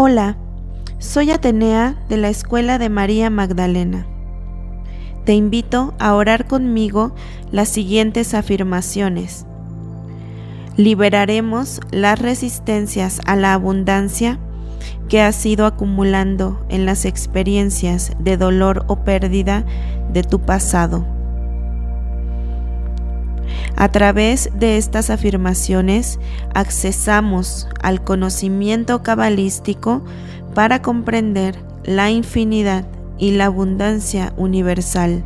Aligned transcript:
Hola, 0.00 0.36
soy 1.00 1.32
Atenea 1.32 1.96
de 2.08 2.18
la 2.18 2.28
Escuela 2.28 2.78
de 2.78 2.88
María 2.88 3.30
Magdalena. 3.30 4.06
Te 5.24 5.34
invito 5.34 5.92
a 5.98 6.14
orar 6.14 6.46
conmigo 6.46 7.16
las 7.50 7.68
siguientes 7.68 8.32
afirmaciones. 8.32 9.44
Liberaremos 10.76 11.80
las 11.90 12.20
resistencias 12.20 13.20
a 13.26 13.34
la 13.34 13.54
abundancia 13.54 14.38
que 15.08 15.20
has 15.20 15.44
ido 15.44 15.66
acumulando 15.66 16.64
en 16.68 16.86
las 16.86 17.04
experiencias 17.04 18.12
de 18.20 18.36
dolor 18.36 18.84
o 18.86 19.02
pérdida 19.02 19.64
de 20.12 20.22
tu 20.22 20.38
pasado. 20.38 21.17
A 23.80 23.92
través 23.92 24.50
de 24.58 24.76
estas 24.76 25.08
afirmaciones 25.08 26.18
accesamos 26.52 27.68
al 27.80 28.02
conocimiento 28.02 29.04
cabalístico 29.04 30.02
para 30.52 30.82
comprender 30.82 31.54
la 31.84 32.10
infinidad 32.10 32.88
y 33.18 33.36
la 33.36 33.44
abundancia 33.44 34.32
universal. 34.36 35.24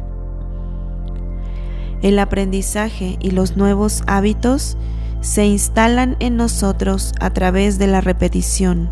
El 2.03 2.19
aprendizaje 2.19 3.17
y 3.21 3.31
los 3.31 3.57
nuevos 3.57 4.03
hábitos 4.07 4.77
se 5.23 5.47
instalan 5.47 6.17
en 6.21 6.37
nosotros 6.37 7.15
a 7.21 7.31
través 7.31 7.79
de 7.79 7.87
la 7.87 8.03
repetición. 8.03 8.91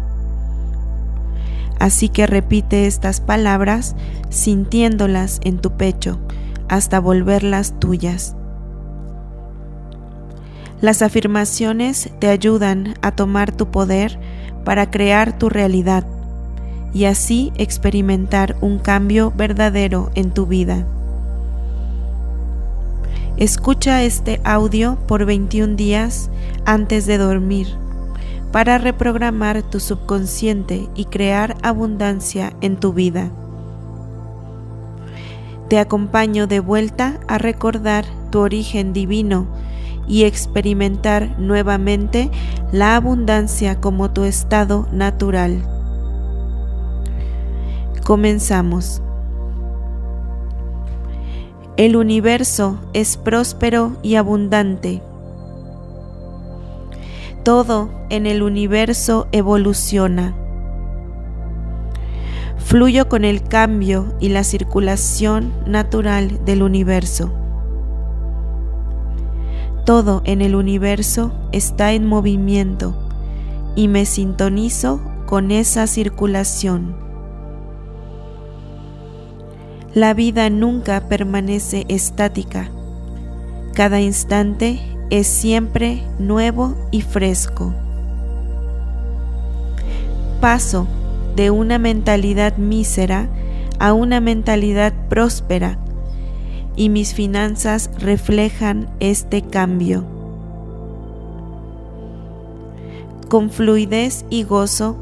Así 1.78 2.08
que 2.08 2.26
repite 2.26 2.86
estas 2.86 3.20
palabras 3.20 3.94
sintiéndolas 4.30 5.38
en 5.44 5.58
tu 5.58 5.72
pecho 5.72 6.18
hasta 6.70 6.98
volverlas 6.98 7.78
tuyas. 7.78 8.36
Las 10.80 11.02
afirmaciones 11.02 12.10
te 12.20 12.28
ayudan 12.28 12.94
a 13.02 13.12
tomar 13.12 13.52
tu 13.52 13.70
poder 13.70 14.18
para 14.64 14.90
crear 14.90 15.38
tu 15.38 15.50
realidad 15.50 16.06
y 16.94 17.04
así 17.04 17.52
experimentar 17.56 18.56
un 18.62 18.78
cambio 18.78 19.32
verdadero 19.36 20.10
en 20.14 20.30
tu 20.30 20.46
vida. 20.46 20.86
Escucha 23.36 24.02
este 24.02 24.40
audio 24.42 24.98
por 25.06 25.26
21 25.26 25.76
días 25.76 26.30
antes 26.64 27.06
de 27.06 27.18
dormir 27.18 27.68
para 28.50 28.78
reprogramar 28.78 29.62
tu 29.62 29.80
subconsciente 29.80 30.88
y 30.94 31.04
crear 31.04 31.56
abundancia 31.62 32.54
en 32.62 32.76
tu 32.76 32.92
vida. 32.92 33.30
Te 35.68 35.78
acompaño 35.78 36.46
de 36.46 36.60
vuelta 36.60 37.20
a 37.28 37.38
recordar 37.38 38.04
tu 38.30 38.40
origen 38.40 38.92
divino 38.92 39.46
y 40.10 40.24
experimentar 40.24 41.38
nuevamente 41.38 42.30
la 42.72 42.96
abundancia 42.96 43.80
como 43.80 44.10
tu 44.10 44.24
estado 44.24 44.88
natural. 44.90 45.62
Comenzamos. 48.04 49.00
El 51.76 51.94
universo 51.94 52.80
es 52.92 53.16
próspero 53.16 53.96
y 54.02 54.16
abundante. 54.16 55.00
Todo 57.44 57.90
en 58.10 58.26
el 58.26 58.42
universo 58.42 59.28
evoluciona. 59.30 60.34
Fluyo 62.58 63.08
con 63.08 63.24
el 63.24 63.44
cambio 63.44 64.12
y 64.18 64.30
la 64.30 64.42
circulación 64.42 65.52
natural 65.66 66.44
del 66.44 66.64
universo. 66.64 67.39
Todo 69.90 70.22
en 70.24 70.40
el 70.40 70.54
universo 70.54 71.32
está 71.50 71.94
en 71.94 72.06
movimiento 72.06 72.94
y 73.74 73.88
me 73.88 74.06
sintonizo 74.06 75.00
con 75.26 75.50
esa 75.50 75.88
circulación. 75.88 76.94
La 79.92 80.14
vida 80.14 80.48
nunca 80.48 81.08
permanece 81.08 81.86
estática. 81.88 82.70
Cada 83.74 84.00
instante 84.00 84.78
es 85.10 85.26
siempre 85.26 86.04
nuevo 86.20 86.76
y 86.92 87.00
fresco. 87.00 87.74
Paso 90.40 90.86
de 91.34 91.50
una 91.50 91.80
mentalidad 91.80 92.58
mísera 92.58 93.28
a 93.80 93.92
una 93.92 94.20
mentalidad 94.20 94.92
próspera 95.08 95.80
y 96.80 96.88
mis 96.88 97.12
finanzas 97.12 97.90
reflejan 97.98 98.88
este 99.00 99.42
cambio. 99.42 100.02
Con 103.28 103.50
fluidez 103.50 104.24
y 104.30 104.44
gozo, 104.44 104.96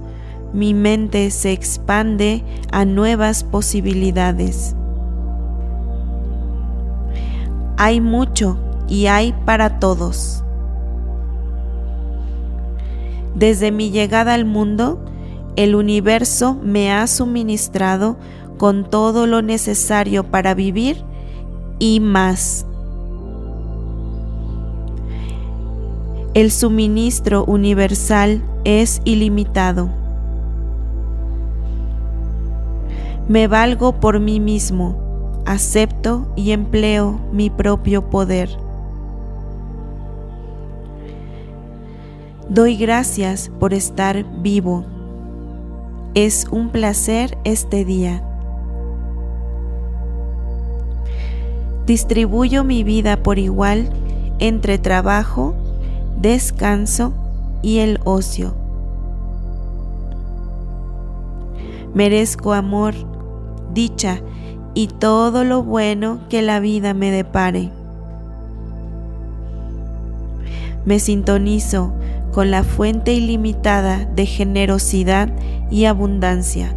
mi 0.53 0.75
mente 0.75 1.31
se 1.31 1.53
expande 1.53 2.43
a 2.72 2.84
nuevas 2.84 3.44
posibilidades. 3.44 4.75
Hay 7.77 8.00
mucho 8.00 8.59
y 8.88 9.06
hay 9.06 9.33
para 9.44 9.78
todos. 9.78 10.43
Desde 13.37 13.71
mi 13.71 13.93
llegada 13.93 14.34
al 14.34 14.47
mundo, 14.47 15.00
el 15.55 15.77
universo 15.77 16.59
me 16.61 16.91
ha 16.91 17.06
suministrado 17.06 18.17
con 18.56 18.91
todo 18.91 19.28
lo 19.28 19.43
necesario 19.43 20.25
para 20.25 20.55
vivir 20.55 21.06
y 21.78 22.00
más. 22.00 22.66
El 26.34 26.50
suministro 26.50 27.44
universal 27.44 28.43
es 28.65 29.00
ilimitado. 29.05 29.88
Me 33.28 33.49
valgo 33.49 34.00
por 34.00 34.21
mí 34.21 34.41
mismo, 34.41 35.43
acepto 35.47 36.33
y 36.37 36.53
empleo 36.53 37.19
mi 37.33 37.50
propio 37.50 38.09
poder. 38.09 38.49
Doy 42.49 42.77
gracias 42.77 43.50
por 43.61 43.75
estar 43.75 44.25
vivo. 44.41 44.84
Es 46.15 46.47
un 46.50 46.71
placer 46.71 47.37
este 47.44 47.84
día. 47.84 48.28
Distribuyo 51.88 52.65
mi 52.65 52.84
vida 52.84 53.22
por 53.22 53.38
igual 53.38 53.88
entre 54.41 54.76
trabajo, 54.76 55.54
descanso 56.21 57.15
y 57.62 57.78
el 57.78 57.99
ocio. 58.04 58.54
Merezco 61.94 62.53
amor, 62.53 62.93
dicha 63.72 64.21
y 64.75 64.88
todo 64.88 65.44
lo 65.44 65.62
bueno 65.62 66.21
que 66.28 66.43
la 66.43 66.60
vida 66.60 66.93
me 66.93 67.10
depare. 67.10 67.71
Me 70.84 70.99
sintonizo 70.99 71.94
con 72.32 72.50
la 72.50 72.65
fuente 72.65 73.15
ilimitada 73.15 74.05
de 74.05 74.26
generosidad 74.26 75.31
y 75.70 75.87
abundancia. 75.87 76.75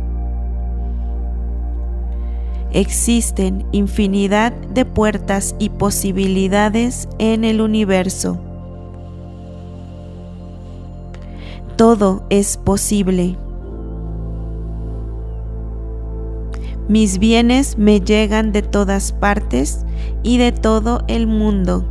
Existen 2.74 3.66
infinidad 3.74 4.54
de 4.54 4.86
puertas 4.86 5.56
y 5.60 5.70
posibilidades 5.70 7.10
en 7.20 7.44
el 7.44 7.60
universo. 7.60 8.40
Todo 11.76 12.24
es 12.30 12.58
posible. 12.58 13.36
Mis 16.88 17.20
bienes 17.20 17.78
me 17.78 18.00
llegan 18.00 18.52
de 18.52 18.62
todas 18.62 19.12
partes 19.12 19.86
y 20.24 20.38
de 20.38 20.52
todo 20.52 21.04
el 21.08 21.28
mundo. 21.28 21.86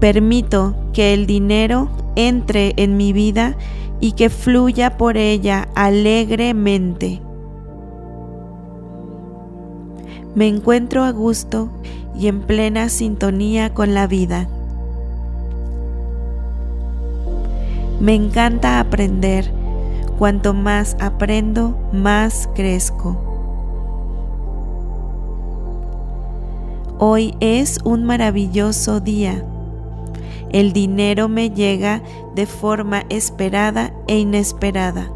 Permito 0.00 0.74
que 0.92 1.14
el 1.14 1.26
dinero 1.26 1.88
entre 2.16 2.74
en 2.76 2.96
mi 2.96 3.12
vida 3.12 3.56
y 4.00 4.12
que 4.12 4.28
fluya 4.28 4.96
por 4.98 5.16
ella 5.16 5.68
alegremente. 5.74 7.22
Me 10.36 10.48
encuentro 10.48 11.02
a 11.02 11.12
gusto 11.12 11.70
y 12.14 12.28
en 12.28 12.42
plena 12.42 12.90
sintonía 12.90 13.72
con 13.72 13.94
la 13.94 14.06
vida. 14.06 14.48
Me 18.00 18.14
encanta 18.14 18.78
aprender. 18.78 19.50
Cuanto 20.18 20.52
más 20.52 20.96
aprendo, 21.00 21.78
más 21.92 22.48
crezco. 22.54 23.16
Hoy 26.98 27.34
es 27.40 27.78
un 27.84 28.04
maravilloso 28.04 29.00
día. 29.00 29.42
El 30.50 30.74
dinero 30.74 31.28
me 31.28 31.50
llega 31.50 32.02
de 32.34 32.44
forma 32.44 33.04
esperada 33.08 33.92
e 34.06 34.18
inesperada. 34.18 35.15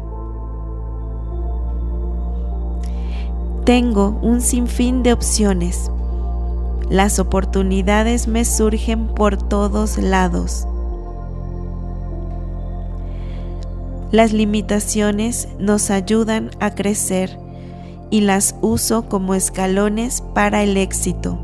Tengo 3.65 4.17
un 4.23 4.41
sinfín 4.41 5.03
de 5.03 5.13
opciones. 5.13 5.91
Las 6.89 7.19
oportunidades 7.19 8.27
me 8.27 8.43
surgen 8.43 9.05
por 9.05 9.37
todos 9.37 9.99
lados. 9.99 10.67
Las 14.11 14.33
limitaciones 14.33 15.47
nos 15.59 15.91
ayudan 15.91 16.49
a 16.59 16.71
crecer 16.73 17.37
y 18.09 18.21
las 18.21 18.55
uso 18.61 19.07
como 19.07 19.35
escalones 19.35 20.21
para 20.33 20.63
el 20.63 20.75
éxito. 20.75 21.37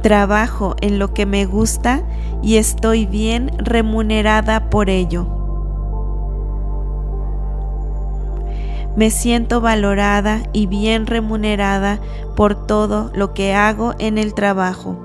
Trabajo 0.00 0.76
en 0.80 1.00
lo 1.00 1.12
que 1.12 1.26
me 1.26 1.44
gusta 1.44 2.04
y 2.40 2.56
estoy 2.56 3.04
bien 3.04 3.50
remunerada 3.58 4.70
por 4.70 4.90
ello. 4.90 5.41
Me 8.94 9.10
siento 9.10 9.60
valorada 9.60 10.42
y 10.52 10.66
bien 10.66 11.06
remunerada 11.06 11.98
por 12.36 12.66
todo 12.66 13.10
lo 13.14 13.32
que 13.32 13.54
hago 13.54 13.94
en 13.98 14.18
el 14.18 14.34
trabajo. 14.34 14.96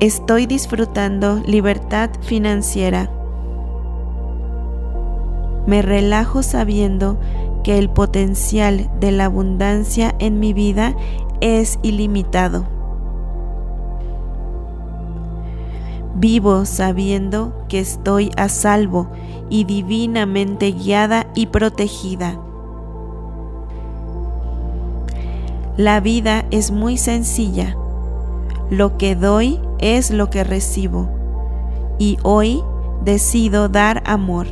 Estoy 0.00 0.46
disfrutando 0.46 1.40
libertad 1.46 2.10
financiera. 2.22 3.08
Me 5.66 5.80
relajo 5.80 6.42
sabiendo 6.42 7.18
que 7.62 7.78
el 7.78 7.88
potencial 7.88 8.90
de 9.00 9.12
la 9.12 9.26
abundancia 9.26 10.14
en 10.18 10.40
mi 10.40 10.52
vida 10.52 10.94
es 11.40 11.78
ilimitado. 11.82 12.73
Vivo 16.14 16.64
sabiendo 16.64 17.66
que 17.68 17.80
estoy 17.80 18.30
a 18.36 18.48
salvo 18.48 19.10
y 19.50 19.64
divinamente 19.64 20.72
guiada 20.72 21.26
y 21.34 21.46
protegida. 21.46 22.40
La 25.76 26.00
vida 26.00 26.44
es 26.50 26.70
muy 26.70 26.96
sencilla. 26.96 27.76
Lo 28.70 28.96
que 28.96 29.16
doy 29.16 29.60
es 29.78 30.10
lo 30.10 30.30
que 30.30 30.44
recibo. 30.44 31.08
Y 31.98 32.16
hoy 32.22 32.62
decido 33.04 33.68
dar 33.68 34.02
amor. 34.06 34.46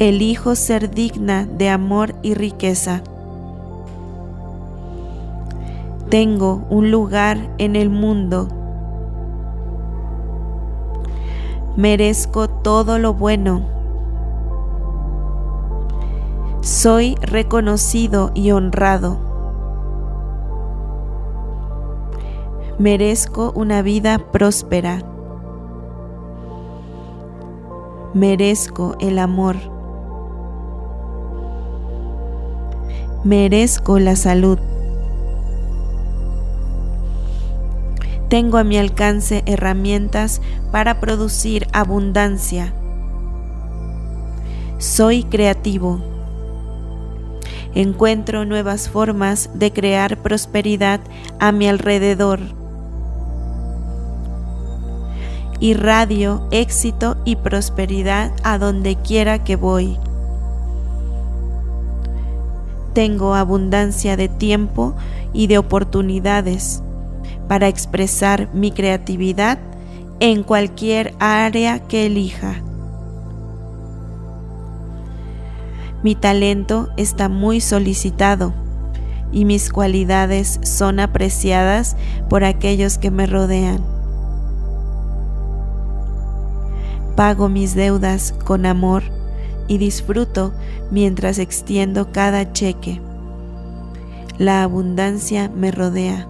elijo 0.00 0.54
ser 0.54 0.90
digna 0.90 1.44
de 1.44 1.68
amor 1.68 2.14
y 2.22 2.32
riqueza. 2.32 3.02
Tengo 6.10 6.62
un 6.70 6.90
lugar 6.90 7.38
en 7.58 7.76
el 7.76 7.88
mundo. 7.88 8.48
Merezco 11.76 12.48
todo 12.48 12.98
lo 12.98 13.14
bueno. 13.14 13.62
Soy 16.62 17.14
reconocido 17.22 18.32
y 18.34 18.50
honrado. 18.50 19.18
Merezco 22.78 23.52
una 23.54 23.80
vida 23.80 24.18
próspera. 24.32 25.02
Merezco 28.14 28.96
el 28.98 29.18
amor. 29.18 29.56
merezco 33.24 33.98
la 33.98 34.16
salud. 34.16 34.58
Tengo 38.30 38.58
a 38.58 38.64
mi 38.64 38.78
alcance 38.78 39.42
herramientas 39.44 40.40
para 40.70 41.00
producir 41.00 41.66
abundancia. 41.72 42.72
Soy 44.78 45.24
creativo. 45.24 46.00
Encuentro 47.74 48.44
nuevas 48.44 48.88
formas 48.88 49.50
de 49.54 49.72
crear 49.72 50.16
prosperidad 50.22 51.00
a 51.40 51.50
mi 51.50 51.66
alrededor. 51.66 52.38
Irradio 55.58 56.46
éxito 56.52 57.16
y 57.24 57.34
prosperidad 57.34 58.32
a 58.44 58.58
donde 58.58 58.94
quiera 58.94 59.44
que 59.44 59.56
voy 59.56 59.98
tengo 62.92 63.34
abundancia 63.34 64.16
de 64.16 64.28
tiempo 64.28 64.94
y 65.32 65.46
de 65.46 65.58
oportunidades 65.58 66.82
para 67.50 67.66
expresar 67.66 68.48
mi 68.54 68.70
creatividad 68.70 69.58
en 70.20 70.44
cualquier 70.44 71.14
área 71.18 71.80
que 71.80 72.06
elija. 72.06 72.62
Mi 76.04 76.14
talento 76.14 76.90
está 76.96 77.28
muy 77.28 77.60
solicitado 77.60 78.54
y 79.32 79.46
mis 79.46 79.68
cualidades 79.72 80.60
son 80.62 81.00
apreciadas 81.00 81.96
por 82.28 82.44
aquellos 82.44 82.98
que 82.98 83.10
me 83.10 83.26
rodean. 83.26 83.84
Pago 87.16 87.48
mis 87.48 87.74
deudas 87.74 88.32
con 88.44 88.64
amor 88.64 89.02
y 89.66 89.78
disfruto 89.78 90.52
mientras 90.92 91.40
extiendo 91.40 92.12
cada 92.12 92.52
cheque. 92.52 93.00
La 94.38 94.62
abundancia 94.62 95.48
me 95.48 95.72
rodea. 95.72 96.29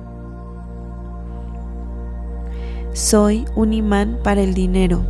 Soy 2.92 3.44
un 3.54 3.72
imán 3.72 4.19
para 4.25 4.40
el 4.40 4.52
dinero. 4.52 5.04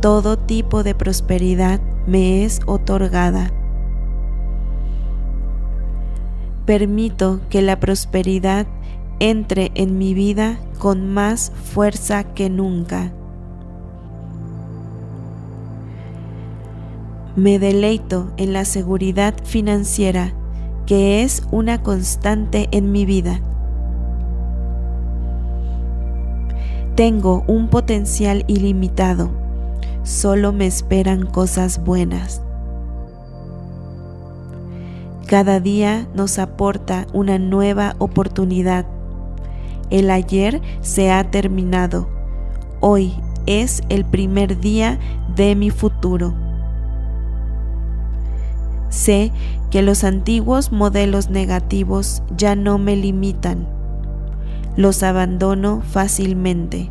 Todo 0.00 0.38
tipo 0.38 0.82
de 0.82 0.94
prosperidad 0.94 1.80
me 2.06 2.44
es 2.44 2.60
otorgada. 2.66 3.50
Permito 6.66 7.40
que 7.48 7.62
la 7.62 7.80
prosperidad 7.80 8.66
entre 9.20 9.70
en 9.74 9.96
mi 9.96 10.12
vida 10.12 10.58
con 10.78 11.12
más 11.12 11.52
fuerza 11.54 12.24
que 12.34 12.50
nunca. 12.50 13.12
Me 17.34 17.58
deleito 17.58 18.32
en 18.36 18.52
la 18.52 18.66
seguridad 18.66 19.34
financiera 19.44 20.34
que 20.84 21.22
es 21.22 21.42
una 21.50 21.82
constante 21.82 22.68
en 22.72 22.92
mi 22.92 23.06
vida. 23.06 23.40
Tengo 26.94 27.42
un 27.46 27.68
potencial 27.68 28.44
ilimitado, 28.48 29.30
solo 30.02 30.52
me 30.52 30.66
esperan 30.66 31.24
cosas 31.24 31.82
buenas. 31.82 32.42
Cada 35.26 35.58
día 35.58 36.06
nos 36.14 36.38
aporta 36.38 37.06
una 37.14 37.38
nueva 37.38 37.96
oportunidad. 37.98 38.84
El 39.88 40.10
ayer 40.10 40.60
se 40.82 41.10
ha 41.10 41.30
terminado. 41.30 42.10
Hoy 42.80 43.14
es 43.46 43.82
el 43.88 44.04
primer 44.04 44.60
día 44.60 44.98
de 45.34 45.54
mi 45.56 45.70
futuro. 45.70 46.34
Sé 48.90 49.32
que 49.70 49.80
los 49.80 50.04
antiguos 50.04 50.72
modelos 50.72 51.30
negativos 51.30 52.22
ya 52.36 52.54
no 52.54 52.76
me 52.76 52.96
limitan. 52.96 53.66
Los 54.76 55.02
abandono 55.02 55.82
fácilmente. 55.82 56.90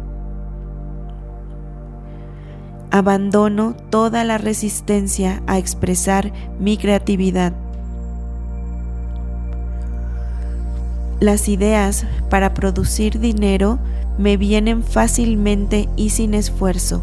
Abandono 2.92 3.76
toda 3.90 4.24
la 4.24 4.38
resistencia 4.38 5.42
a 5.48 5.58
expresar 5.58 6.32
mi 6.60 6.78
creatividad. 6.78 7.54
Las 11.20 11.48
ideas 11.50 12.06
para 12.30 12.54
producir 12.54 13.20
dinero 13.20 13.80
me 14.20 14.38
vienen 14.38 14.84
fácilmente 14.84 15.90
y 15.96 16.12
sin 16.12 16.36
esfuerzo. 16.36 17.02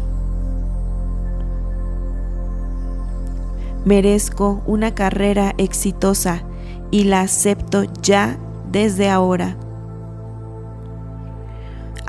Merezco 3.83 4.61
una 4.65 4.93
carrera 4.95 5.55
exitosa 5.57 6.43
y 6.91 7.03
la 7.05 7.21
acepto 7.21 7.83
ya 8.01 8.37
desde 8.71 9.09
ahora. 9.09 9.57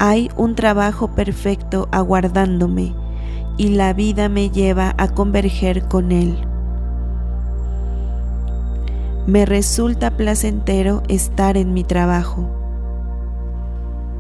Hay 0.01 0.29
un 0.37 0.57
trabajo 0.57 1.15
perfecto 1.15 1.89
aguardándome 1.93 2.93
y 3.57 3.69
la 3.69 3.93
vida 3.93 4.29
me 4.29 4.51
lleva 4.51 4.97
a 4.99 5.07
converger 5.07 5.85
con 5.85 6.11
él. 6.11 6.37
Me 9.29 9.47
resulta 9.47 10.17
placentero 10.17 11.05
estar 11.07 11.57
en 11.57 11.73
mi 11.73 11.85
trabajo. 11.85 12.51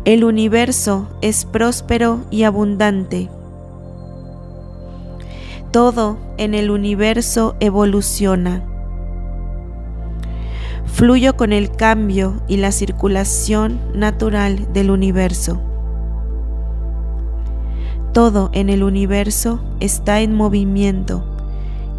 El 0.04 0.22
universo 0.22 1.08
es 1.20 1.44
próspero 1.44 2.20
y 2.30 2.44
abundante 2.44 3.28
todo 5.70 6.18
en 6.36 6.54
el 6.54 6.70
universo 6.70 7.54
evoluciona. 7.60 8.64
Fluyo 10.84 11.36
con 11.36 11.52
el 11.52 11.70
cambio 11.70 12.42
y 12.48 12.56
la 12.56 12.72
circulación 12.72 13.80
natural 13.94 14.72
del 14.72 14.90
universo. 14.90 15.60
Todo 18.12 18.50
en 18.52 18.70
el 18.70 18.82
universo 18.82 19.60
está 19.78 20.20
en 20.20 20.34
movimiento 20.34 21.24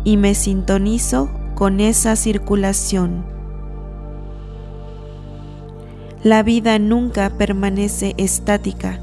y 0.03 0.17
me 0.17 0.35
sintonizo 0.35 1.29
con 1.55 1.79
esa 1.79 2.17
circulación. 2.17 3.23
La 6.21 6.43
vida 6.43 6.77
nunca 6.79 7.29
permanece 7.29 8.13
estática. 8.17 8.99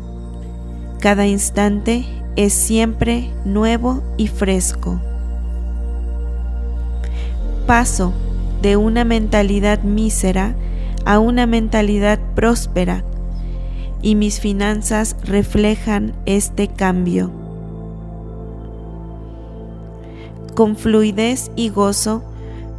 Cada 1.00 1.27
instante 1.27 2.05
es 2.37 2.53
siempre 2.53 3.31
nuevo 3.45 4.03
y 4.19 4.29
fresco. 4.29 5.00
Paso 7.67 8.12
de 8.61 8.77
una 8.77 9.05
mentalidad 9.05 9.83
mísera 9.83 10.55
a 11.07 11.19
una 11.19 11.47
mentalidad 11.47 12.21
próspera 12.35 13.03
y 14.02 14.14
mis 14.14 14.40
finanzas 14.40 15.17
reflejan 15.25 16.14
este 16.26 16.69
cambio. 16.69 17.31
Con 20.55 20.76
fluidez 20.76 21.50
y 21.57 21.69
gozo, 21.69 22.23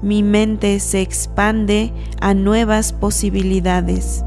mi 0.01 0.23
mente 0.23 0.79
se 0.79 1.01
expande 1.01 1.91
a 2.21 2.33
nuevas 2.33 2.93
posibilidades. 2.93 4.23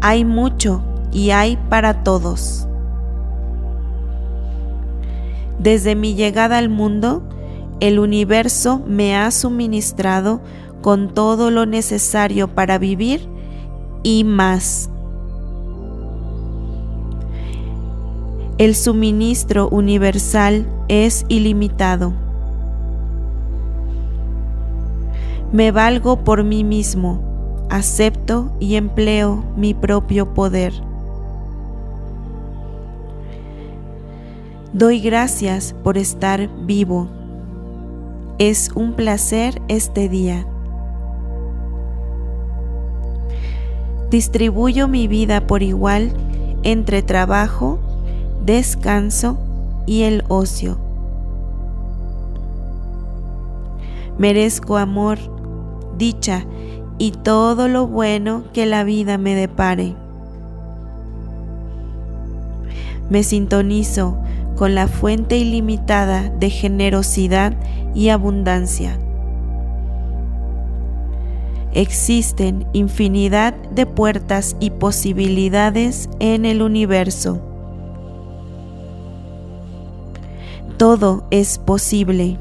Hay 0.00 0.24
mucho 0.24 0.82
y 1.12 1.30
hay 1.30 1.56
para 1.68 2.02
todos. 2.02 2.68
Desde 5.58 5.94
mi 5.94 6.14
llegada 6.14 6.58
al 6.58 6.68
mundo, 6.68 7.22
el 7.80 7.98
universo 7.98 8.82
me 8.86 9.16
ha 9.16 9.30
suministrado 9.30 10.40
con 10.82 11.14
todo 11.14 11.50
lo 11.50 11.64
necesario 11.64 12.48
para 12.48 12.78
vivir 12.78 13.33
y 14.04 14.22
más. 14.22 14.88
El 18.58 18.76
suministro 18.76 19.68
universal 19.68 20.64
es 20.86 21.26
ilimitado. 21.28 22.12
Me 25.52 25.72
valgo 25.72 26.22
por 26.22 26.44
mí 26.44 26.62
mismo, 26.62 27.66
acepto 27.68 28.52
y 28.60 28.76
empleo 28.76 29.42
mi 29.56 29.74
propio 29.74 30.34
poder. 30.34 30.72
Doy 34.72 35.00
gracias 35.00 35.74
por 35.84 35.98
estar 35.98 36.48
vivo. 36.64 37.08
Es 38.38 38.70
un 38.74 38.94
placer 38.94 39.62
este 39.68 40.08
día. 40.08 40.46
Distribuyo 44.10 44.88
mi 44.88 45.08
vida 45.08 45.46
por 45.46 45.62
igual 45.62 46.12
entre 46.62 47.02
trabajo, 47.02 47.78
descanso 48.44 49.38
y 49.86 50.02
el 50.02 50.24
ocio. 50.28 50.78
Merezco 54.18 54.76
amor, 54.76 55.18
dicha 55.98 56.46
y 56.98 57.10
todo 57.10 57.68
lo 57.68 57.86
bueno 57.86 58.44
que 58.52 58.66
la 58.66 58.84
vida 58.84 59.18
me 59.18 59.34
depare. 59.34 59.94
Me 63.10 63.22
sintonizo 63.22 64.16
con 64.56 64.74
la 64.74 64.86
fuente 64.86 65.36
ilimitada 65.36 66.30
de 66.30 66.50
generosidad 66.50 67.54
y 67.94 68.08
abundancia. 68.08 68.98
Existen 71.74 72.66
infinidad 72.72 73.52
de 73.70 73.84
puertas 73.84 74.56
y 74.60 74.70
posibilidades 74.70 76.08
en 76.20 76.46
el 76.46 76.62
universo. 76.62 77.40
Todo 80.76 81.26
es 81.32 81.58
posible. 81.58 82.38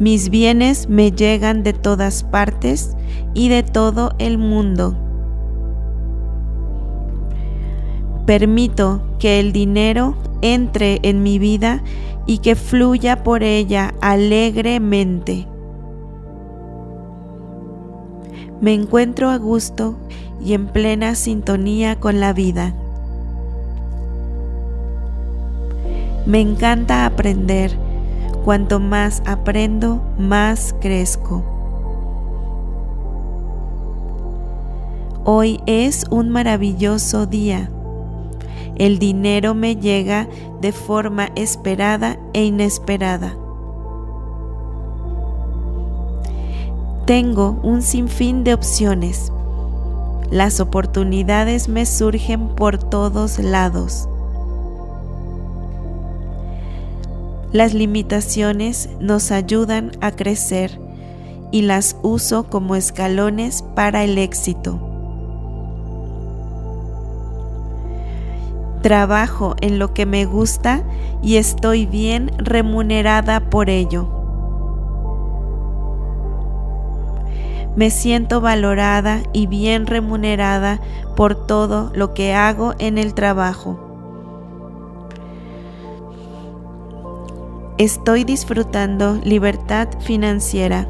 Mis 0.00 0.30
bienes 0.30 0.88
me 0.88 1.12
llegan 1.12 1.62
de 1.62 1.74
todas 1.74 2.24
partes 2.24 2.96
y 3.34 3.50
de 3.50 3.62
todo 3.62 4.14
el 4.18 4.38
mundo. 4.38 4.96
Permito 8.24 9.02
que 9.18 9.38
el 9.38 9.52
dinero 9.52 10.16
entre 10.40 10.98
en 11.02 11.22
mi 11.22 11.38
vida 11.38 11.82
y 12.26 12.38
que 12.38 12.54
fluya 12.54 13.22
por 13.22 13.42
ella 13.42 13.94
alegremente. 14.00 15.46
Me 18.64 18.72
encuentro 18.72 19.28
a 19.28 19.36
gusto 19.36 19.94
y 20.42 20.54
en 20.54 20.68
plena 20.68 21.16
sintonía 21.16 22.00
con 22.00 22.18
la 22.18 22.32
vida. 22.32 22.72
Me 26.24 26.40
encanta 26.40 27.04
aprender. 27.04 27.76
Cuanto 28.42 28.80
más 28.80 29.22
aprendo, 29.26 30.00
más 30.16 30.74
crezco. 30.80 31.44
Hoy 35.26 35.60
es 35.66 36.06
un 36.08 36.30
maravilloso 36.30 37.26
día. 37.26 37.68
El 38.76 38.98
dinero 38.98 39.54
me 39.54 39.76
llega 39.76 40.26
de 40.62 40.72
forma 40.72 41.28
esperada 41.36 42.18
e 42.32 42.46
inesperada. 42.46 43.36
Tengo 47.06 47.60
un 47.62 47.82
sinfín 47.82 48.44
de 48.44 48.54
opciones. 48.54 49.30
Las 50.30 50.58
oportunidades 50.58 51.68
me 51.68 51.84
surgen 51.84 52.48
por 52.48 52.78
todos 52.78 53.38
lados. 53.38 54.08
Las 57.52 57.74
limitaciones 57.74 58.88
nos 59.00 59.32
ayudan 59.32 59.92
a 60.00 60.12
crecer 60.12 60.80
y 61.52 61.60
las 61.60 61.98
uso 62.02 62.44
como 62.44 62.74
escalones 62.74 63.62
para 63.74 64.02
el 64.02 64.16
éxito. 64.16 64.80
Trabajo 68.80 69.56
en 69.60 69.78
lo 69.78 69.92
que 69.92 70.06
me 70.06 70.24
gusta 70.24 70.82
y 71.22 71.36
estoy 71.36 71.84
bien 71.84 72.30
remunerada 72.38 73.50
por 73.50 73.68
ello. 73.68 74.13
Me 77.76 77.90
siento 77.90 78.40
valorada 78.40 79.22
y 79.32 79.48
bien 79.48 79.86
remunerada 79.86 80.80
por 81.16 81.46
todo 81.46 81.90
lo 81.94 82.14
que 82.14 82.32
hago 82.32 82.74
en 82.78 82.98
el 82.98 83.14
trabajo. 83.14 83.80
Estoy 87.76 88.22
disfrutando 88.22 89.18
libertad 89.24 89.88
financiera. 90.00 90.88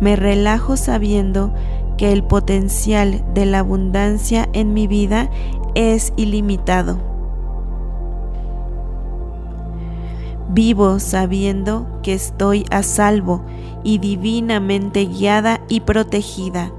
Me 0.00 0.14
relajo 0.14 0.76
sabiendo 0.76 1.52
que 1.98 2.12
el 2.12 2.22
potencial 2.22 3.24
de 3.34 3.46
la 3.46 3.58
abundancia 3.58 4.48
en 4.52 4.72
mi 4.72 4.86
vida 4.86 5.28
es 5.74 6.12
ilimitado. 6.16 7.09
Vivo 10.52 10.98
sabiendo 10.98 11.86
que 12.02 12.12
estoy 12.12 12.64
a 12.72 12.82
salvo 12.82 13.44
y 13.84 13.98
divinamente 13.98 15.04
guiada 15.06 15.60
y 15.68 15.78
protegida. 15.80 16.72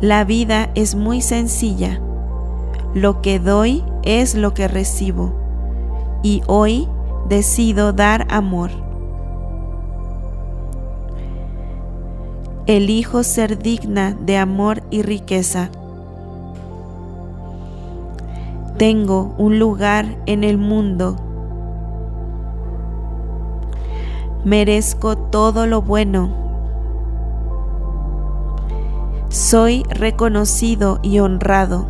La 0.00 0.24
vida 0.24 0.70
es 0.74 0.94
muy 0.94 1.20
sencilla. 1.20 2.00
Lo 2.94 3.20
que 3.20 3.38
doy 3.38 3.84
es 4.02 4.34
lo 4.34 4.54
que 4.54 4.66
recibo. 4.66 5.34
Y 6.22 6.40
hoy 6.46 6.88
decido 7.28 7.92
dar 7.92 8.26
amor. 8.30 8.70
Elijo 12.66 13.24
ser 13.24 13.58
digna 13.58 14.16
de 14.18 14.38
amor 14.38 14.82
y 14.90 15.02
riqueza. 15.02 15.70
Tengo 18.80 19.34
un 19.36 19.58
lugar 19.58 20.06
en 20.24 20.42
el 20.42 20.56
mundo. 20.56 21.16
Merezco 24.42 25.18
todo 25.18 25.66
lo 25.66 25.82
bueno. 25.82 26.30
Soy 29.28 29.82
reconocido 29.90 30.98
y 31.02 31.18
honrado. 31.18 31.84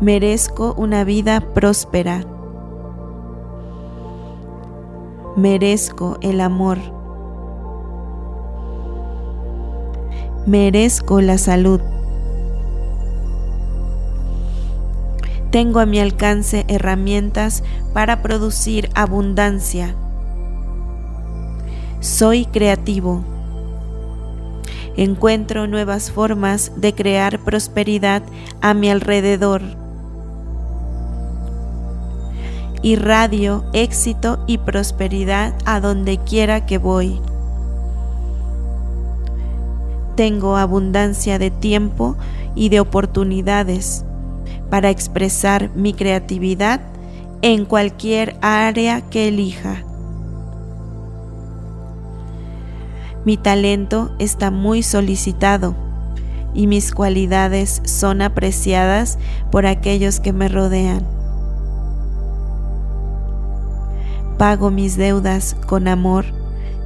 Merezco 0.00 0.72
una 0.78 1.02
vida 1.02 1.40
próspera. 1.40 2.24
Merezco 5.34 6.18
el 6.20 6.40
amor. 6.40 6.78
merezco 10.46 11.20
la 11.22 11.38
salud. 11.38 11.80
Tengo 15.54 15.78
a 15.78 15.86
mi 15.86 16.00
alcance 16.00 16.64
herramientas 16.66 17.62
para 17.92 18.22
producir 18.22 18.90
abundancia. 18.96 19.94
Soy 22.00 22.46
creativo. 22.46 23.24
Encuentro 24.96 25.68
nuevas 25.68 26.10
formas 26.10 26.72
de 26.74 26.92
crear 26.92 27.38
prosperidad 27.38 28.24
a 28.62 28.74
mi 28.74 28.90
alrededor. 28.90 29.62
Irradio 32.82 33.64
éxito 33.74 34.42
y 34.48 34.58
prosperidad 34.58 35.54
a 35.66 35.78
donde 35.78 36.18
quiera 36.18 36.66
que 36.66 36.78
voy. 36.78 37.20
Tengo 40.16 40.56
abundancia 40.56 41.38
de 41.38 41.52
tiempo 41.52 42.16
y 42.56 42.70
de 42.70 42.80
oportunidades 42.80 44.04
para 44.74 44.90
expresar 44.90 45.70
mi 45.76 45.92
creatividad 45.92 46.80
en 47.42 47.64
cualquier 47.64 48.36
área 48.42 49.02
que 49.02 49.28
elija. 49.28 49.84
Mi 53.24 53.36
talento 53.36 54.10
está 54.18 54.50
muy 54.50 54.82
solicitado 54.82 55.76
y 56.54 56.66
mis 56.66 56.90
cualidades 56.90 57.82
son 57.84 58.20
apreciadas 58.20 59.16
por 59.52 59.64
aquellos 59.64 60.18
que 60.18 60.32
me 60.32 60.48
rodean. 60.48 61.06
Pago 64.38 64.72
mis 64.72 64.96
deudas 64.96 65.56
con 65.68 65.86
amor 65.86 66.24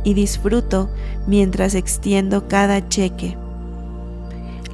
y 0.04 0.12
disfruto 0.12 0.90
mientras 1.26 1.74
extiendo 1.74 2.48
cada 2.48 2.86
cheque. 2.86 3.38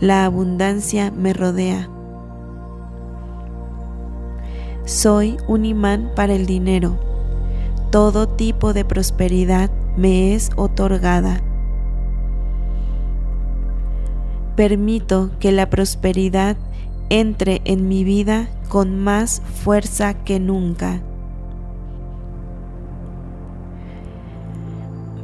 La 0.01 0.25
abundancia 0.25 1.13
me 1.13 1.33
rodea. 1.33 1.94
Soy 4.87 5.39
un 5.49 5.65
imán 5.65 6.11
para 6.15 6.35
el 6.35 6.45
dinero. 6.45 6.99
Todo 7.91 8.29
tipo 8.29 8.75
de 8.75 8.85
prosperidad 8.85 9.71
me 9.97 10.35
es 10.35 10.51
otorgada. 10.57 11.41
Permito 14.57 15.31
que 15.41 15.53
la 15.53 15.71
prosperidad 15.71 16.59
entre 17.09 17.63
en 17.65 17.89
mi 17.89 18.05
vida 18.05 18.49
con 18.69 18.99
más 18.99 19.41
fuerza 19.63 20.13
que 20.13 20.39
nunca. 20.39 21.01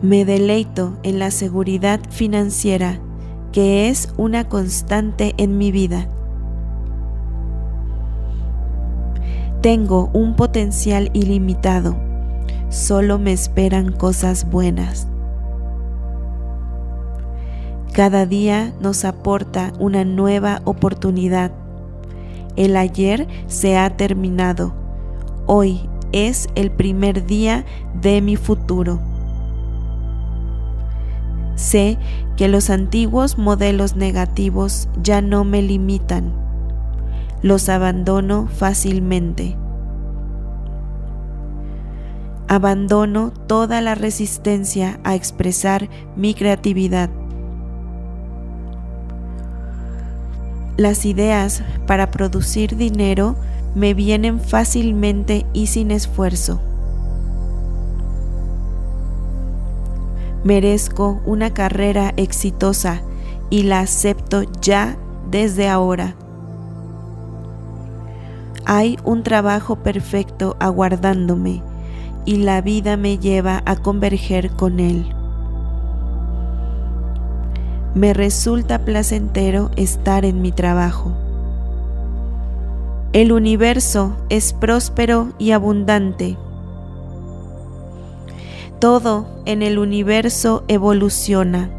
Me 0.00 0.25
deleito 0.25 0.97
en 1.02 1.19
la 1.19 1.31
seguridad 1.31 2.00
financiera 2.09 2.99
que 3.52 3.90
es 3.90 4.11
una 4.17 4.49
constante 4.49 5.35
en 5.37 5.59
mi 5.59 5.71
vida. 5.71 6.09
Tengo 9.61 10.09
un 10.14 10.37
potencial 10.37 11.11
ilimitado, 11.12 11.95
solo 12.71 13.19
me 13.19 13.33
esperan 13.33 13.93
cosas 13.93 14.49
buenas. 14.50 15.07
Cada 17.93 18.25
día 18.25 18.73
nos 18.81 19.05
aporta 19.05 19.75
una 19.79 20.07
nueva 20.07 20.62
oportunidad. 20.64 21.52
El 22.57 22.75
ayer 22.75 23.29
se 23.49 23.76
ha 23.76 23.99
terminado. 23.99 24.73
Hoy 25.45 25.90
es 26.12 26.49
el 26.55 26.71
primer 26.71 27.26
día 27.26 27.67
de 28.00 28.23
mi 28.23 28.37
futuro. 28.37 28.99
Sé 31.57 31.99
que 32.38 32.49
los 32.49 32.71
antiguos 32.71 33.37
modelos 33.37 33.95
negativos 33.95 34.88
ya 35.02 35.21
no 35.21 35.45
me 35.45 35.61
limitan. 35.61 36.50
Los 37.43 37.71
abandono 37.71 38.49
fácilmente. 38.49 39.57
Abandono 42.49 43.33
toda 43.47 43.81
la 43.81 43.95
resistencia 43.95 45.01
a 45.05 45.15
expresar 45.15 45.89
mi 46.17 46.35
creatividad. 46.35 47.09
Las 50.77 51.07
ideas 51.07 51.63
para 51.87 52.11
producir 52.11 52.77
dinero 52.77 53.37
me 53.75 53.95
vienen 53.95 54.39
fácilmente 54.39 55.47
y 55.55 55.69
sin 55.69 55.93
esfuerzo. 55.93 56.61
Merezco 60.45 61.23
una 61.25 61.55
carrera 61.55 62.13
exitosa 62.17 63.00
y 63.49 63.63
la 63.63 63.81
acepto 63.81 64.43
ya 64.61 64.99
desde 65.31 65.69
ahora. 65.69 66.17
Hay 68.73 68.97
un 69.02 69.25
trabajo 69.25 69.83
perfecto 69.83 70.56
aguardándome 70.61 71.61
y 72.25 72.37
la 72.37 72.61
vida 72.61 72.97
me 72.97 73.19
lleva 73.19 73.65
a 73.67 73.75
converger 73.75 74.52
con 74.52 74.78
él. 74.78 75.13
Me 77.97 78.15
resulta 78.15 78.85
placentero 78.85 79.73
estar 79.75 80.25
en 80.25 80.41
mi 80.41 80.52
trabajo. 80.52 81.13
El 83.13 83.33
universo 83.33 84.17
es 84.28 84.52
próspero 84.52 85.33
y 85.41 85.50
abundante 85.50 86.39
todo 88.80 89.26
en 89.45 89.63
el 89.63 89.78
universo 89.78 90.65
evoluciona. 90.67 91.71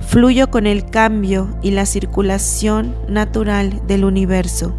Fluyo 0.00 0.50
con 0.50 0.66
el 0.66 0.86
cambio 0.86 1.48
y 1.62 1.70
la 1.72 1.86
circulación 1.86 2.94
natural 3.08 3.86
del 3.86 4.04
universo. 4.04 4.74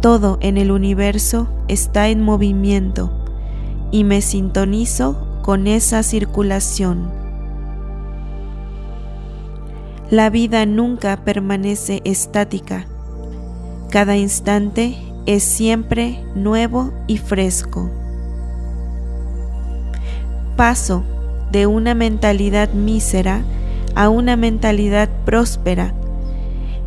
Todo 0.00 0.38
en 0.40 0.56
el 0.56 0.70
universo 0.70 1.48
está 1.68 2.08
en 2.08 2.22
movimiento 2.22 3.12
y 3.90 4.04
me 4.04 4.22
sintonizo 4.22 5.42
con 5.42 5.66
esa 5.66 6.02
circulación. 6.02 7.10
La 10.10 10.30
vida 10.30 10.64
nunca 10.66 11.18
permanece 11.24 12.00
estática. 12.04 12.86
Cada 13.90 14.16
instante 14.16 14.96
es 15.26 15.44
siempre 15.44 16.24
nuevo 16.34 16.92
y 17.06 17.18
fresco. 17.18 17.90
Paso 20.56 21.04
de 21.50 21.66
una 21.66 21.94
mentalidad 21.94 22.72
mísera 22.72 23.42
a 23.94 24.08
una 24.08 24.36
mentalidad 24.36 25.08
próspera 25.24 25.94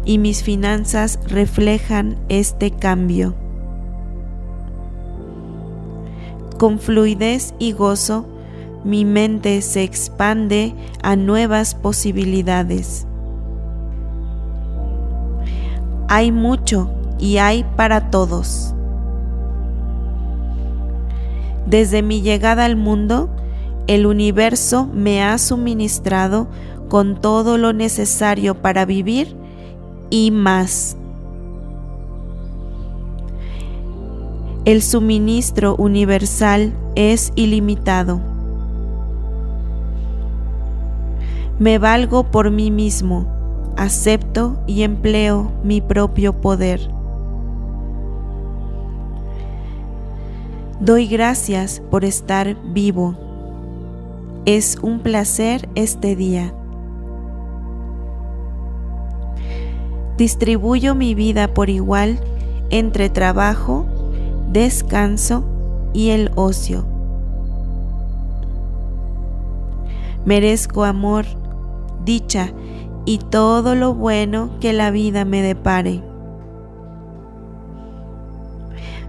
y 0.06 0.18
mis 0.18 0.44
finanzas 0.44 1.20
reflejan 1.28 2.18
este 2.30 2.72
cambio. 2.72 3.36
Con 6.58 6.80
fluidez 6.80 7.54
y 7.60 7.74
gozo, 7.74 8.26
mi 8.84 9.06
mente 9.06 9.62
se 9.62 9.84
expande 9.84 10.74
a 11.02 11.16
nuevas 11.16 11.76
posibilidades. 11.76 13.08
Hay 16.10 16.32
mucho 16.32 16.90
y 17.18 17.38
hay 17.38 17.66
para 17.76 18.12
todos. 18.12 18.74
Desde 21.66 22.02
mi 22.02 22.22
llegada 22.22 22.66
al 22.66 22.76
mundo, 22.76 23.30
el 23.88 24.06
universo 24.06 24.88
me 24.94 25.24
ha 25.24 25.38
suministrado 25.38 26.48
con 26.90 27.20
todo 27.20 27.58
lo 27.58 27.74
necesario 27.74 28.56
para 28.56 28.86
vivir 28.86 29.36
y 30.10 30.32
más. 30.32 30.96
El 34.66 34.82
suministro 34.82 35.76
universal 35.76 36.74
es 36.96 37.34
ilimitado. 37.36 38.22
Me 41.60 41.78
valgo 41.78 42.32
por 42.32 42.50
mí 42.50 42.72
mismo, 42.72 43.28
acepto 43.76 44.58
y 44.66 44.84
empleo 44.84 45.52
mi 45.64 45.82
propio 45.82 46.34
poder. 46.34 46.80
Doy 50.80 51.08
gracias 51.08 51.82
por 51.90 52.06
estar 52.06 52.56
vivo. 52.74 53.23
Es 54.46 54.78
un 54.82 55.00
placer 55.00 55.70
este 55.74 56.18
día. 56.18 56.54
Distribuyo 60.18 60.96
mi 60.96 61.16
vida 61.16 61.54
por 61.54 61.70
igual 61.70 62.20
entre 62.70 63.10
trabajo, 63.10 63.86
descanso 64.52 65.46
y 65.94 66.10
el 66.10 66.30
ocio. 66.36 66.86
Merezco 70.26 70.84
amor, 70.84 71.24
dicha 72.04 72.52
y 73.06 73.20
todo 73.20 73.76
lo 73.76 73.94
bueno 73.94 74.60
que 74.60 74.74
la 74.74 74.92
vida 74.92 75.24
me 75.24 75.42
depare. 75.42 76.04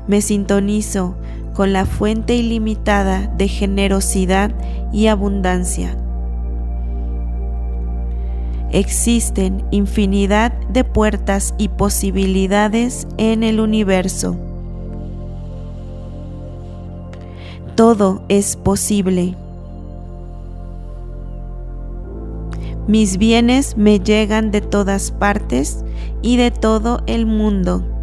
Me 0.06 0.20
sintonizo 0.20 1.16
con 1.54 1.72
la 1.72 1.86
fuente 1.86 2.34
ilimitada 2.34 3.32
de 3.38 3.48
generosidad 3.48 4.52
y 4.92 5.06
abundancia. 5.06 5.96
Existen 8.72 9.64
infinidad 9.70 10.52
de 10.68 10.82
puertas 10.82 11.54
y 11.58 11.68
posibilidades 11.68 13.06
en 13.18 13.44
el 13.44 13.60
universo. 13.60 14.36
Todo 17.76 18.24
es 18.28 18.56
posible. 18.56 19.36
Mis 22.88 23.16
bienes 23.16 23.76
me 23.76 24.00
llegan 24.00 24.50
de 24.50 24.60
todas 24.60 25.12
partes 25.12 25.84
y 26.20 26.36
de 26.36 26.50
todo 26.50 27.02
el 27.06 27.26
mundo. 27.26 27.93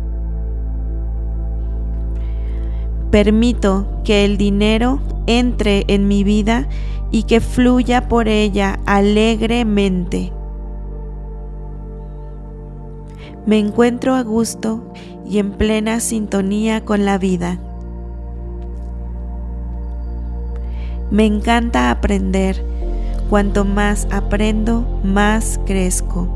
Permito 3.12 3.86
que 4.04 4.26
el 4.26 4.38
dinero 4.38 5.00
entre 5.28 5.84
en 5.88 6.08
mi 6.08 6.24
vida 6.24 6.67
y 7.12 7.24
que 7.24 7.41
fluya 7.41 8.08
por 8.08 8.28
ella 8.28 8.80
alegremente. 8.86 10.32
Me 13.45 13.60
encuentro 13.60 14.15
a 14.15 14.24
gusto 14.24 14.93
y 15.26 15.39
en 15.39 15.52
plena 15.52 16.00
sintonía 16.00 16.86
con 16.86 17.06
la 17.06 17.17
vida. 17.17 17.60
Me 21.10 21.26
encanta 21.26 21.91
aprender. 21.91 22.65
Cuanto 23.30 23.63
más 23.65 24.08
aprendo, 24.12 24.86
más 25.04 25.60
crezco. 25.65 26.28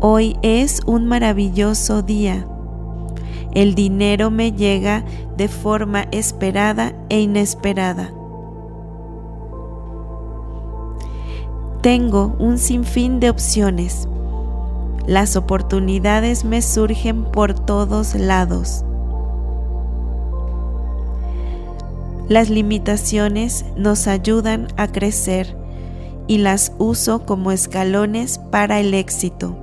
Hoy 0.00 0.36
es 0.42 0.80
un 0.86 1.06
maravilloso 1.06 2.02
día. 2.02 2.46
El 3.54 3.74
dinero 3.74 4.30
me 4.30 4.52
llega 4.52 5.04
de 5.36 5.48
forma 5.48 6.06
esperada 6.10 6.94
e 7.10 7.20
inesperada. 7.20 8.12
Tengo 11.82 12.34
un 12.38 12.58
sinfín 12.58 13.20
de 13.20 13.28
opciones. 13.28 14.08
Las 15.06 15.36
oportunidades 15.36 16.44
me 16.44 16.62
surgen 16.62 17.24
por 17.24 17.58
todos 17.58 18.14
lados. 18.14 18.84
Las 22.28 22.48
limitaciones 22.48 23.66
nos 23.76 24.06
ayudan 24.06 24.68
a 24.76 24.86
crecer 24.86 25.56
y 26.28 26.38
las 26.38 26.72
uso 26.78 27.26
como 27.26 27.50
escalones 27.50 28.38
para 28.38 28.80
el 28.80 28.94
éxito. 28.94 29.61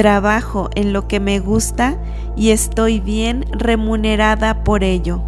Trabajo 0.00 0.70
en 0.76 0.94
lo 0.94 1.06
que 1.08 1.20
me 1.20 1.40
gusta 1.40 1.98
y 2.34 2.52
estoy 2.52 3.00
bien 3.00 3.44
remunerada 3.50 4.64
por 4.64 4.82
ello. 4.82 5.20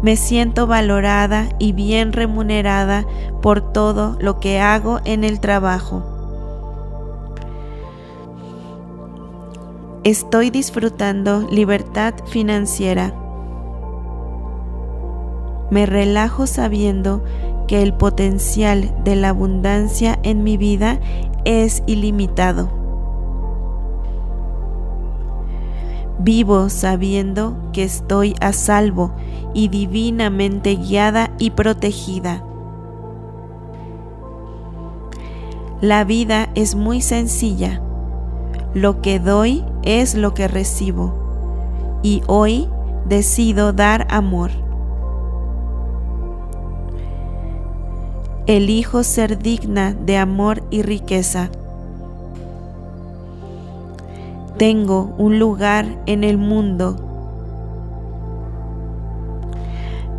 Me 0.00 0.16
siento 0.16 0.66
valorada 0.66 1.50
y 1.58 1.72
bien 1.74 2.14
remunerada 2.14 3.04
por 3.42 3.74
todo 3.74 4.16
lo 4.20 4.40
que 4.40 4.62
hago 4.62 5.00
en 5.04 5.22
el 5.22 5.38
trabajo. 5.38 6.02
Estoy 10.04 10.48
disfrutando 10.48 11.46
libertad 11.50 12.14
financiera. 12.24 13.12
Me 15.70 15.84
relajo 15.84 16.46
sabiendo 16.46 17.22
que 17.72 17.80
el 17.80 17.94
potencial 17.94 18.92
de 19.02 19.16
la 19.16 19.30
abundancia 19.30 20.18
en 20.24 20.44
mi 20.44 20.58
vida 20.58 21.00
es 21.46 21.82
ilimitado. 21.86 22.68
Vivo 26.18 26.68
sabiendo 26.68 27.56
que 27.72 27.84
estoy 27.84 28.34
a 28.42 28.52
salvo 28.52 29.14
y 29.54 29.68
divinamente 29.68 30.76
guiada 30.76 31.30
y 31.38 31.52
protegida. 31.52 32.44
La 35.80 36.04
vida 36.04 36.50
es 36.54 36.74
muy 36.74 37.00
sencilla. 37.00 37.80
Lo 38.74 39.00
que 39.00 39.18
doy 39.18 39.64
es 39.82 40.14
lo 40.14 40.34
que 40.34 40.46
recibo 40.46 41.14
y 42.02 42.20
hoy 42.26 42.68
decido 43.06 43.72
dar 43.72 44.06
amor. 44.10 44.61
Elijo 48.48 49.04
ser 49.04 49.38
digna 49.38 49.94
de 49.94 50.16
amor 50.16 50.64
y 50.70 50.82
riqueza. 50.82 51.48
Tengo 54.58 55.14
un 55.16 55.38
lugar 55.38 55.86
en 56.06 56.24
el 56.24 56.38
mundo. 56.38 56.96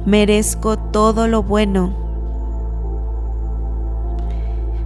Merezco 0.06 0.78
todo 0.78 1.28
lo 1.28 1.44
bueno. 1.44 1.92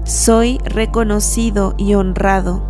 Soy 0.04 0.58
reconocido 0.66 1.76
y 1.78 1.94
honrado. 1.94 2.64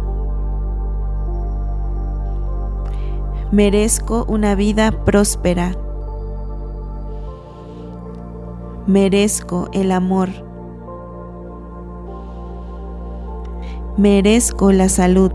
Merezco 3.52 4.26
una 4.28 4.56
vida 4.56 4.92
próspera. 5.06 5.78
Merezco 8.86 9.70
el 9.72 9.94
amor. 9.94 10.47
Merezco 13.98 14.72
la 14.72 14.90
salud. 14.90 15.32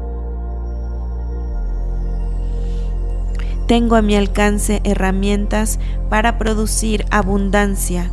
Tengo 3.67 3.97
a 3.97 4.03
mi 4.03 4.15
alcance 4.15 4.81
herramientas 4.85 5.79
para 6.09 6.39
producir 6.39 7.05
abundancia. 7.11 8.11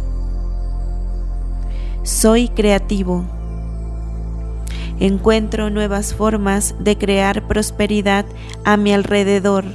Soy 2.04 2.50
creativo. 2.50 3.26
Encuentro 5.00 5.70
nuevas 5.70 6.14
formas 6.14 6.76
de 6.80 6.98
crear 6.98 7.48
prosperidad 7.48 8.26
a 8.66 8.76
mi 8.76 8.92
alrededor 8.92 9.66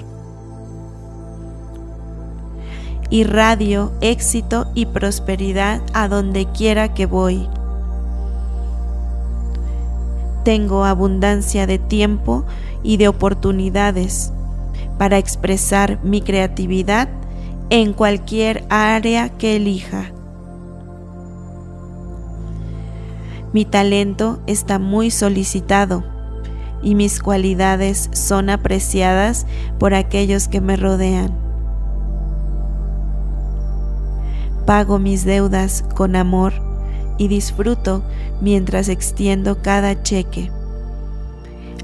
irradio 3.11 3.93
éxito 4.01 4.67
y 4.75 4.87
prosperidad 4.87 5.81
a 5.93 6.09
donde 6.09 6.47
quiera 6.47 6.95
que 6.95 7.07
voy. 7.07 7.49
Tengo 10.45 10.85
abundancia 10.85 11.67
de 11.67 11.79
tiempo 11.79 12.45
y 12.83 12.99
de 12.99 13.09
oportunidades 13.09 14.31
para 14.99 15.19
expresar 15.19 15.99
mi 16.05 16.21
creatividad 16.21 17.09
en 17.71 17.95
cualquier 17.95 18.65
área 18.69 19.31
que 19.31 19.57
elija. 19.57 20.13
Mi 23.55 23.65
talento 23.65 24.41
está 24.47 24.79
muy 24.79 25.11
solicitado 25.11 26.05
y 26.83 26.95
mis 26.95 27.21
cualidades 27.21 28.11
son 28.13 28.51
apreciadas 28.51 29.47
por 29.79 29.95
aquellos 29.95 30.49
que 30.49 30.61
me 30.61 30.77
rodean. 30.77 31.35
Pago 34.67 34.99
mis 34.99 35.25
deudas 35.25 35.85
con 35.95 36.17
amor 36.17 36.74
y 37.19 37.29
disfruto 37.29 38.03
mientras 38.41 38.89
extiendo 38.89 39.63
cada 39.63 40.03
cheque. 40.03 40.51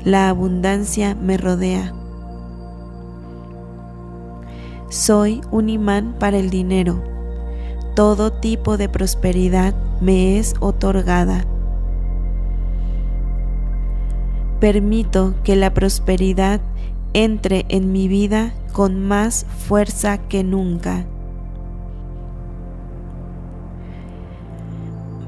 La 0.05 0.29
abundancia 0.29 1.15
me 1.15 1.37
rodea. 1.37 1.93
Soy 4.89 5.41
un 5.51 5.69
imán 5.69 6.17
para 6.19 6.39
el 6.39 6.51
dinero. 6.51 7.03
Todo 7.95 8.33
tipo 8.33 8.77
de 8.77 8.89
prosperidad 8.89 9.75
me 10.01 10.39
es 10.39 10.55
otorgada. 10.61 11.45
Permito 14.59 15.35
que 15.45 15.57
la 15.57 15.73
prosperidad 15.73 16.61
entre 17.13 17.67
en 17.69 17.93
mi 17.93 18.09
vida 18.09 18.53
con 18.73 19.01
más 19.01 19.47
fuerza 19.67 20.19
que 20.19 20.45
nunca. 20.45 21.07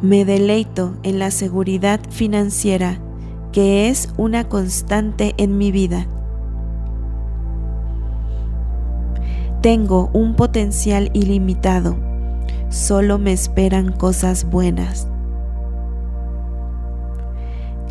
Me 0.02 0.24
deleito 0.24 0.96
en 1.04 1.20
la 1.20 1.30
seguridad 1.30 2.00
financiera 2.10 2.98
que 3.52 3.88
es 3.88 4.12
una 4.16 4.48
constante 4.48 5.32
en 5.36 5.58
mi 5.58 5.70
vida. 5.70 6.08
Tengo 9.60 10.10
un 10.12 10.34
potencial 10.34 11.08
ilimitado, 11.12 11.96
solo 12.68 13.20
me 13.20 13.32
esperan 13.32 13.92
cosas 13.92 14.44
buenas. 14.44 15.06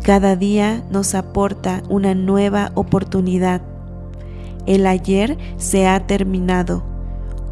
Cada 0.02 0.36
día 0.36 0.84
nos 0.90 1.14
aporta 1.14 1.82
una 1.88 2.14
nueva 2.14 2.72
oportunidad. 2.74 3.62
El 4.66 4.86
ayer 4.86 5.38
se 5.56 5.86
ha 5.86 6.06
terminado. 6.06 6.82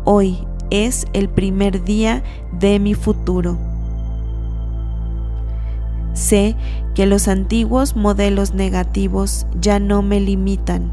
Hoy 0.05 0.46
es 0.68 1.07
el 1.14 1.31
primer 1.31 1.83
día 1.83 2.23
de 2.53 2.79
mi 2.79 2.92
futuro. 2.92 3.69
Sé 6.12 6.57
que 6.94 7.07
los 7.07 7.29
antiguos 7.29 7.96
modelos 7.96 8.55
negativos 8.55 9.46
ya 9.61 9.79
no 9.79 10.03
me 10.03 10.20
limitan. 10.20 10.92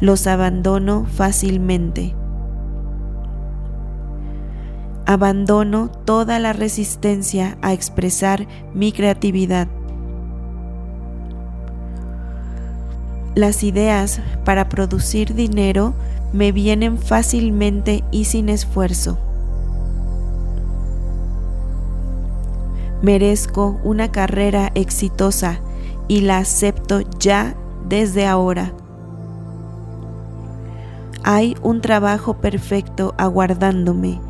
Los 0.00 0.26
abandono 0.26 1.06
fácilmente. 1.06 2.14
Abandono 5.06 5.90
toda 6.04 6.38
la 6.38 6.52
resistencia 6.52 7.58
a 7.62 7.72
expresar 7.72 8.46
mi 8.74 8.92
creatividad. 8.92 9.68
Las 13.34 13.62
ideas 13.62 14.20
para 14.44 14.68
producir 14.68 15.34
dinero 15.34 15.94
me 16.32 16.52
vienen 16.52 16.98
fácilmente 16.98 18.04
y 18.10 18.24
sin 18.24 18.48
esfuerzo. 18.48 19.18
Merezco 23.02 23.80
una 23.82 24.12
carrera 24.12 24.70
exitosa 24.74 25.60
y 26.06 26.20
la 26.20 26.38
acepto 26.38 27.00
ya 27.18 27.54
desde 27.88 28.26
ahora. 28.26 28.72
Hay 31.22 31.56
un 31.62 31.80
trabajo 31.80 32.34
perfecto 32.38 33.14
aguardándome 33.16 34.20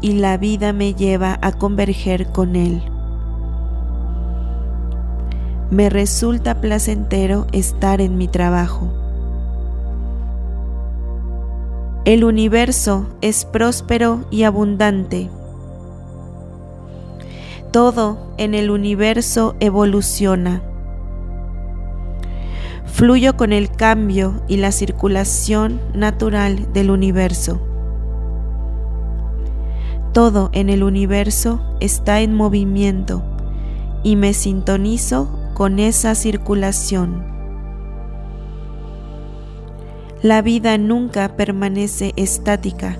y 0.00 0.12
la 0.12 0.36
vida 0.36 0.72
me 0.72 0.94
lleva 0.94 1.38
a 1.42 1.52
converger 1.52 2.30
con 2.32 2.56
él. 2.56 2.82
Me 5.70 5.90
resulta 5.90 6.60
placentero 6.60 7.46
estar 7.52 8.00
en 8.00 8.16
mi 8.16 8.26
trabajo. 8.26 8.88
El 12.04 12.24
universo 12.24 13.06
es 13.20 13.44
próspero 13.44 14.24
y 14.30 14.44
abundante. 14.44 15.28
Todo 17.78 18.34
en 18.38 18.54
el 18.54 18.72
universo 18.72 19.54
evoluciona. 19.60 20.64
Fluyo 22.86 23.36
con 23.36 23.52
el 23.52 23.70
cambio 23.70 24.42
y 24.48 24.56
la 24.56 24.72
circulación 24.72 25.80
natural 25.94 26.72
del 26.72 26.90
universo. 26.90 27.60
Todo 30.12 30.50
en 30.54 30.70
el 30.70 30.82
universo 30.82 31.60
está 31.78 32.20
en 32.20 32.34
movimiento 32.34 33.22
y 34.02 34.16
me 34.16 34.34
sintonizo 34.34 35.52
con 35.54 35.78
esa 35.78 36.16
circulación. 36.16 37.24
La 40.20 40.42
vida 40.42 40.76
nunca 40.78 41.36
permanece 41.36 42.12
estática. 42.16 42.98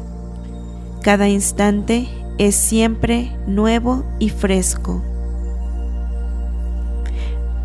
Cada 1.03 1.29
instante 1.29 2.07
es 2.39 2.55
siempre 2.55 3.33
nuevo 3.47 4.05
y 4.19 4.31
fresco. 4.31 5.03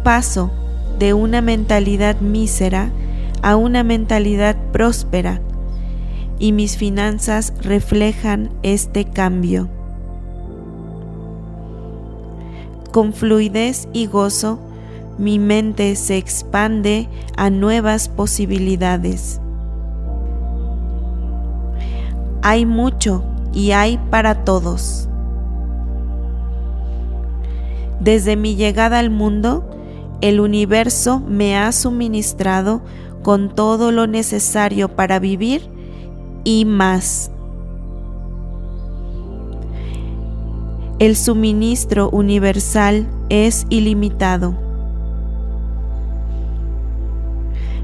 Paso 0.04 0.52
de 1.00 1.14
una 1.14 1.42
mentalidad 1.42 2.20
mísera 2.20 2.92
a 3.42 3.56
una 3.56 3.84
mentalidad 3.84 4.56
próspera 4.72 5.42
y 6.40 6.52
mis 6.52 6.78
finanzas 6.78 7.54
reflejan 7.62 8.50
este 8.64 9.06
cambio. 9.06 9.70
Con 12.92 13.14
fluidez 13.14 13.88
y 13.94 14.08
gozo, 14.08 14.60
mi 15.18 15.40
mente 15.40 15.96
se 15.96 16.18
expande 16.18 17.08
a 17.38 17.50
nuevas 17.50 18.10
posibilidades. 18.10 19.40
Hay 22.42 22.66
mucho 22.66 23.24
y 23.54 23.72
hay 23.72 23.98
para 24.10 24.44
todos. 24.44 25.08
Desde 28.00 28.36
mi 28.36 28.56
llegada 28.56 29.00
al 29.00 29.10
mundo, 29.10 29.70
el 30.22 30.40
universo 30.40 31.20
me 31.20 31.58
ha 31.58 31.72
suministrado 31.72 32.82
con 33.24 33.56
todo 33.56 33.92
lo 33.92 34.08
necesario 34.08 34.90
para 34.90 35.20
vivir 35.20 35.70
y 36.44 36.66
más. 36.66 37.32
El 41.00 41.16
suministro 41.16 42.10
universal 42.10 43.08
es 43.30 43.66
ilimitado. 43.70 44.56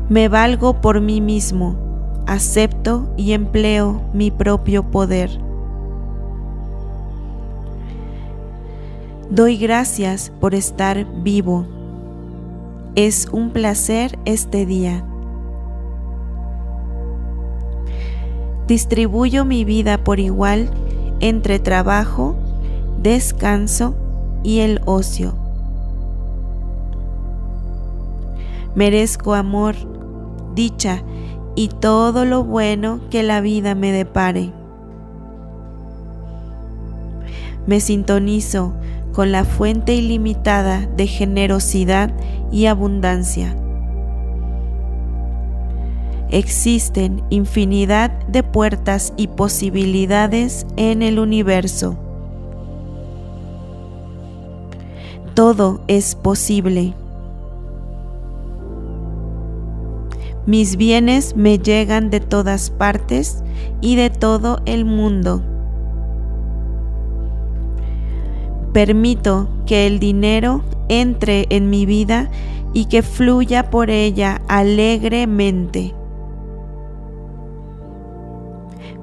Me 0.09 0.27
valgo 0.27 0.81
por 0.81 1.01
mí 1.01 1.21
mismo, 1.21 2.23
acepto 2.25 3.13
y 3.17 3.33
empleo 3.33 4.01
mi 4.13 4.31
propio 4.31 4.89
poder. 4.91 5.48
Doy 9.29 9.57
gracias 9.57 10.31
por 10.39 10.55
estar 10.55 11.05
vivo. 11.21 11.67
Es 12.95 13.27
un 13.31 13.51
placer 13.51 14.17
este 14.25 14.65
día. 14.65 15.05
Distribuyo 18.67 19.45
mi 19.45 19.65
vida 19.65 20.03
por 20.03 20.19
igual 20.19 20.71
entre 21.19 21.59
trabajo, 21.59 22.37
descanso 23.03 23.93
y 24.41 24.61
el 24.61 24.81
ocio. 24.85 25.35
Merezco 28.73 29.35
amor, 29.35 29.75
dicha 30.55 31.03
y 31.53 31.67
todo 31.67 32.25
lo 32.25 32.43
bueno 32.43 32.99
que 33.11 33.21
la 33.21 33.41
vida 33.41 33.75
me 33.75 33.91
depare. 33.91 34.51
Me 37.67 37.79
sintonizo 37.79 38.73
con 39.19 39.33
la 39.33 39.43
fuente 39.43 39.95
ilimitada 39.95 40.87
de 40.95 41.05
generosidad 41.05 42.09
y 42.53 42.67
abundancia. 42.67 43.53
Existen 46.29 47.21
infinidad 47.29 48.11
de 48.27 48.43
puertas 48.43 49.11
y 49.17 49.27
posibilidades 49.27 50.65
en 50.77 51.01
el 51.01 51.19
universo. 51.19 51.99
Todo 55.33 55.81
es 55.89 56.15
posible. 56.15 56.93
Mis 60.45 60.77
bienes 60.77 61.35
me 61.35 61.59
llegan 61.59 62.09
de 62.09 62.21
todas 62.21 62.69
partes 62.69 63.43
y 63.81 63.97
de 63.97 64.11
todo 64.11 64.61
el 64.65 64.85
mundo. 64.85 65.43
Permito 68.73 69.49
que 69.65 69.87
el 69.87 69.99
dinero 69.99 70.61
entre 70.89 71.47
en 71.49 71.69
mi 71.69 71.85
vida 71.85 72.29
y 72.73 72.85
que 72.85 73.01
fluya 73.01 73.71
por 73.71 73.89
ella 73.89 74.41
alegremente. 74.47 75.95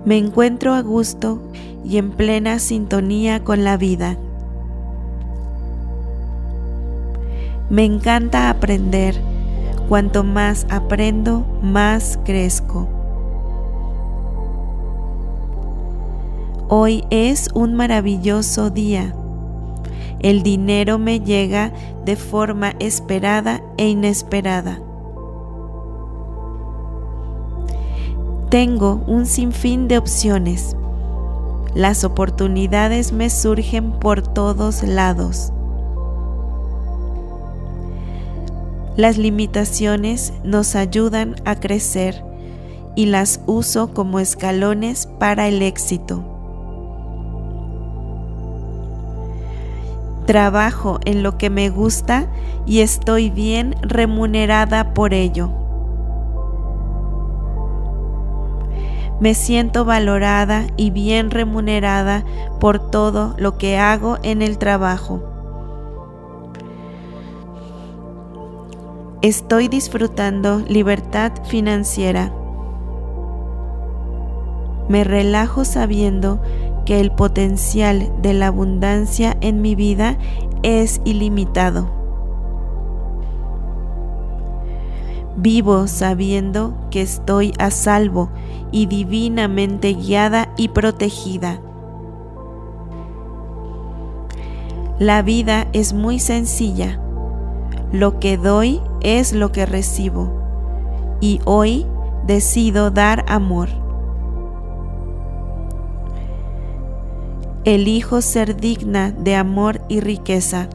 Me 0.05 0.19
encuentro 0.19 0.73
a 0.75 0.83
gusto 0.83 1.41
y 1.85 1.99
en 1.99 2.13
plena 2.13 2.61
sintonía 2.61 3.43
con 3.43 3.65
la 3.65 3.77
vida. 3.77 4.17
Me 7.69 7.85
encanta 7.85 8.51
aprender. 8.51 9.21
Cuanto 9.89 10.25
más 10.25 10.67
aprendo, 10.69 11.47
más 11.63 12.19
crezco. 12.25 12.89
Hoy 16.69 17.05
es 17.11 17.49
un 17.55 17.75
maravilloso 17.75 18.71
día 18.71 19.15
el 20.27 20.43
dinero 20.43 20.99
me 20.99 21.21
llega 21.21 21.73
de 22.05 22.17
forma 22.17 22.75
esperada 22.81 23.63
e 23.77 23.89
inesperada. 23.89 24.81
Tengo 28.51 29.05
un 29.07 29.27
sinfín 29.27 29.87
de 29.87 29.99
opciones. 29.99 30.77
Las 31.77 32.03
oportunidades 32.03 33.13
me 33.13 33.31
surgen 33.31 33.93
por 33.93 34.21
todos 34.21 34.83
lados. 34.83 35.53
Las 38.97 39.19
limitaciones 39.19 40.33
nos 40.43 40.75
ayudan 40.75 41.37
a 41.45 41.55
crecer 41.55 42.25
y 42.97 43.07
las 43.07 43.43
uso 43.47 43.95
como 43.95 44.19
escalones 44.19 45.07
para 45.21 45.47
el 45.47 45.63
éxito. 45.63 46.36
Trabajo 50.27 50.99
en 51.05 51.23
lo 51.23 51.39
que 51.39 51.51
me 51.51 51.71
gusta 51.71 52.27
y 52.67 52.81
estoy 52.81 53.31
bien 53.31 53.77
remunerada 53.81 54.93
por 54.93 55.15
ello. 55.15 55.53
Me 59.21 59.35
siento 59.35 59.85
valorada 59.85 60.67
y 60.77 60.91
bien 60.91 61.31
remunerada 61.31 62.25
por 62.61 62.91
todo 62.91 63.35
lo 63.39 63.57
que 63.57 63.79
hago 63.79 64.19
en 64.23 64.43
el 64.43 64.59
trabajo. 64.59 65.23
Estoy 69.23 69.69
disfrutando 69.69 70.59
libertad 70.69 71.33
financiera. 71.45 72.33
Me 74.89 75.05
relajo 75.05 75.65
sabiendo 75.65 76.41
que 76.87 77.01
el 77.01 77.11
potencial 77.11 78.11
de 78.23 78.33
la 78.33 78.47
abundancia 78.47 79.37
en 79.43 79.61
mi 79.61 79.75
vida 79.75 80.17
es 80.63 81.03
ilimitado. 81.05 81.91
Vivo 85.37 85.87
sabiendo 85.87 86.75
que 86.91 87.03
estoy 87.03 87.53
a 87.59 87.71
salvo 87.71 88.31
y 88.73 88.87
divinamente 88.87 89.93
guiada 89.93 90.49
y 90.57 90.69
protegida. 90.69 91.61
La 94.99 95.21
vida 95.21 95.67
es 95.75 95.93
muy 95.93 96.19
sencilla. 96.19 96.99
Lo 97.93 98.19
que 98.19 98.39
doy 98.39 98.81
es 99.03 99.35
lo 99.35 99.53
que 99.53 99.67
recibo. 99.67 100.33
Y 101.21 101.41
hoy 101.45 101.87
decido 102.27 102.91
dar 102.91 103.25
amor. 103.29 103.86
Elijo 107.67 108.23
ser 108.23 108.57
digna 108.57 109.11
de 109.11 109.35
amor 109.35 109.81
y 109.89 109.99
riqueza. 109.99 110.69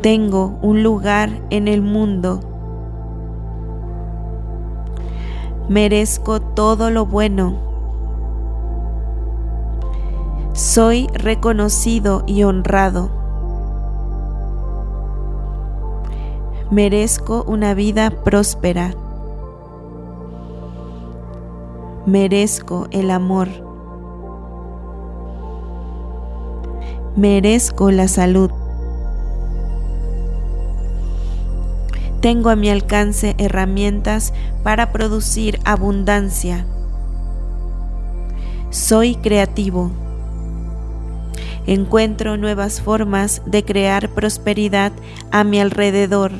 Tengo 0.00 0.58
un 0.62 0.82
lugar 0.82 1.28
en 1.50 1.68
el 1.68 1.82
mundo. 1.82 2.40
Merezco 5.68 6.40
todo 6.40 6.88
lo 6.88 7.04
bueno. 7.04 7.58
Soy 10.54 11.08
reconocido 11.12 12.24
y 12.26 12.44
honrado. 12.44 13.10
Merezco 16.70 17.44
una 17.46 17.74
vida 17.74 18.08
próspera. 18.24 18.94
Merezco 22.06 22.86
el 22.90 23.10
amor. 23.10 23.71
Merezco 27.16 27.90
la 27.90 28.08
salud. 28.08 28.50
Tengo 32.22 32.48
a 32.48 32.56
mi 32.56 32.70
alcance 32.70 33.34
herramientas 33.36 34.32
para 34.62 34.92
producir 34.92 35.60
abundancia. 35.66 36.64
Soy 38.70 39.16
creativo. 39.16 39.90
Encuentro 41.66 42.38
nuevas 42.38 42.80
formas 42.80 43.42
de 43.44 43.62
crear 43.62 44.08
prosperidad 44.08 44.92
a 45.30 45.44
mi 45.44 45.60
alrededor. 45.60 46.32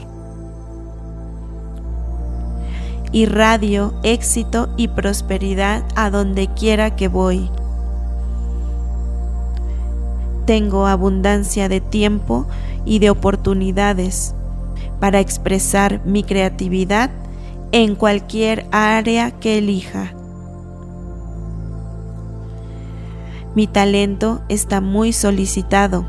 Irradio 3.13 3.93
éxito 4.05 4.73
y 4.79 4.89
prosperidad 4.89 5.85
a 5.97 6.09
donde 6.09 6.49
quiera 6.49 6.97
que 6.97 7.09
voy. 7.09 7.51
Tengo 10.45 10.87
abundancia 10.87 11.69
de 11.69 11.81
tiempo 11.81 12.47
y 12.85 12.99
de 12.99 13.11
oportunidades 13.11 14.35
para 14.99 15.21
expresar 15.21 16.01
mi 16.05 16.25
creatividad 16.25 17.11
en 17.71 17.95
cualquier 17.95 18.67
área 18.71 19.31
que 19.31 19.59
elija. 19.59 20.15
Mi 23.55 23.67
talento 23.67 24.41
está 24.49 24.81
muy 24.81 25.13
solicitado 25.13 26.07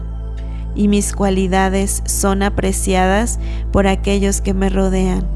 y 0.76 0.88
mis 0.88 1.14
cualidades 1.14 2.02
son 2.06 2.42
apreciadas 2.42 3.40
por 3.72 3.86
aquellos 3.88 4.42
que 4.42 4.54
me 4.54 4.70
rodean. 4.70 5.28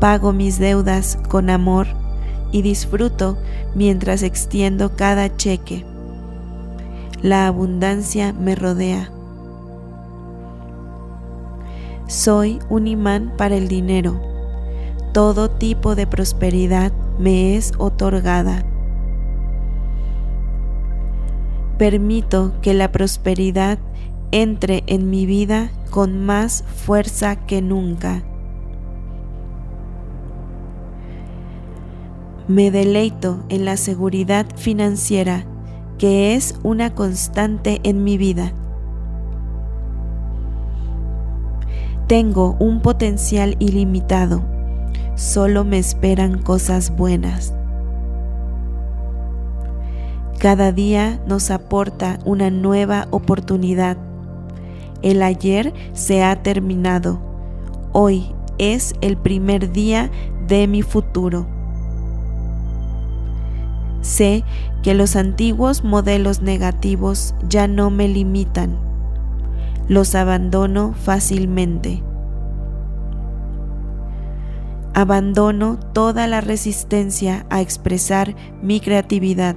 Pago 0.00 0.32
mis 0.32 0.58
deudas 0.58 1.18
con 1.28 1.50
amor 1.50 1.86
y 2.54 2.62
disfruto 2.62 3.36
mientras 3.74 4.22
extiendo 4.22 4.94
cada 4.94 5.36
cheque. 5.36 5.84
La 7.20 7.48
abundancia 7.48 8.32
me 8.32 8.54
rodea. 8.54 9.10
Soy 12.06 12.60
un 12.70 12.86
imán 12.86 13.32
para 13.36 13.56
el 13.56 13.66
dinero. 13.66 14.20
Todo 15.12 15.50
tipo 15.50 15.96
de 15.96 16.06
prosperidad 16.06 16.92
me 17.18 17.56
es 17.56 17.72
otorgada. 17.76 18.64
Permito 21.76 22.52
que 22.62 22.72
la 22.72 22.92
prosperidad 22.92 23.80
entre 24.30 24.84
en 24.86 25.10
mi 25.10 25.26
vida 25.26 25.72
con 25.90 26.24
más 26.24 26.62
fuerza 26.76 27.34
que 27.34 27.62
nunca. 27.62 28.22
Me 32.46 32.70
deleito 32.70 33.42
en 33.48 33.64
la 33.64 33.78
seguridad 33.78 34.44
financiera 34.54 35.46
que 35.96 36.34
es 36.34 36.58
una 36.62 36.94
constante 36.94 37.80
en 37.84 38.04
mi 38.04 38.18
vida. 38.18 38.52
Tengo 42.06 42.54
un 42.58 42.82
potencial 42.82 43.56
ilimitado, 43.60 44.42
solo 45.14 45.64
me 45.64 45.78
esperan 45.78 46.36
cosas 46.36 46.94
buenas. 46.94 47.54
Cada 50.38 50.70
día 50.70 51.22
nos 51.26 51.50
aporta 51.50 52.18
una 52.26 52.50
nueva 52.50 53.08
oportunidad. 53.10 53.96
El 55.00 55.22
ayer 55.22 55.72
se 55.94 56.22
ha 56.22 56.42
terminado. 56.42 57.22
Hoy 57.92 58.34
es 58.58 58.94
el 59.00 59.16
primer 59.16 59.72
día 59.72 60.10
de 60.46 60.66
mi 60.66 60.82
futuro. 60.82 61.53
Sé 64.04 64.44
que 64.82 64.92
los 64.92 65.16
antiguos 65.16 65.82
modelos 65.82 66.42
negativos 66.42 67.34
ya 67.48 67.66
no 67.66 67.88
me 67.88 68.06
limitan. 68.06 68.76
Los 69.88 70.14
abandono 70.14 70.92
fácilmente. 70.92 72.02
Abandono 74.92 75.78
toda 75.94 76.26
la 76.26 76.42
resistencia 76.42 77.46
a 77.48 77.62
expresar 77.62 78.36
mi 78.62 78.78
creatividad. 78.78 79.56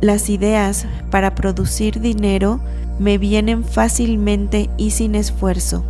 Las 0.00 0.28
ideas 0.30 0.88
para 1.12 1.36
producir 1.36 2.00
dinero 2.00 2.58
me 2.98 3.18
vienen 3.18 3.62
fácilmente 3.62 4.68
y 4.76 4.90
sin 4.90 5.14
esfuerzo. 5.14 5.84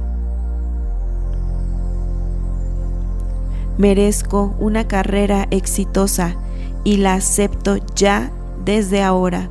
Merezco 3.78 4.54
una 4.58 4.86
carrera 4.86 5.46
exitosa 5.50 6.36
y 6.84 6.98
la 6.98 7.14
acepto 7.14 7.76
ya 7.94 8.30
desde 8.64 9.02
ahora. 9.02 9.48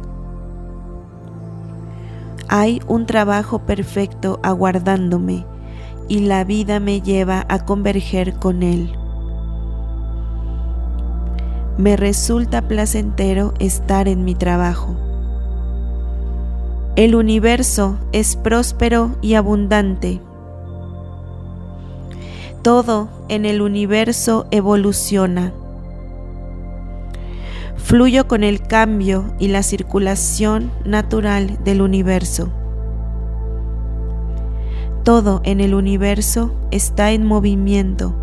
Hay 2.48 2.82
un 2.88 3.06
trabajo 3.06 3.60
perfecto 3.60 4.40
aguardándome 4.44 5.46
y 6.08 6.20
la 6.20 6.44
vida 6.44 6.80
me 6.80 7.02
lleva 7.02 7.46
a 7.50 7.66
converger 7.66 8.36
con 8.36 8.62
él. 8.62 8.92
Me 11.78 11.96
resulta 11.98 12.68
placentero 12.68 13.54
estar 13.60 14.08
en 14.08 14.24
mi 14.24 14.36
trabajo. 14.36 14.96
El 16.96 17.16
universo 17.16 17.98
es 18.12 18.36
próspero 18.36 19.16
y 19.22 19.34
abundante 19.36 20.20
todo 22.62 23.10
en 23.28 23.46
el 23.46 23.62
universo 23.62 24.48
evoluciona. 24.52 25.54
Fluyo 27.76 28.28
con 28.28 28.44
el 28.44 28.62
cambio 28.62 29.34
y 29.40 29.48
la 29.48 29.64
circulación 29.64 30.72
natural 30.86 31.64
del 31.64 31.82
universo. 31.82 32.50
Todo 35.04 35.42
en 35.44 35.60
el 35.60 35.74
universo 35.74 36.54
está 36.70 37.12
en 37.12 37.26
movimiento 37.26 38.14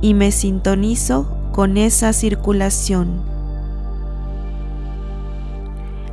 y 0.00 0.14
me 0.14 0.32
sintonizo 0.32 1.36
con 1.52 1.76
esa 1.76 2.12
circulación. 2.12 3.20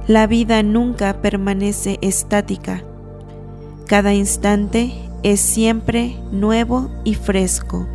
La 0.08 0.28
vida 0.28 0.62
nunca 0.62 1.22
permanece 1.22 1.98
estática. 2.02 2.84
Cada 3.88 4.14
instante 4.14 5.05
es 5.26 5.40
siempre 5.40 6.16
nuevo 6.32 6.92
y 7.04 7.16
fresco. 7.16 7.88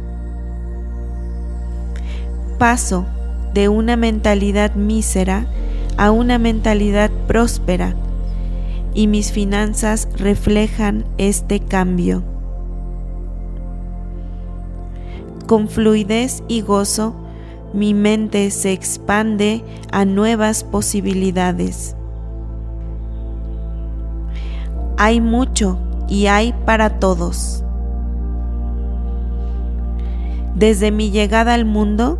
Paso 2.59 3.07
de 3.55 3.69
una 3.69 3.97
mentalidad 3.97 4.75
mísera 4.75 5.47
a 5.97 6.11
una 6.11 6.39
mentalidad 6.39 7.09
próspera 7.29 7.95
y 8.95 9.07
mis 9.07 9.31
finanzas 9.31 10.09
reflejan 10.17 11.05
este 11.19 11.61
cambio. 11.61 12.25
Con 15.47 15.69
fluidez 15.69 16.43
y 16.49 16.63
gozo, 16.63 17.15
mi 17.73 17.95
mente 17.95 18.51
se 18.51 18.73
expande 18.73 19.63
a 19.93 20.05
nuevas 20.05 20.65
posibilidades. 20.65 21.95
Hay 24.97 25.21
mucho 25.21 25.79
y 26.11 26.27
hay 26.27 26.53
para 26.67 26.99
todos. 26.99 27.65
Desde 30.55 30.91
mi 30.91 31.11
llegada 31.11 31.55
al 31.55 31.65
mundo, 31.65 32.19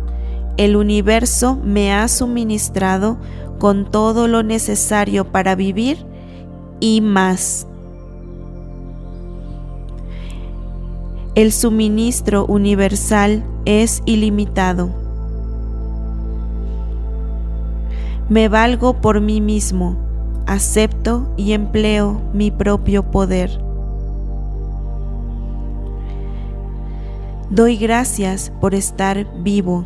el 0.57 0.75
universo 0.75 1.59
me 1.63 1.93
ha 1.93 2.07
suministrado 2.07 3.17
con 3.59 3.91
todo 3.91 4.27
lo 4.27 4.41
necesario 4.41 5.31
para 5.31 5.53
vivir 5.53 6.03
y 6.79 7.01
más. 7.01 7.67
El 11.35 11.51
suministro 11.51 12.45
universal 12.45 13.43
es 13.65 14.01
ilimitado. 14.05 14.89
Me 18.27 18.49
valgo 18.49 18.99
por 19.01 19.21
mí 19.21 19.41
mismo, 19.41 19.97
acepto 20.47 21.31
y 21.37 21.53
empleo 21.53 22.21
mi 22.33 22.49
propio 22.49 23.11
poder. 23.11 23.70
Doy 27.51 27.75
gracias 27.75 28.49
por 28.61 28.73
estar 28.73 29.27
vivo. 29.43 29.83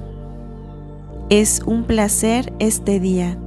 Es 1.29 1.63
un 1.65 1.83
placer 1.83 2.53
este 2.59 2.99
día. 2.99 3.39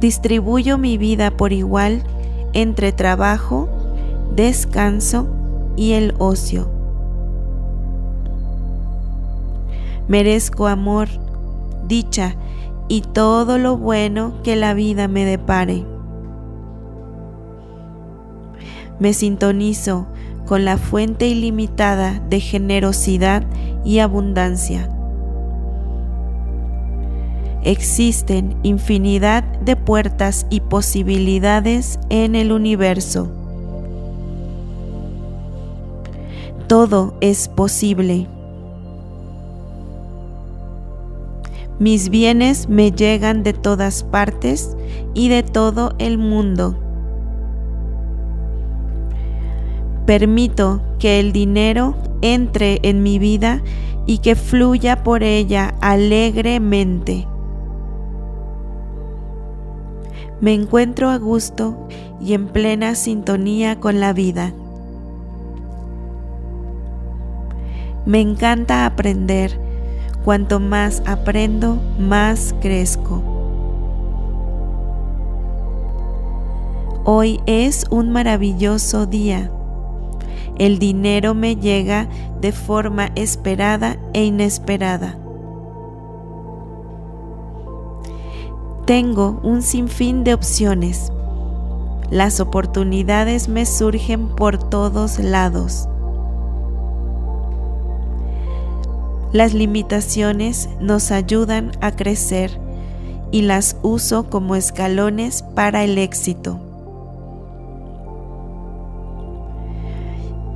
Distribuyo 0.00 0.78
mi 0.78 0.96
vida 0.96 1.30
por 1.30 1.52
igual 1.52 2.02
entre 2.54 2.92
trabajo, 2.92 3.68
descanso 4.34 5.26
y 5.76 5.92
el 5.92 6.14
ocio. 6.16 6.70
Merezco 10.08 10.66
amor, 10.66 11.08
dicha 11.86 12.36
y 12.88 13.02
todo 13.02 13.58
lo 13.58 13.76
bueno 13.76 14.32
que 14.42 14.56
la 14.56 14.72
vida 14.72 15.08
me 15.08 15.26
depare. 15.26 15.84
Me 18.98 19.12
sintonizo 19.12 20.06
con 20.46 20.64
la 20.64 20.76
fuente 20.76 21.26
ilimitada 21.26 22.20
de 22.28 22.40
generosidad 22.40 23.44
y 23.84 23.98
abundancia. 23.98 24.90
Existen 27.62 28.56
infinidad 28.62 29.42
de 29.60 29.74
puertas 29.74 30.46
y 30.50 30.60
posibilidades 30.60 31.98
en 32.10 32.34
el 32.34 32.52
universo. 32.52 33.30
Todo 36.66 37.16
es 37.22 37.48
posible. 37.48 38.26
Mis 41.78 42.10
bienes 42.10 42.68
me 42.68 42.92
llegan 42.92 43.42
de 43.42 43.52
todas 43.52 44.04
partes 44.04 44.76
y 45.14 45.28
de 45.28 45.42
todo 45.42 45.94
el 45.98 46.18
mundo. 46.18 46.83
Permito 50.06 50.82
que 50.98 51.20
el 51.20 51.32
dinero 51.32 51.96
entre 52.20 52.80
en 52.82 53.02
mi 53.02 53.18
vida 53.18 53.62
y 54.06 54.18
que 54.18 54.34
fluya 54.34 55.02
por 55.02 55.22
ella 55.22 55.74
alegremente. 55.80 57.26
Me 60.40 60.52
encuentro 60.52 61.08
a 61.08 61.16
gusto 61.16 61.88
y 62.20 62.34
en 62.34 62.48
plena 62.48 62.94
sintonía 62.94 63.80
con 63.80 64.00
la 64.00 64.12
vida. 64.12 64.52
Me 68.04 68.20
encanta 68.20 68.84
aprender. 68.84 69.58
Cuanto 70.24 70.58
más 70.58 71.02
aprendo, 71.06 71.78
más 71.98 72.54
crezco. 72.60 73.22
Hoy 77.04 77.40
es 77.46 77.84
un 77.90 78.10
maravilloso 78.10 79.04
día. 79.04 79.50
El 80.58 80.78
dinero 80.78 81.34
me 81.34 81.56
llega 81.56 82.08
de 82.40 82.52
forma 82.52 83.10
esperada 83.16 83.96
e 84.12 84.24
inesperada. 84.24 85.18
Tengo 88.86 89.40
un 89.42 89.62
sinfín 89.62 90.24
de 90.24 90.34
opciones. 90.34 91.10
Las 92.10 92.38
oportunidades 92.38 93.48
me 93.48 93.66
surgen 93.66 94.28
por 94.28 94.58
todos 94.58 95.18
lados. 95.18 95.88
Las 99.32 99.54
limitaciones 99.54 100.68
nos 100.80 101.10
ayudan 101.10 101.72
a 101.80 101.90
crecer 101.90 102.60
y 103.32 103.42
las 103.42 103.76
uso 103.82 104.30
como 104.30 104.54
escalones 104.54 105.42
para 105.56 105.82
el 105.82 105.98
éxito. 105.98 106.60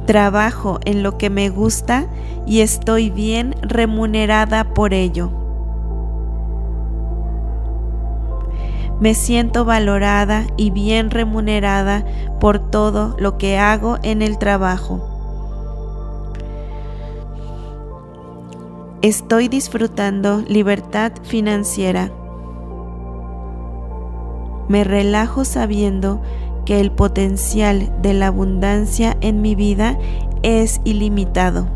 Trabajo 0.08 0.80
en 0.86 1.02
lo 1.02 1.18
que 1.18 1.28
me 1.28 1.50
gusta 1.50 2.06
y 2.46 2.62
estoy 2.62 3.10
bien 3.10 3.54
remunerada 3.60 4.72
por 4.72 4.94
ello. 4.94 5.30
Me 9.00 9.12
siento 9.12 9.66
valorada 9.66 10.46
y 10.56 10.70
bien 10.70 11.10
remunerada 11.10 12.06
por 12.40 12.58
todo 12.70 13.16
lo 13.18 13.36
que 13.36 13.58
hago 13.58 13.98
en 14.02 14.22
el 14.22 14.38
trabajo. 14.38 15.06
Estoy 19.02 19.48
disfrutando 19.48 20.42
libertad 20.48 21.12
financiera. 21.22 22.10
Me 24.68 24.84
relajo 24.84 25.44
sabiendo 25.44 26.22
que 26.68 26.80
el 26.80 26.92
potencial 26.92 27.90
de 28.02 28.12
la 28.12 28.26
abundancia 28.26 29.16
en 29.22 29.40
mi 29.40 29.54
vida 29.54 29.96
es 30.42 30.82
ilimitado. 30.84 31.66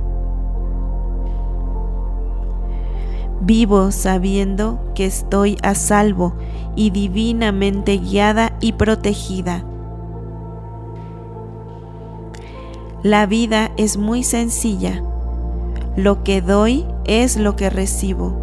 Vivo 3.40 3.90
sabiendo 3.90 4.80
que 4.95 5.07
estoy 5.07 5.57
a 5.62 5.74
salvo 5.76 6.34
y 6.76 6.90
divinamente 6.90 7.97
guiada 7.97 8.53
y 8.61 8.72
protegida. 8.72 9.64
La 13.03 13.24
vida 13.24 13.72
es 13.78 13.97
muy 13.97 14.22
sencilla. 14.22 15.03
Lo 15.97 16.22
que 16.22 16.43
doy 16.43 16.84
es 17.07 17.38
lo 17.38 17.57
que 17.57 17.70
recibo. 17.70 18.36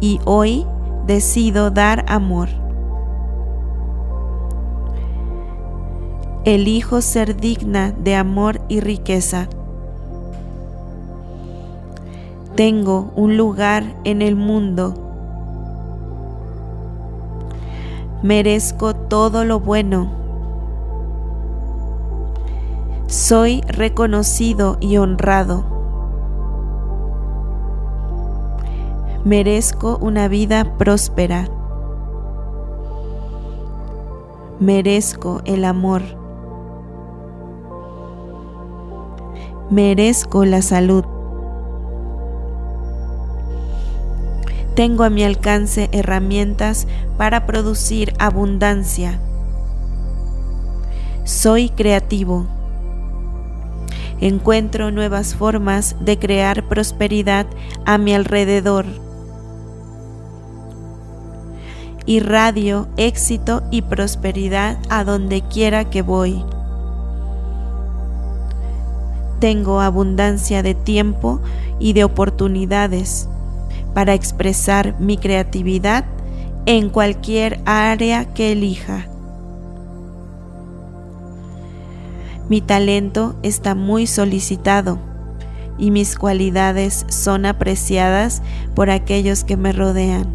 Y 0.00 0.18
hoy 0.24 0.64
decido 1.06 1.70
dar 1.70 2.06
amor. 2.08 2.48
Elijo 6.54 7.02
ser 7.02 7.36
digna 7.36 7.92
de 7.92 8.16
amor 8.16 8.62
y 8.68 8.80
riqueza. 8.80 9.50
Tengo 12.56 13.12
un 13.16 13.36
lugar 13.36 13.84
en 14.04 14.22
el 14.22 14.34
mundo. 14.34 14.94
Merezco 18.22 18.96
todo 18.96 19.44
lo 19.44 19.60
bueno. 19.60 20.10
Soy 23.08 23.60
reconocido 23.68 24.78
y 24.80 24.96
honrado. 24.96 25.66
Merezco 29.26 29.98
una 30.00 30.28
vida 30.28 30.78
próspera. 30.78 31.46
Merezco 34.60 35.42
el 35.44 35.66
amor. 35.66 36.17
Merezco 39.70 40.44
la 40.44 40.62
salud. 40.62 41.04
Tengo 44.74 45.04
a 45.04 45.10
mi 45.10 45.24
alcance 45.24 45.88
herramientas 45.92 46.86
para 47.16 47.46
producir 47.46 48.14
abundancia. 48.18 49.20
Soy 51.24 51.68
creativo. 51.68 52.46
Encuentro 54.20 54.90
nuevas 54.90 55.34
formas 55.34 55.96
de 56.00 56.18
crear 56.18 56.66
prosperidad 56.68 57.46
a 57.84 57.98
mi 57.98 58.14
alrededor. 58.14 58.86
Irradio 62.06 62.88
éxito 62.96 63.62
y 63.70 63.82
prosperidad 63.82 64.78
a 64.88 65.04
donde 65.04 65.42
quiera 65.42 65.90
que 65.90 66.00
voy 66.02 66.42
tengo 69.38 69.80
abundancia 69.80 70.62
de 70.62 70.74
tiempo 70.74 71.40
y 71.78 71.92
de 71.92 72.04
oportunidades 72.04 73.28
para 73.94 74.14
expresar 74.14 74.98
mi 74.98 75.16
creatividad 75.16 76.04
en 76.66 76.90
cualquier 76.90 77.60
área 77.64 78.26
que 78.34 78.52
elija. 78.52 79.06
Mi 82.48 82.60
talento 82.60 83.36
está 83.42 83.74
muy 83.74 84.06
solicitado 84.06 84.98
y 85.76 85.90
mis 85.90 86.16
cualidades 86.16 87.06
son 87.08 87.46
apreciadas 87.46 88.42
por 88.74 88.90
aquellos 88.90 89.44
que 89.44 89.56
me 89.56 89.72
rodean. 89.72 90.26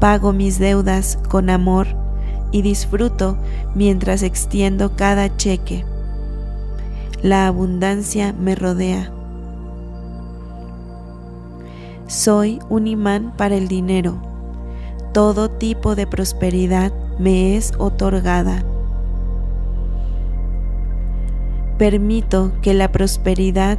Pago 0.00 0.32
mis 0.32 0.58
deudas 0.58 1.18
con 1.28 1.50
amor 1.50 2.05
y 2.52 2.62
disfruto 2.62 3.36
mientras 3.74 4.22
extiendo 4.22 4.96
cada 4.96 5.36
cheque. 5.36 5.84
La 7.22 7.46
abundancia 7.46 8.32
me 8.32 8.54
rodea. 8.54 9.12
Soy 12.06 12.60
un 12.68 12.86
imán 12.86 13.32
para 13.36 13.56
el 13.56 13.68
dinero. 13.68 14.20
Todo 15.12 15.50
tipo 15.50 15.94
de 15.94 16.06
prosperidad 16.06 16.92
me 17.18 17.56
es 17.56 17.72
otorgada. 17.78 18.64
Permito 21.78 22.52
que 22.62 22.74
la 22.74 22.92
prosperidad 22.92 23.78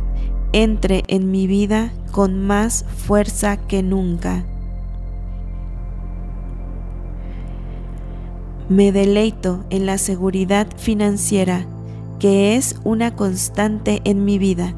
entre 0.51 1.03
en 1.07 1.31
mi 1.31 1.47
vida 1.47 1.91
con 2.11 2.39
más 2.45 2.85
fuerza 2.95 3.57
que 3.57 3.81
nunca. 3.81 4.43
Me 8.69 8.91
deleito 8.91 9.63
en 9.69 9.85
la 9.85 9.97
seguridad 9.97 10.67
financiera 10.75 11.65
que 12.19 12.57
es 12.57 12.77
una 12.83 13.15
constante 13.15 14.01
en 14.03 14.25
mi 14.25 14.37
vida. 14.37 14.73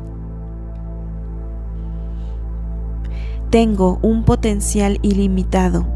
Tengo 3.49 3.97
un 4.03 4.25
potencial 4.25 4.99
ilimitado, 5.01 5.87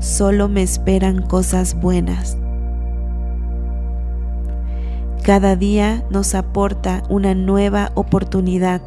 solo 0.00 0.48
me 0.48 0.62
esperan 0.62 1.22
cosas 1.22 1.80
buenas. 1.80 2.36
Cada 5.22 5.54
día 5.54 6.04
nos 6.10 6.34
aporta 6.34 7.04
una 7.08 7.36
nueva 7.36 7.92
oportunidad. 7.94 8.82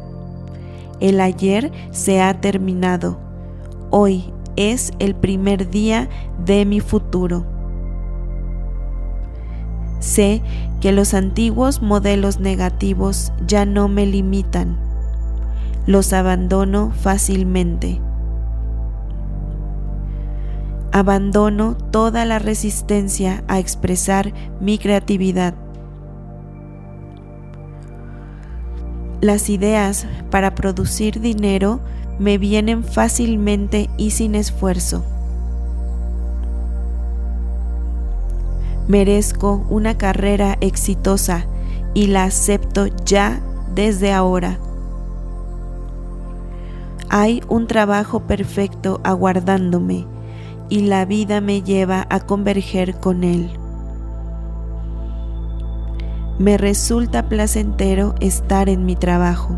El 1.00 1.22
ayer 1.22 1.72
se 1.92 2.20
ha 2.20 2.42
terminado. 2.42 3.18
Hoy 3.88 4.34
es 4.56 4.92
el 4.98 5.14
primer 5.14 5.70
día 5.70 6.10
de 6.44 6.66
mi 6.66 6.80
futuro. 6.80 7.53
Sé 10.04 10.42
que 10.82 10.92
los 10.92 11.14
antiguos 11.14 11.80
modelos 11.80 12.38
negativos 12.38 13.32
ya 13.46 13.64
no 13.64 13.88
me 13.88 14.04
limitan. 14.04 14.76
Los 15.86 16.12
abandono 16.12 16.92
fácilmente. 16.92 18.02
Abandono 20.92 21.74
toda 21.74 22.26
la 22.26 22.38
resistencia 22.38 23.44
a 23.48 23.58
expresar 23.58 24.34
mi 24.60 24.76
creatividad. 24.76 25.54
Las 29.22 29.48
ideas 29.48 30.06
para 30.30 30.54
producir 30.54 31.22
dinero 31.22 31.80
me 32.18 32.36
vienen 32.36 32.84
fácilmente 32.84 33.88
y 33.96 34.10
sin 34.10 34.34
esfuerzo. 34.34 35.02
Merezco 38.86 39.64
una 39.70 39.96
carrera 39.96 40.58
exitosa 40.60 41.46
y 41.94 42.08
la 42.08 42.24
acepto 42.24 42.86
ya 43.06 43.40
desde 43.74 44.12
ahora. 44.12 44.58
Hay 47.08 47.42
un 47.48 47.66
trabajo 47.66 48.20
perfecto 48.20 49.00
aguardándome 49.02 50.06
y 50.68 50.80
la 50.80 51.06
vida 51.06 51.40
me 51.40 51.62
lleva 51.62 52.06
a 52.10 52.20
converger 52.20 52.96
con 52.96 53.24
él. 53.24 53.50
Me 56.38 56.58
resulta 56.58 57.26
placentero 57.28 58.14
estar 58.20 58.68
en 58.68 58.84
mi 58.84 58.96
trabajo. 58.96 59.56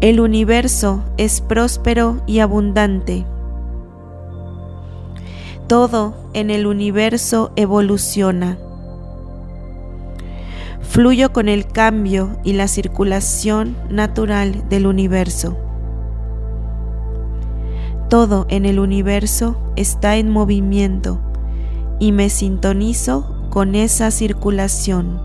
El 0.00 0.20
universo 0.20 1.02
es 1.18 1.42
próspero 1.42 2.22
y 2.26 2.38
abundante 2.38 3.26
todo 5.66 6.14
en 6.32 6.50
el 6.50 6.66
universo 6.66 7.52
evoluciona. 7.56 8.58
Fluyo 10.80 11.32
con 11.32 11.48
el 11.48 11.66
cambio 11.66 12.38
y 12.44 12.52
la 12.52 12.68
circulación 12.68 13.76
natural 13.90 14.68
del 14.68 14.86
universo. 14.86 15.56
Todo 18.08 18.46
en 18.48 18.64
el 18.64 18.78
universo 18.78 19.56
está 19.74 20.16
en 20.16 20.30
movimiento 20.30 21.20
y 21.98 22.12
me 22.12 22.30
sintonizo 22.30 23.48
con 23.50 23.74
esa 23.74 24.10
circulación. 24.10 25.20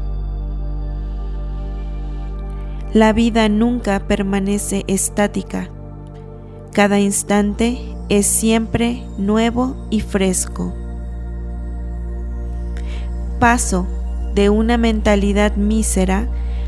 La 2.94 3.14
vida 3.14 3.48
nunca 3.48 4.00
permanece 4.08 4.84
estática. 4.88 5.70
Cada 6.74 7.00
instante 7.00 7.96
es 8.12 8.28
siempre 8.28 9.04
nuevo 9.18 9.74
y 9.90 10.02
fresco. 10.02 10.74
Paso 13.40 13.88
de 14.36 14.50
una 14.50 14.78
mentalidad 14.78 15.56
mísera 15.56 16.28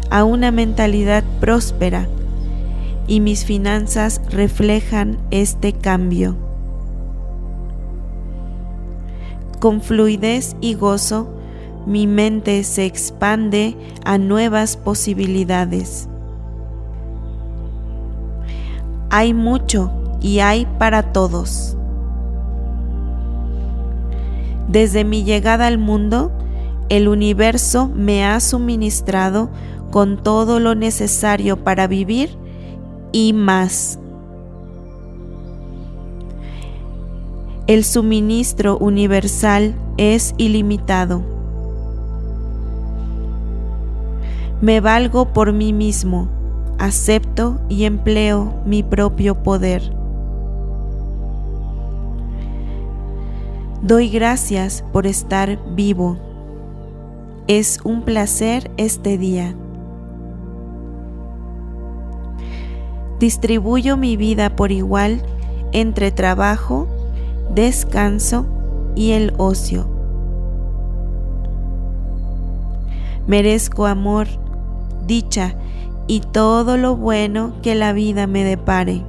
a 0.10 0.24
una 0.24 0.52
mentalidad 0.52 1.22
próspera 1.42 2.08
y 3.08 3.20
mis 3.20 3.44
finanzas 3.44 4.22
reflejan 4.30 5.18
este 5.32 5.74
cambio. 5.74 6.38
Con 9.60 9.82
fluidez 9.82 10.56
y 10.62 10.76
gozo, 10.76 11.28
mi 11.86 12.08
mente 12.08 12.64
se 12.64 12.86
expande 12.86 13.76
a 14.06 14.18
nuevas 14.18 14.78
posibilidades. 14.78 16.08
Hay 19.10 19.34
mucho 19.34 20.03
y 20.24 20.40
hay 20.40 20.66
para 20.80 21.14
todos. 21.14 21.78
Desde 24.68 25.04
mi 25.04 25.24
llegada 25.24 25.68
al 25.68 25.78
mundo, 25.78 26.32
el 26.90 27.08
universo 27.08 27.92
me 27.94 28.26
ha 28.26 28.40
suministrado 28.40 29.52
con 29.92 30.24
todo 30.24 30.60
lo 30.60 30.74
necesario 30.74 31.64
para 31.64 31.86
vivir 31.86 32.36
y 33.12 33.34
más. 33.34 34.00
El 37.68 37.84
suministro 37.84 38.78
universal 38.78 39.76
es 39.98 40.34
ilimitado. 40.38 41.24
Me 44.62 44.80
valgo 44.80 45.34
por 45.34 45.54
mí 45.54 45.74
mismo, 45.74 46.30
acepto 46.80 47.60
y 47.70 47.84
empleo 47.84 48.62
mi 48.66 48.82
propio 48.82 49.44
poder. 49.44 50.03
Doy 53.84 54.08
gracias 54.08 54.82
por 54.94 55.06
estar 55.06 55.60
vivo. 55.76 56.16
Es 57.48 57.82
un 57.84 58.04
placer 58.04 58.72
este 58.78 59.18
día. 59.18 59.58
Distribuyo 63.20 63.98
mi 63.98 64.16
vida 64.16 64.56
por 64.56 64.72
igual 64.72 65.22
entre 65.74 66.14
trabajo, 66.14 66.88
descanso 67.54 68.46
y 68.96 69.12
el 69.12 69.34
ocio. 69.38 69.86
Merezco 73.28 73.86
amor, 73.86 74.28
dicha 75.06 75.56
y 76.08 76.22
todo 76.22 76.78
lo 76.78 76.96
bueno 76.96 77.56
que 77.62 77.76
la 77.76 77.92
vida 77.92 78.28
me 78.28 78.46
depare. 78.46 79.04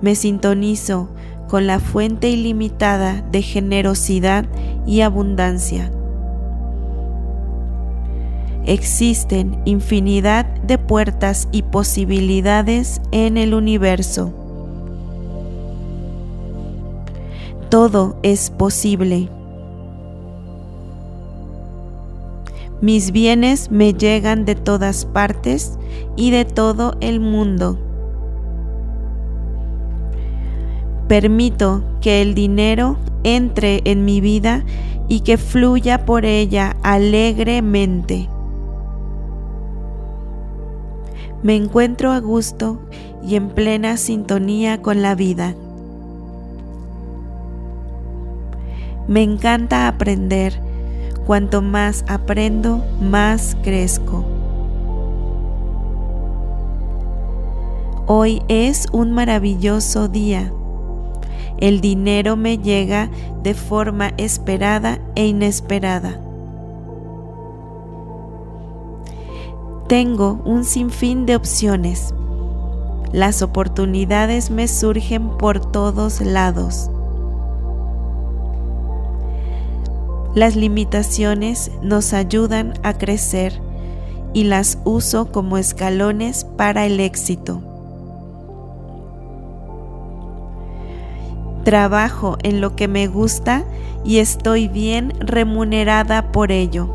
Me 0.00 0.14
sintonizo 0.14 1.08
con 1.48 1.66
la 1.66 1.78
fuente 1.80 2.28
ilimitada 2.28 3.22
de 3.30 3.42
generosidad 3.42 4.46
y 4.86 5.00
abundancia. 5.00 5.90
Existen 8.64 9.60
infinidad 9.64 10.44
de 10.44 10.76
puertas 10.76 11.48
y 11.52 11.62
posibilidades 11.62 13.00
en 13.12 13.36
el 13.36 13.54
universo. 13.54 14.32
Todo 17.68 18.18
es 18.24 18.50
posible. 18.50 19.28
Mis 22.80 23.12
bienes 23.12 23.70
me 23.70 23.94
llegan 23.94 24.44
de 24.44 24.54
todas 24.54 25.04
partes 25.04 25.78
y 26.16 26.30
de 26.30 26.44
todo 26.44 26.96
el 27.00 27.20
mundo. 27.20 27.85
Permito 31.08 31.84
que 32.00 32.20
el 32.20 32.34
dinero 32.34 32.96
entre 33.22 33.80
en 33.84 34.04
mi 34.04 34.20
vida 34.20 34.64
y 35.08 35.20
que 35.20 35.36
fluya 35.36 36.04
por 36.04 36.24
ella 36.24 36.76
alegremente. 36.82 38.28
Me 41.44 41.54
encuentro 41.54 42.10
a 42.10 42.18
gusto 42.18 42.80
y 43.22 43.36
en 43.36 43.50
plena 43.50 43.96
sintonía 43.98 44.82
con 44.82 45.00
la 45.00 45.14
vida. 45.14 45.54
Me 49.06 49.22
encanta 49.22 49.86
aprender. 49.86 50.60
Cuanto 51.24 51.60
más 51.60 52.04
aprendo, 52.08 52.84
más 53.00 53.56
crezco. 53.62 54.24
Hoy 58.06 58.42
es 58.46 58.86
un 58.92 59.10
maravilloso 59.10 60.06
día 60.06 60.52
el 61.58 61.80
dinero 61.80 62.36
me 62.36 62.58
llega 62.58 63.10
de 63.42 63.54
forma 63.54 64.12
esperada 64.16 64.98
e 65.14 65.26
inesperada. 65.26 66.20
Tengo 69.88 70.40
un 70.44 70.64
sinfín 70.64 71.26
de 71.26 71.36
opciones. 71.36 72.12
Las 73.12 73.40
oportunidades 73.40 74.50
me 74.50 74.66
surgen 74.66 75.38
por 75.38 75.70
todos 75.70 76.20
lados. 76.20 76.90
Las 80.34 80.56
limitaciones 80.56 81.70
nos 81.82 82.12
ayudan 82.12 82.74
a 82.82 82.98
crecer 82.98 83.60
y 84.34 84.44
las 84.44 84.78
uso 84.84 85.32
como 85.32 85.56
escalones 85.56 86.44
para 86.44 86.84
el 86.84 87.00
éxito. 87.00 87.75
Trabajo 91.66 92.38
en 92.44 92.60
lo 92.60 92.76
que 92.76 92.86
me 92.86 93.08
gusta 93.08 93.64
y 94.04 94.18
estoy 94.18 94.68
bien 94.68 95.12
remunerada 95.18 96.30
por 96.30 96.52
ello. 96.52 96.94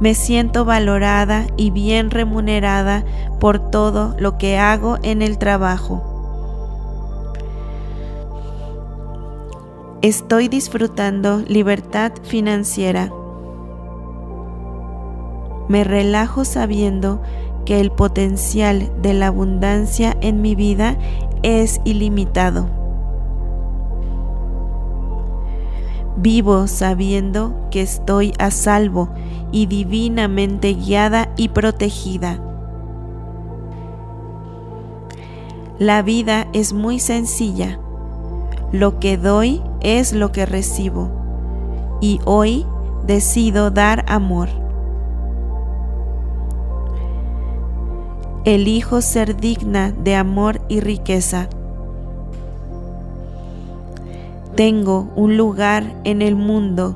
Me 0.00 0.14
siento 0.14 0.66
valorada 0.66 1.46
y 1.56 1.70
bien 1.70 2.10
remunerada 2.10 3.06
por 3.40 3.70
todo 3.70 4.16
lo 4.18 4.36
que 4.36 4.58
hago 4.58 4.98
en 5.02 5.22
el 5.22 5.38
trabajo. 5.38 6.02
Estoy 10.02 10.48
disfrutando 10.48 11.38
libertad 11.38 12.12
financiera. 12.22 13.10
Me 15.68 15.84
relajo 15.84 16.44
sabiendo 16.44 17.22
que 17.68 17.80
el 17.80 17.90
potencial 17.90 18.90
de 19.02 19.12
la 19.12 19.26
abundancia 19.26 20.16
en 20.22 20.40
mi 20.40 20.54
vida 20.54 20.96
es 21.42 21.82
ilimitado. 21.84 22.66
Vivo 26.16 26.66
sabiendo 26.66 27.68
que 27.70 27.82
estoy 27.82 28.32
a 28.38 28.50
salvo 28.52 29.10
y 29.52 29.66
divinamente 29.66 30.72
guiada 30.72 31.28
y 31.36 31.50
protegida. 31.50 32.40
La 35.78 36.00
vida 36.00 36.48
es 36.54 36.72
muy 36.72 36.98
sencilla. 37.00 37.78
Lo 38.72 38.98
que 38.98 39.18
doy 39.18 39.60
es 39.82 40.14
lo 40.14 40.32
que 40.32 40.46
recibo. 40.46 41.10
Y 42.00 42.18
hoy 42.24 42.64
decido 43.06 43.70
dar 43.70 44.06
amor. 44.08 44.57
Elijo 48.48 49.02
ser 49.02 49.36
digna 49.36 49.92
de 49.92 50.16
amor 50.16 50.62
y 50.68 50.80
riqueza. 50.80 51.48
Tengo 54.56 55.10
un 55.16 55.36
lugar 55.36 55.84
en 56.04 56.22
el 56.22 56.34
mundo 56.34 56.94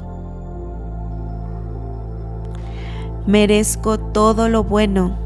merezco 3.27 3.99
todo 3.99 4.49
lo 4.49 4.65
bueno. 4.65 5.17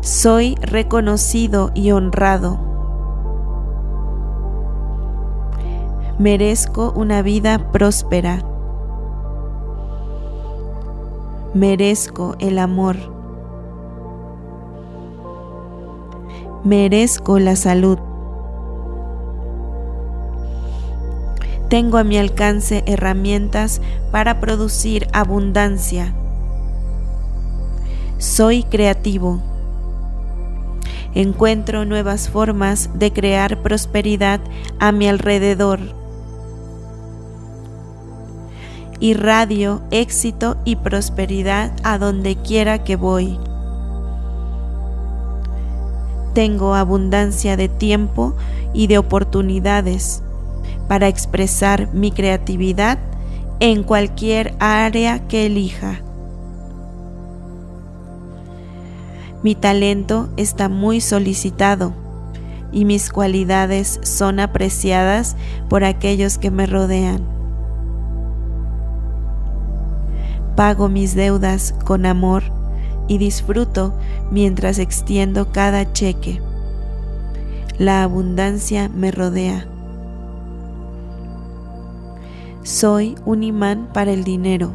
Soy 0.00 0.54
reconocido 0.56 1.70
y 1.74 1.90
honrado. 1.92 2.58
Merezco 6.18 6.92
una 6.94 7.22
vida 7.22 7.70
próspera. 7.72 8.42
Merezco 11.54 12.36
el 12.38 12.58
amor. 12.58 13.11
Merezco 16.64 17.40
la 17.40 17.56
salud. 17.56 17.98
Tengo 21.68 21.98
a 21.98 22.04
mi 22.04 22.18
alcance 22.18 22.84
herramientas 22.86 23.80
para 24.12 24.38
producir 24.38 25.08
abundancia. 25.12 26.14
Soy 28.18 28.62
creativo. 28.62 29.42
Encuentro 31.16 31.84
nuevas 31.84 32.28
formas 32.28 32.90
de 32.94 33.12
crear 33.12 33.60
prosperidad 33.62 34.40
a 34.78 34.92
mi 34.92 35.08
alrededor. 35.08 35.80
Irradio 39.00 39.82
éxito 39.90 40.58
y 40.64 40.76
prosperidad 40.76 41.72
a 41.82 41.98
donde 41.98 42.36
quiera 42.36 42.84
que 42.84 42.94
voy. 42.94 43.36
Tengo 46.34 46.74
abundancia 46.74 47.56
de 47.56 47.68
tiempo 47.68 48.34
y 48.72 48.86
de 48.86 48.98
oportunidades 48.98 50.22
para 50.88 51.08
expresar 51.08 51.92
mi 51.92 52.10
creatividad 52.10 52.98
en 53.60 53.82
cualquier 53.82 54.54
área 54.58 55.26
que 55.28 55.46
elija. 55.46 56.00
Mi 59.42 59.54
talento 59.54 60.28
está 60.36 60.68
muy 60.68 61.00
solicitado 61.00 61.92
y 62.72 62.84
mis 62.84 63.10
cualidades 63.10 64.00
son 64.02 64.40
apreciadas 64.40 65.36
por 65.68 65.84
aquellos 65.84 66.38
que 66.38 66.50
me 66.50 66.66
rodean. 66.66 67.26
Pago 70.56 70.88
mis 70.88 71.14
deudas 71.14 71.74
con 71.84 72.06
amor 72.06 72.44
y 73.12 73.18
disfruto 73.18 73.92
mientras 74.30 74.78
extiendo 74.78 75.52
cada 75.52 75.92
cheque. 75.92 76.40
La 77.76 78.02
abundancia 78.02 78.88
me 78.88 79.10
rodea. 79.10 79.66
Soy 82.62 83.16
un 83.26 83.42
imán 83.42 83.90
para 83.92 84.12
el 84.12 84.24
dinero. 84.24 84.72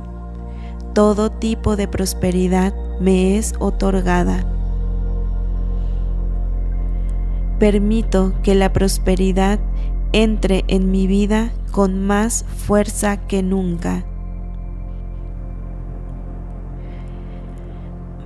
Todo 0.94 1.32
tipo 1.32 1.76
de 1.76 1.88
prosperidad 1.88 2.76
me 3.00 3.40
es 3.40 3.56
otorgada. 3.58 4.46
Permito 7.58 8.34
que 8.44 8.54
la 8.54 8.72
prosperidad 8.72 9.58
entre 10.12 10.64
en 10.68 10.92
mi 10.92 11.08
vida 11.08 11.52
con 11.72 12.06
más 12.06 12.46
fuerza 12.68 13.18
que 13.18 13.42
nunca. 13.42 14.06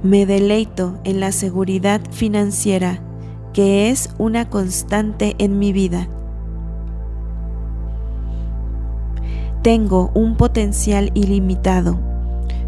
Me 0.04 0.26
deleito 0.26 0.98
en 1.04 1.20
la 1.20 1.32
seguridad 1.32 2.02
financiera 2.10 3.00
que 3.54 3.92
es 3.92 4.10
una 4.18 4.50
constante 4.50 5.36
en 5.38 5.60
mi 5.60 5.74
vida. 5.74 6.08
Tengo 9.62 10.10
un 10.16 10.38
potencial 10.38 11.12
ilimitado. 11.14 12.00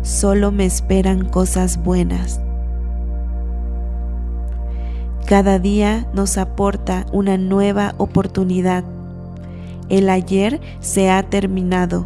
Solo 0.04 0.52
me 0.52 0.66
esperan 0.66 1.26
cosas 1.28 1.84
buenas. 1.84 2.40
Cada 5.26 5.58
día 5.58 6.08
nos 6.14 6.38
aporta 6.38 7.08
una 7.14 7.40
nueva 7.40 7.96
oportunidad. 7.98 8.84
El 9.90 10.08
ayer 10.12 10.62
se 10.82 11.10
ha 11.10 11.24
terminado. 11.24 12.06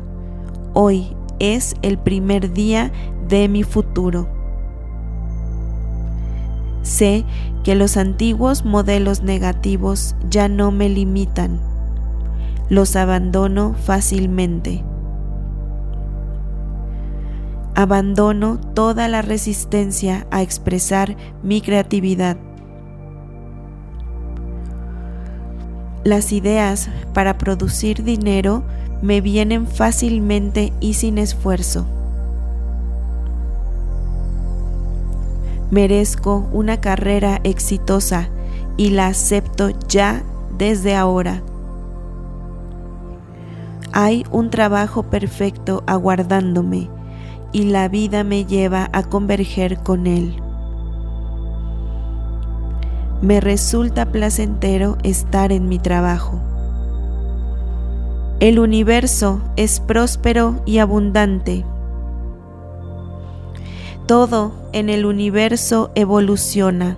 Hoy 0.73 1.17
es 1.39 1.75
el 1.81 1.97
primer 1.97 2.53
día 2.53 2.93
de 3.27 3.49
mi 3.49 3.63
futuro. 3.63 4.36
Sé 6.87 7.25
que 7.63 7.75
los 7.75 7.97
antiguos 7.97 8.63
modelos 8.63 9.21
negativos 9.21 10.15
ya 10.29 10.47
no 10.47 10.71
me 10.71 10.87
limitan 10.87 11.59
los 12.69 12.95
abandono 12.95 13.75
fácilmente. 13.75 14.83
Abandono 17.75 18.59
toda 18.59 19.07
la 19.07 19.21
resistencia 19.21 20.25
a 20.31 20.41
expresar 20.41 21.15
mi 21.43 21.61
creatividad. 21.61 22.37
Las 26.03 26.31
ideas 26.31 26.89
para 27.13 27.37
producir 27.37 28.03
dinero 28.03 28.63
me 29.01 29.21
vienen 29.21 29.67
fácilmente 29.67 30.73
y 30.79 30.93
sin 30.93 31.17
esfuerzo. 31.17 31.85
Merezco 35.69 36.47
una 36.53 36.79
carrera 36.79 37.41
exitosa 37.43 38.29
y 38.77 38.91
la 38.91 39.07
acepto 39.07 39.71
ya 39.87 40.23
desde 40.57 40.95
ahora. 40.95 41.41
Hay 43.91 44.25
un 44.31 44.49
trabajo 44.49 45.03
perfecto 45.03 45.83
aguardándome 45.87 46.89
y 47.51 47.63
la 47.63 47.89
vida 47.89 48.23
me 48.23 48.45
lleva 48.45 48.89
a 48.93 49.03
converger 49.03 49.79
con 49.79 50.07
él. 50.07 50.41
Me 53.21 53.41
resulta 53.41 54.05
placentero 54.05 54.97
estar 55.03 55.51
en 55.51 55.67
mi 55.67 55.79
trabajo. 55.79 56.39
El 58.39 58.59
universo 58.59 59.41
es 59.55 59.79
próspero 59.79 60.61
y 60.65 60.77
abundante. 60.77 61.65
Todo 64.07 64.53
en 64.71 64.87
el 64.87 65.05
universo 65.05 65.91
evoluciona. 65.93 66.97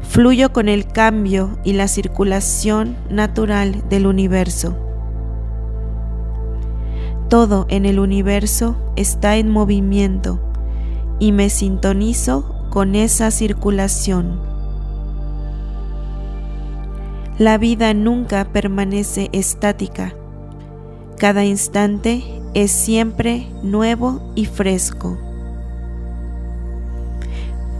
Fluyo 0.00 0.50
con 0.50 0.70
el 0.70 0.86
cambio 0.86 1.58
y 1.62 1.74
la 1.74 1.88
circulación 1.88 2.96
natural 3.10 3.86
del 3.90 4.06
universo. 4.06 4.74
Todo 7.28 7.66
en 7.68 7.84
el 7.84 7.98
universo 7.98 8.76
está 8.96 9.36
en 9.36 9.50
movimiento 9.50 10.40
y 11.18 11.32
me 11.32 11.50
sintonizo 11.50 12.54
con 12.70 12.94
esa 12.94 13.30
circulación. 13.30 14.40
La 17.36 17.58
vida 17.58 17.92
nunca 17.92 18.46
permanece 18.46 19.28
estática. 19.32 20.14
Cada 21.18 21.44
instante 21.44 22.37
es 22.54 22.70
siempre 22.70 23.46
nuevo 23.62 24.32
y 24.34 24.46
fresco. 24.46 25.18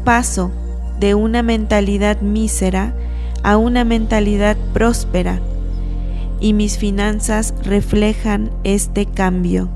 Paso 0.05 0.51
de 1.01 1.15
una 1.15 1.43
mentalidad 1.43 2.21
mísera 2.21 2.95
a 3.43 3.57
una 3.57 3.85
mentalidad 3.85 4.57
próspera 4.73 5.41
y 6.41 6.53
mis 6.53 6.79
finanzas 6.79 7.55
reflejan 7.63 8.51
este 8.65 9.07
cambio. 9.07 9.69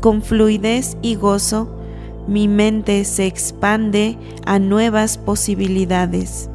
Con 0.00 0.22
fluidez 0.22 0.96
y 1.02 1.16
gozo, 1.16 1.68
mi 2.28 2.48
mente 2.48 3.04
se 3.04 3.26
expande 3.26 4.18
a 4.44 4.58
nuevas 4.58 5.18
posibilidades. 5.18 6.50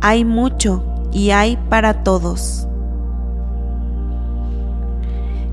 Hay 0.00 0.24
mucho 0.24 0.95
y 1.12 1.30
hay 1.30 1.56
para 1.68 2.02
todos. 2.02 2.66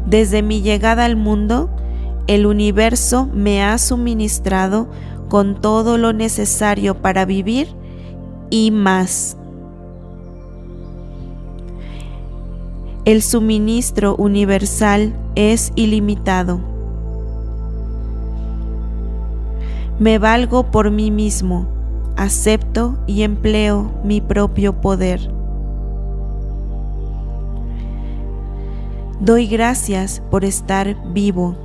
Desde 0.06 0.42
mi 0.42 0.62
llegada 0.62 1.06
al 1.06 1.16
mundo, 1.16 1.70
el 2.28 2.46
universo 2.46 3.28
me 3.34 3.64
ha 3.64 3.78
suministrado 3.78 4.88
con 5.30 5.60
todo 5.60 5.98
lo 5.98 6.14
necesario 6.14 7.02
para 7.02 7.26
vivir 7.26 7.68
y 8.50 8.72
más. 8.72 9.38
El 13.06 13.22
suministro 13.22 14.16
universal 14.16 15.14
es 15.36 15.74
ilimitado. 15.76 16.62
Me 20.00 20.20
valgo 20.20 20.72
por 20.72 20.90
mí 20.92 21.12
mismo, 21.12 21.68
acepto 22.16 22.98
y 23.06 23.24
empleo 23.24 23.92
mi 24.04 24.22
propio 24.22 24.80
poder. 24.80 25.32
Doy 29.20 29.48
gracias 29.48 30.22
por 30.32 30.44
estar 30.44 30.98
vivo. 31.14 31.56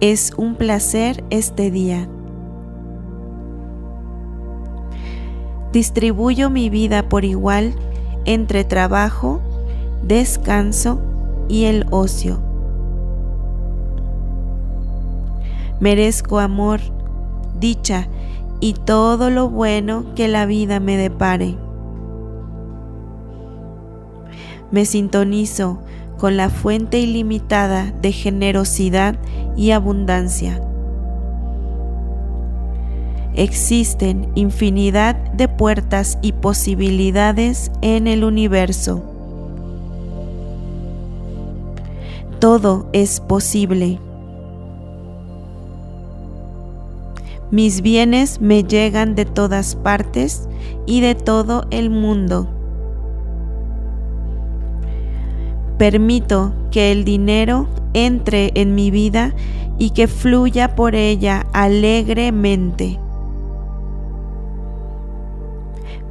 Es 0.00 0.32
un 0.36 0.54
placer 0.54 1.24
este 1.30 1.70
día. 1.70 2.08
Distribuyo 5.72 6.50
mi 6.50 6.70
vida 6.70 7.08
por 7.08 7.24
igual 7.24 7.74
entre 8.24 8.64
trabajo, 8.64 9.40
descanso 10.02 11.00
y 11.48 11.64
el 11.64 11.86
ocio. 11.90 12.40
Merezco 15.80 16.38
amor, 16.40 16.80
dicha 17.58 18.06
y 18.60 18.74
todo 18.74 19.30
lo 19.30 19.48
bueno 19.48 20.14
que 20.14 20.28
la 20.28 20.44
vida 20.44 20.78
me 20.78 20.96
depare. 20.96 21.56
Me 24.70 24.84
sintonizo 24.84 25.78
con 26.18 26.36
la 26.36 26.50
fuente 26.50 26.98
ilimitada 26.98 27.92
de 28.02 28.12
generosidad 28.12 29.16
y 29.56 29.70
abundancia. 29.70 30.60
Existen 33.34 34.32
infinidad 34.34 35.14
de 35.14 35.46
puertas 35.46 36.18
y 36.22 36.32
posibilidades 36.32 37.70
en 37.82 38.08
el 38.08 38.24
universo. 38.24 39.02
Todo 42.40 42.88
es 42.92 43.20
posible. 43.20 44.00
Mis 47.50 47.80
bienes 47.80 48.40
me 48.40 48.64
llegan 48.64 49.14
de 49.14 49.24
todas 49.24 49.76
partes 49.76 50.48
y 50.84 51.00
de 51.00 51.14
todo 51.14 51.66
el 51.70 51.90
mundo. 51.90 52.57
Permito 55.78 56.52
que 56.70 56.90
el 56.90 57.04
dinero 57.04 57.68
entre 57.94 58.50
en 58.54 58.74
mi 58.74 58.90
vida 58.90 59.34
y 59.78 59.90
que 59.90 60.08
fluya 60.08 60.74
por 60.74 60.94
ella 60.94 61.46
alegremente. 61.52 62.98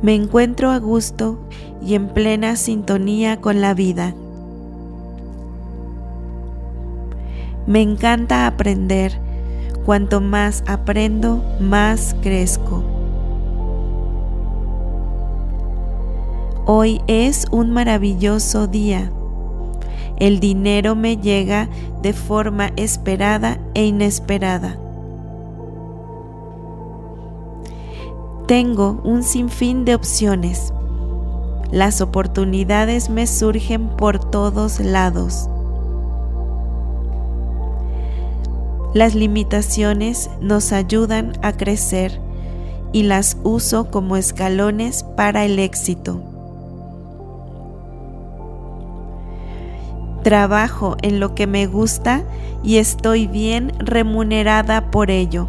Me 0.01 0.15
encuentro 0.15 0.71
a 0.71 0.77
gusto 0.77 1.37
y 1.85 1.95
en 1.95 2.07
plena 2.09 2.55
sintonía 2.55 3.41
con 3.41 3.61
la 3.61 3.73
vida. 3.73 4.15
Me 7.65 7.81
encanta 7.81 8.47
aprender. 8.47 9.19
Cuanto 9.85 10.21
más 10.21 10.63
aprendo, 10.67 11.43
más 11.59 12.15
crezco. 12.21 12.83
Hoy 16.65 17.01
es 17.07 17.45
un 17.51 17.71
maravilloso 17.71 18.67
día. 18.67 19.11
El 20.19 20.39
dinero 20.39 20.95
me 20.95 21.17
llega 21.17 21.69
de 22.01 22.13
forma 22.13 22.71
esperada 22.75 23.59
e 23.75 23.85
inesperada. 23.85 24.77
Tengo 28.47 29.01
un 29.03 29.23
sinfín 29.23 29.85
de 29.85 29.93
opciones. 29.93 30.73
Las 31.71 32.01
oportunidades 32.01 33.09
me 33.09 33.27
surgen 33.27 33.89
por 33.89 34.19
todos 34.19 34.79
lados. 34.79 35.49
Las 38.93 39.13
limitaciones 39.13 40.29
nos 40.41 40.71
ayudan 40.71 41.33
a 41.43 41.51
crecer 41.51 42.19
y 42.93 43.03
las 43.03 43.37
uso 43.43 43.91
como 43.91 44.15
escalones 44.15 45.03
para 45.03 45.45
el 45.45 45.59
éxito. 45.59 46.36
Trabajo 50.23 50.97
en 51.01 51.19
lo 51.19 51.35
que 51.35 51.47
me 51.47 51.67
gusta 51.67 52.23
y 52.63 52.77
estoy 52.77 53.27
bien 53.27 53.71
remunerada 53.79 54.91
por 54.91 55.11
ello. 55.11 55.47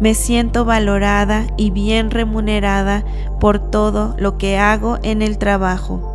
Me 0.00 0.14
siento 0.14 0.64
valorada 0.64 1.46
y 1.58 1.70
bien 1.70 2.10
remunerada 2.10 3.04
por 3.38 3.58
todo 3.58 4.14
lo 4.18 4.38
que 4.38 4.58
hago 4.58 4.98
en 5.02 5.20
el 5.20 5.36
trabajo. 5.36 6.10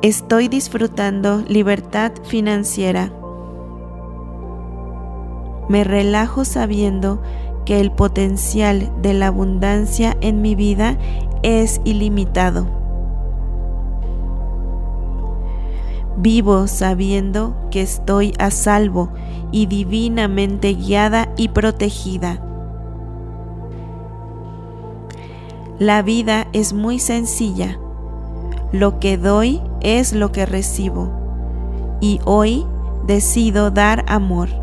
Estoy 0.00 0.48
disfrutando 0.48 1.44
libertad 1.46 2.12
financiera. 2.24 3.12
Me 5.68 5.84
relajo 5.84 6.46
sabiendo 6.46 7.20
que 7.64 7.80
el 7.80 7.90
potencial 7.90 8.90
de 9.02 9.14
la 9.14 9.28
abundancia 9.28 10.16
en 10.20 10.42
mi 10.42 10.54
vida 10.54 10.96
es 11.42 11.80
ilimitado. 11.84 12.66
Vivo 16.16 16.66
sabiendo 16.66 17.54
que 17.70 17.80
estoy 17.80 18.34
a 18.38 18.50
salvo 18.50 19.10
y 19.52 19.66
divinamente 19.66 20.74
guiada 20.74 21.32
y 21.36 21.48
protegida. 21.48 22.42
La 25.78 26.02
vida 26.02 26.46
es 26.52 26.74
muy 26.74 26.98
sencilla. 26.98 27.78
Lo 28.70 29.00
que 29.00 29.16
doy 29.16 29.62
es 29.80 30.12
lo 30.12 30.30
que 30.30 30.44
recibo. 30.44 31.10
Y 32.02 32.20
hoy 32.26 32.66
decido 33.06 33.70
dar 33.70 34.04
amor. 34.06 34.59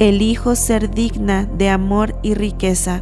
Elijo 0.00 0.56
ser 0.56 0.90
digna 0.90 1.46
de 1.46 1.68
amor 1.68 2.16
y 2.22 2.34
riqueza. 2.34 3.00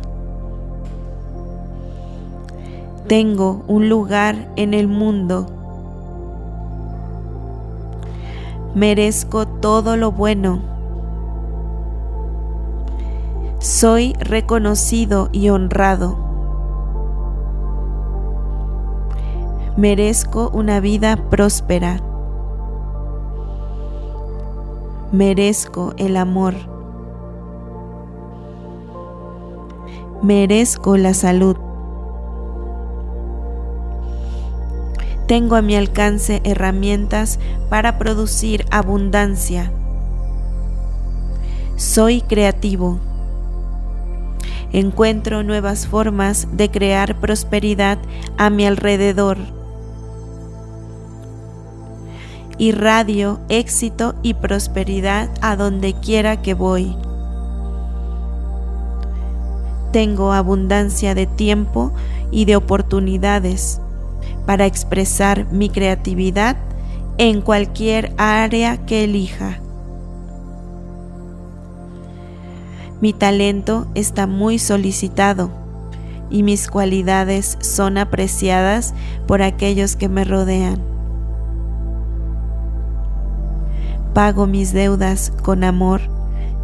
Tengo 3.08 3.64
un 3.66 3.88
lugar 3.88 4.52
en 4.56 4.74
el 4.74 4.88
mundo. 4.88 5.46
Merezco 8.74 9.46
todo 9.46 9.96
lo 9.96 10.12
bueno. 10.12 10.60
Soy 13.58 14.12
reconocido 14.20 15.30
y 15.32 15.48
honrado. 15.48 16.18
Merezco 19.78 20.50
una 20.52 20.80
vida 20.80 21.16
próspera. 21.30 22.02
Merezco 25.10 25.94
el 25.96 26.18
amor. 26.18 26.71
Merezco 30.22 30.96
la 30.96 31.14
salud. 31.14 31.56
Tengo 35.26 35.56
a 35.56 35.62
mi 35.62 35.74
alcance 35.74 36.40
herramientas 36.44 37.40
para 37.68 37.98
producir 37.98 38.64
abundancia. 38.70 39.72
Soy 41.76 42.20
creativo. 42.20 42.98
Encuentro 44.72 45.42
nuevas 45.42 45.86
formas 45.86 46.46
de 46.52 46.70
crear 46.70 47.18
prosperidad 47.18 47.98
a 48.38 48.48
mi 48.48 48.64
alrededor. 48.64 49.38
Irradio 52.58 53.40
éxito 53.48 54.14
y 54.22 54.34
prosperidad 54.34 55.28
a 55.40 55.56
donde 55.56 55.94
quiera 55.94 56.42
que 56.42 56.54
voy. 56.54 56.96
Tengo 59.92 60.32
abundancia 60.32 61.14
de 61.14 61.26
tiempo 61.26 61.92
y 62.30 62.46
de 62.46 62.56
oportunidades 62.56 63.80
para 64.46 64.66
expresar 64.66 65.46
mi 65.52 65.68
creatividad 65.68 66.56
en 67.18 67.42
cualquier 67.42 68.12
área 68.16 68.78
que 68.86 69.04
elija. 69.04 69.60
Mi 73.02 73.12
talento 73.12 73.86
está 73.94 74.26
muy 74.26 74.58
solicitado 74.58 75.50
y 76.30 76.42
mis 76.42 76.68
cualidades 76.68 77.58
son 77.60 77.98
apreciadas 77.98 78.94
por 79.26 79.42
aquellos 79.42 79.96
que 79.96 80.08
me 80.08 80.24
rodean. 80.24 80.80
Pago 84.14 84.46
mis 84.46 84.72
deudas 84.72 85.32
con 85.42 85.64
amor 85.64 86.00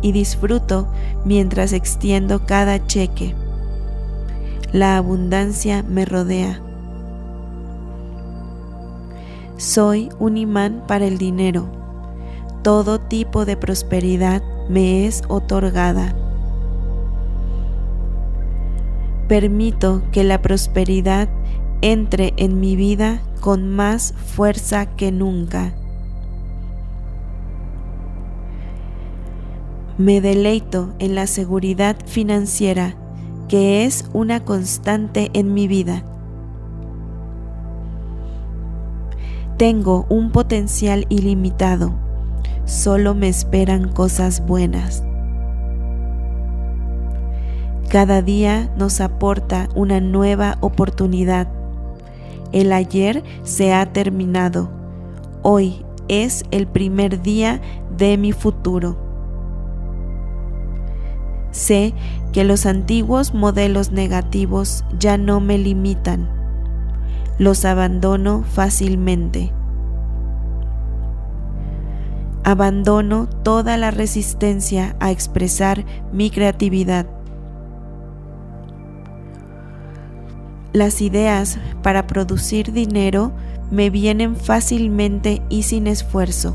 y 0.02 0.12
disfruto 0.12 0.88
mientras 1.24 1.72
extiendo 1.72 2.46
cada 2.46 2.86
cheque. 2.86 3.34
La 4.72 4.96
abundancia 4.96 5.82
me 5.82 6.04
rodea. 6.04 6.60
Soy 9.56 10.08
un 10.18 10.36
imán 10.36 10.84
para 10.86 11.06
el 11.06 11.18
dinero. 11.18 11.68
Todo 12.62 13.00
tipo 13.00 13.44
de 13.44 13.56
prosperidad 13.56 14.42
me 14.68 15.06
es 15.06 15.22
otorgada. 15.28 16.14
Permito 19.26 20.02
que 20.12 20.22
la 20.24 20.40
prosperidad 20.40 21.28
entre 21.80 22.34
en 22.36 22.60
mi 22.60 22.76
vida 22.76 23.20
con 23.40 23.68
más 23.68 24.14
fuerza 24.14 24.86
que 24.86 25.12
nunca. 25.12 25.74
Me 29.98 30.20
deleito 30.20 30.94
en 31.00 31.16
la 31.16 31.26
seguridad 31.26 31.96
financiera 32.06 32.94
que 33.48 33.84
es 33.84 34.08
una 34.12 34.44
constante 34.44 35.28
en 35.32 35.52
mi 35.54 35.66
vida. 35.66 36.04
Tengo 39.56 40.06
un 40.08 40.30
potencial 40.30 41.04
ilimitado, 41.08 41.94
solo 42.64 43.16
me 43.16 43.26
esperan 43.28 43.88
cosas 43.88 44.46
buenas. 44.46 45.02
Cada 47.88 48.22
día 48.22 48.72
nos 48.78 49.00
aporta 49.00 49.68
una 49.74 50.00
nueva 50.00 50.58
oportunidad. 50.60 51.48
El 52.52 52.72
ayer 52.72 53.24
se 53.42 53.74
ha 53.74 53.92
terminado. 53.92 54.70
Hoy 55.42 55.84
es 56.06 56.44
el 56.52 56.68
primer 56.68 57.20
día 57.20 57.60
de 57.96 58.16
mi 58.16 58.30
futuro. 58.30 59.07
Sé 61.58 61.92
que 62.32 62.44
los 62.44 62.66
antiguos 62.66 63.34
modelos 63.34 63.90
negativos 63.90 64.84
ya 64.96 65.18
no 65.18 65.40
me 65.40 65.58
limitan. 65.58 66.28
Los 67.36 67.64
abandono 67.64 68.44
fácilmente. 68.44 69.52
Abandono 72.44 73.28
toda 73.42 73.76
la 73.76 73.90
resistencia 73.90 74.94
a 75.00 75.10
expresar 75.10 75.84
mi 76.12 76.30
creatividad. 76.30 77.06
Las 80.72 81.00
ideas 81.00 81.58
para 81.82 82.06
producir 82.06 82.72
dinero 82.72 83.32
me 83.72 83.90
vienen 83.90 84.36
fácilmente 84.36 85.42
y 85.48 85.64
sin 85.64 85.88
esfuerzo. 85.88 86.54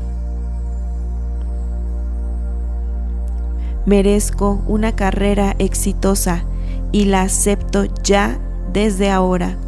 Merezco 3.86 4.62
una 4.66 4.92
carrera 4.92 5.54
exitosa 5.58 6.44
y 6.90 7.04
la 7.04 7.22
acepto 7.22 7.84
ya 8.02 8.38
desde 8.72 9.10
ahora. 9.10 9.58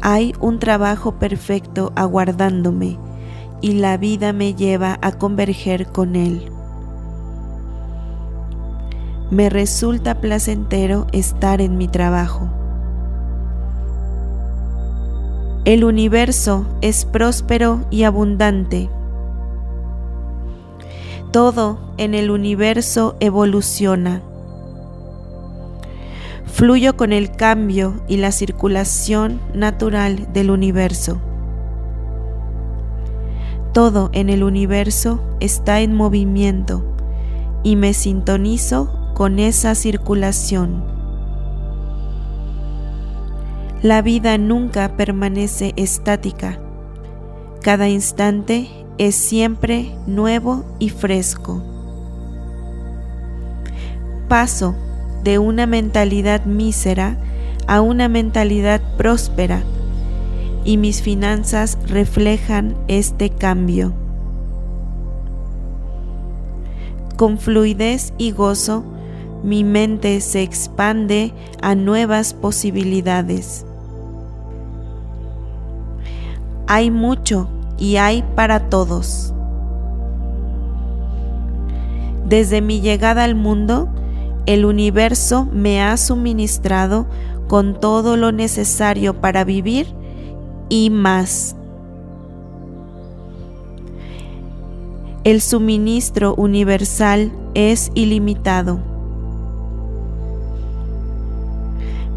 Hay 0.00 0.34
un 0.40 0.58
trabajo 0.58 1.12
perfecto 1.20 1.92
aguardándome 1.94 2.98
y 3.60 3.74
la 3.74 3.96
vida 3.96 4.32
me 4.32 4.54
lleva 4.54 4.98
a 5.02 5.12
converger 5.12 5.86
con 5.86 6.16
él. 6.16 6.50
Me 9.30 9.48
resulta 9.48 10.20
placentero 10.20 11.06
estar 11.12 11.60
en 11.60 11.76
mi 11.76 11.86
trabajo. 11.86 12.48
El 15.64 15.84
universo 15.84 16.66
es 16.80 17.04
próspero 17.04 17.84
y 17.90 18.02
abundante 18.02 18.88
todo 21.30 21.78
en 21.98 22.14
el 22.14 22.30
universo 22.30 23.16
evoluciona. 23.20 24.22
Fluyo 26.46 26.96
con 26.96 27.12
el 27.12 27.30
cambio 27.30 28.02
y 28.08 28.16
la 28.16 28.32
circulación 28.32 29.40
natural 29.54 30.32
del 30.32 30.50
universo. 30.50 31.20
Todo 33.72 34.10
en 34.12 34.30
el 34.30 34.42
universo 34.42 35.20
está 35.40 35.80
en 35.80 35.94
movimiento 35.94 36.82
y 37.62 37.76
me 37.76 37.92
sintonizo 37.92 39.12
con 39.14 39.38
esa 39.38 39.74
circulación. 39.74 40.82
La 43.82 44.02
vida 44.02 44.38
nunca 44.38 44.96
permanece 44.96 45.74
estática. 45.76 46.58
Cada 47.62 47.88
instante 47.88 48.77
es 48.98 49.14
siempre 49.14 49.94
nuevo 50.06 50.64
y 50.78 50.90
fresco. 50.90 51.62
Paso 54.28 54.74
de 55.22 55.38
una 55.38 55.66
mentalidad 55.66 56.44
mísera 56.44 57.16
a 57.66 57.80
una 57.80 58.08
mentalidad 58.08 58.80
próspera 58.96 59.62
y 60.64 60.76
mis 60.76 61.00
finanzas 61.00 61.78
reflejan 61.86 62.76
este 62.88 63.30
cambio. 63.30 63.94
Con 67.16 67.38
fluidez 67.38 68.12
y 68.18 68.32
gozo, 68.32 68.84
mi 69.42 69.64
mente 69.64 70.20
se 70.20 70.42
expande 70.42 71.32
a 71.62 71.74
nuevas 71.74 72.34
posibilidades. 72.34 73.64
Hay 76.66 76.90
mucho 76.90 77.48
y 77.78 77.96
hay 77.96 78.24
para 78.34 78.68
todos. 78.68 79.32
Desde 82.26 82.60
mi 82.60 82.80
llegada 82.80 83.24
al 83.24 83.34
mundo, 83.34 83.88
el 84.46 84.64
universo 84.64 85.46
me 85.52 85.82
ha 85.82 85.96
suministrado 85.96 87.06
con 87.48 87.80
todo 87.80 88.16
lo 88.16 88.32
necesario 88.32 89.20
para 89.20 89.44
vivir 89.44 89.86
y 90.68 90.90
más. 90.90 91.56
El 95.24 95.40
suministro 95.40 96.34
universal 96.34 97.32
es 97.54 97.90
ilimitado. 97.94 98.78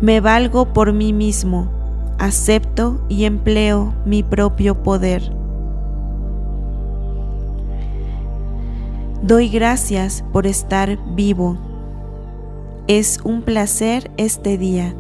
Me 0.01 0.20
valgo 0.20 0.74
por 0.74 0.93
mí 0.93 1.14
mismo, 1.14 1.70
acepto 2.18 3.01
y 3.07 3.26
empleo 3.26 3.93
mi 4.05 4.24
propio 4.24 4.84
poder. 4.84 5.40
Doy 9.22 9.49
gracias 9.49 10.24
por 10.34 10.47
estar 10.47 10.97
vivo. 11.13 11.55
Es 12.88 13.19
un 13.24 13.43
placer 13.43 14.09
este 14.17 14.57
día. 14.57 14.95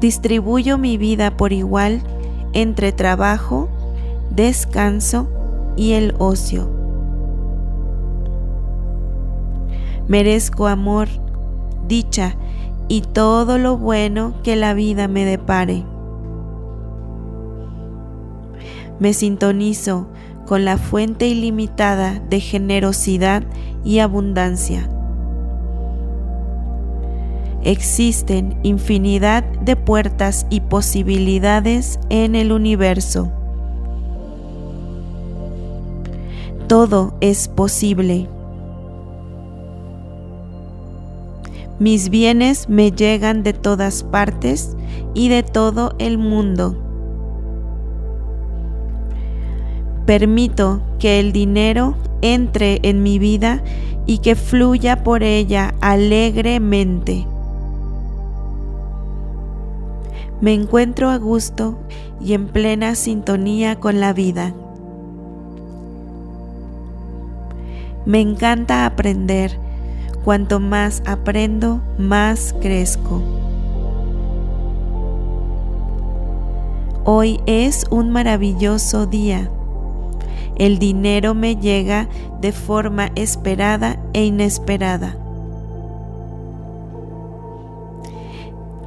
Distribuyo 0.00 0.78
mi 0.78 0.98
vida 0.98 1.36
por 1.36 1.52
igual 1.52 2.00
entre 2.52 2.92
trabajo, 2.92 3.68
descanso 4.30 5.26
y 5.76 5.94
el 5.94 6.14
ocio. 6.18 6.70
Merezco 10.06 10.68
amor, 10.68 11.08
dicha 11.88 12.36
y 12.86 13.00
todo 13.00 13.58
lo 13.58 13.78
bueno 13.78 14.34
que 14.44 14.54
la 14.54 14.74
vida 14.74 15.08
me 15.08 15.24
depare. 15.24 15.84
Me 19.00 19.12
sintonizo 19.12 20.06
con 20.52 20.66
la 20.66 20.76
fuente 20.76 21.28
ilimitada 21.28 22.20
de 22.28 22.38
generosidad 22.38 23.42
y 23.84 24.00
abundancia. 24.00 24.86
Existen 27.62 28.58
infinidad 28.62 29.44
de 29.44 29.76
puertas 29.76 30.46
y 30.50 30.60
posibilidades 30.60 31.98
en 32.10 32.34
el 32.34 32.52
universo. 32.52 33.32
Todo 36.66 37.14
es 37.22 37.48
posible. 37.48 38.28
Mis 41.78 42.10
bienes 42.10 42.68
me 42.68 42.90
llegan 42.90 43.42
de 43.42 43.54
todas 43.54 44.02
partes 44.02 44.76
y 45.14 45.30
de 45.30 45.42
todo 45.42 45.94
el 45.98 46.18
mundo. 46.18 46.91
Permito 50.06 50.82
que 50.98 51.20
el 51.20 51.32
dinero 51.32 51.94
entre 52.22 52.80
en 52.82 53.02
mi 53.02 53.18
vida 53.18 53.62
y 54.06 54.18
que 54.18 54.34
fluya 54.34 55.02
por 55.04 55.22
ella 55.22 55.74
alegremente. 55.80 57.26
Me 60.40 60.54
encuentro 60.54 61.08
a 61.08 61.18
gusto 61.18 61.78
y 62.20 62.32
en 62.34 62.48
plena 62.48 62.96
sintonía 62.96 63.76
con 63.76 64.00
la 64.00 64.12
vida. 64.12 64.54
Me 68.04 68.20
encanta 68.20 68.86
aprender. 68.86 69.56
Cuanto 70.24 70.60
más 70.60 71.02
aprendo, 71.04 71.80
más 71.98 72.54
crezco. 72.60 73.22
Hoy 77.04 77.40
es 77.46 77.86
un 77.90 78.10
maravilloso 78.10 79.06
día. 79.06 79.50
El 80.62 80.78
dinero 80.78 81.34
me 81.34 81.56
llega 81.56 82.08
de 82.40 82.52
forma 82.52 83.10
esperada 83.16 83.98
e 84.12 84.24
inesperada. 84.26 85.16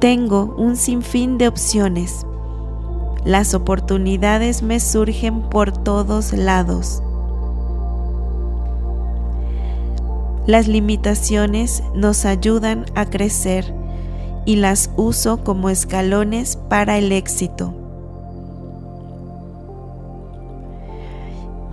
Tengo 0.00 0.54
un 0.56 0.76
sinfín 0.76 1.36
de 1.36 1.48
opciones. 1.48 2.24
Las 3.26 3.52
oportunidades 3.52 4.62
me 4.62 4.80
surgen 4.80 5.50
por 5.50 5.70
todos 5.70 6.32
lados. 6.32 7.02
Las 10.46 10.68
limitaciones 10.68 11.82
nos 11.94 12.24
ayudan 12.24 12.86
a 12.94 13.04
crecer 13.04 13.74
y 14.46 14.56
las 14.56 14.90
uso 14.96 15.44
como 15.44 15.68
escalones 15.68 16.56
para 16.56 16.96
el 16.96 17.12
éxito. 17.12 17.85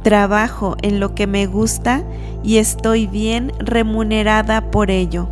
Trabajo 0.03 0.75
en 0.81 0.99
lo 0.99 1.15
que 1.15 1.27
me 1.27 1.45
gusta 1.47 2.03
y 2.43 2.57
estoy 2.57 3.07
bien 3.07 3.53
remunerada 3.59 4.69
por 4.69 4.91
ello. 4.91 5.29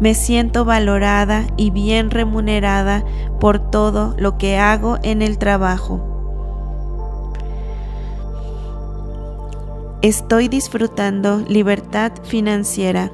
Me 0.00 0.14
siento 0.14 0.64
valorada 0.64 1.46
y 1.56 1.70
bien 1.70 2.10
remunerada 2.10 3.04
por 3.40 3.58
todo 3.70 4.14
lo 4.18 4.36
que 4.36 4.58
hago 4.58 4.98
en 5.02 5.22
el 5.22 5.38
trabajo. 5.38 6.00
Estoy 10.02 10.48
disfrutando 10.48 11.38
libertad 11.48 12.12
financiera. 12.24 13.10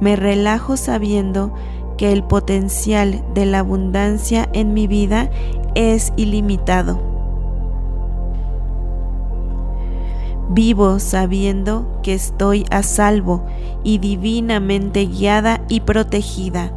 Me 0.00 0.14
relajo 0.16 0.76
sabiendo 0.76 1.54
que 1.54 1.77
el 2.00 2.22
potencial 2.24 3.24
de 3.34 3.46
la 3.46 3.60
abundancia 3.60 4.48
en 4.52 4.72
mi 4.74 4.86
vida 4.86 5.30
es 5.74 6.12
ilimitado. 6.16 7.00
Vivo 10.50 10.98
sabiendo 10.98 12.00
que 12.02 12.14
estoy 12.14 12.64
a 12.70 12.82
salvo 12.82 13.44
y 13.84 13.98
divinamente 13.98 15.06
guiada 15.06 15.60
y 15.68 15.80
protegida. 15.80 16.72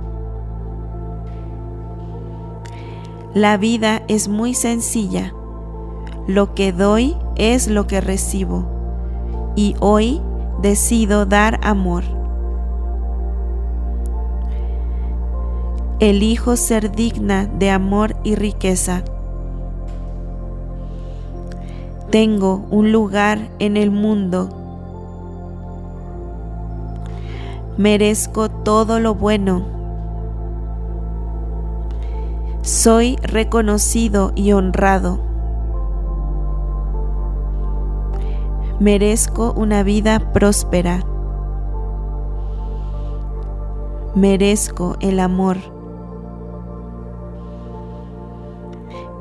La 3.34 3.56
vida 3.56 4.04
es 4.10 4.28
muy 4.28 4.54
sencilla. 4.54 5.34
Lo 6.28 6.54
que 6.54 6.74
doy 6.74 7.16
es 7.38 7.68
lo 7.68 7.88
que 7.88 8.02
recibo 8.02 8.66
y 9.56 9.76
hoy 9.80 10.22
decido 10.62 11.26
dar 11.26 11.60
amor. 11.64 12.21
Elijo 16.02 16.56
ser 16.56 16.92
digna 16.92 17.46
de 17.46 17.70
amor 17.70 18.16
y 18.24 18.34
riqueza. 18.34 19.04
Tengo 22.10 22.66
un 22.72 22.92
lugar 22.92 23.38
en 23.60 23.78
el 23.78 23.92
mundo. 23.92 24.50
Merezco 27.78 28.50
todo 28.50 29.00
lo 29.00 29.14
bueno. 29.14 29.64
Soy 32.64 33.18
reconocido 33.18 34.32
y 34.34 34.54
honrado. 34.54 35.20
Merezco 38.80 39.54
una 39.56 39.84
vida 39.84 40.34
próspera. 40.34 41.06
Merezco 44.16 44.98
el 45.00 45.20
amor. 45.20 45.81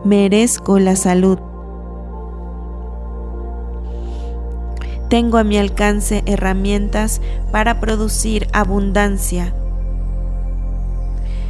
Merezco 0.05 0.79
la 0.79 0.97
salud. 0.97 1.39
Tengo 5.09 5.39
a 5.39 5.45
mi 5.45 5.59
alcance 5.59 6.23
herramientas 6.27 7.21
para 7.53 7.81
producir 7.81 8.49
abundancia. 8.53 9.53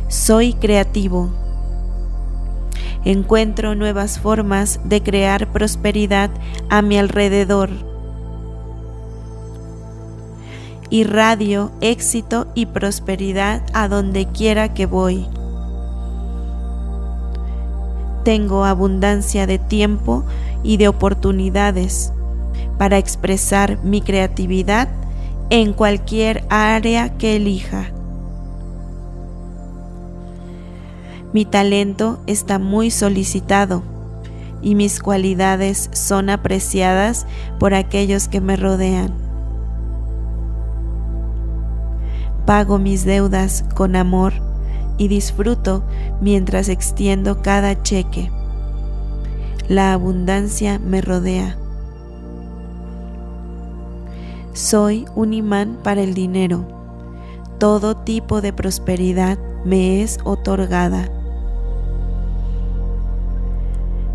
Soy 0.08 0.54
creativo. 0.54 1.30
Encuentro 3.04 3.74
nuevas 3.74 4.18
formas 4.18 4.80
de 4.84 5.02
crear 5.02 5.52
prosperidad 5.52 6.30
a 6.68 6.82
mi 6.82 6.98
alrededor 6.98 7.70
irradio 10.90 11.70
éxito 11.80 12.48
y 12.54 12.66
prosperidad 12.66 13.62
a 13.72 13.86
donde 13.88 14.26
quiera 14.26 14.74
que 14.74 14.86
voy. 14.86 15.28
Tengo 18.24 18.64
abundancia 18.64 19.46
de 19.46 19.58
tiempo 19.58 20.24
y 20.62 20.76
de 20.76 20.88
oportunidades 20.88 22.12
para 22.78 22.98
expresar 22.98 23.78
mi 23.82 24.00
creatividad 24.00 24.88
en 25.50 25.72
cualquier 25.72 26.44
área 26.48 27.16
que 27.16 27.36
elija. 27.36 27.90
Mi 31.32 31.44
talento 31.44 32.20
está 32.26 32.58
muy 32.58 32.90
solicitado 32.90 33.82
y 34.62 34.74
mis 34.74 35.00
cualidades 35.00 35.88
son 35.92 36.28
apreciadas 36.28 37.26
por 37.58 37.74
aquellos 37.74 38.28
que 38.28 38.40
me 38.40 38.56
rodean. 38.56 39.30
pago 42.50 42.80
mis 42.80 43.04
deudas 43.04 43.64
con 43.76 43.94
amor 43.94 44.32
y 45.00 45.08
disfruto 45.08 45.82
mientras 46.20 46.68
extiendo 46.68 47.40
cada 47.40 47.82
cheque. 47.82 48.30
La 49.66 49.94
abundancia 49.94 50.78
me 50.78 51.00
rodea. 51.00 51.56
Soy 54.52 55.06
un 55.16 55.32
imán 55.32 55.78
para 55.82 56.02
el 56.02 56.12
dinero. 56.12 56.66
Todo 57.58 57.96
tipo 57.96 58.42
de 58.42 58.52
prosperidad 58.52 59.38
me 59.64 60.02
es 60.02 60.18
otorgada. 60.22 61.08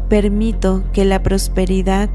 Permito 0.08 0.84
que 0.94 1.04
la 1.04 1.24
prosperidad 1.24 2.12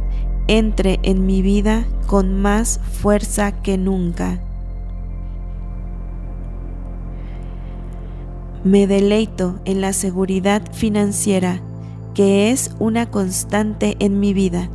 entre 0.47 1.01
en 1.03 1.27
mi 1.27 1.43
vida 1.43 1.87
con 2.07 2.41
más 2.41 2.79
fuerza 2.85 3.51
que 3.63 3.77
nunca. 3.79 4.39
Me 8.63 8.87
deleito 8.87 9.59
en 9.65 9.81
la 9.81 9.95
seguridad 9.95 10.61
financiera 10.71 11.63
que 12.13 12.51
es 12.51 12.75
una 12.79 13.11
constante 13.11 13.97
en 14.01 14.21
mi 14.21 14.35
vida. 14.35 14.69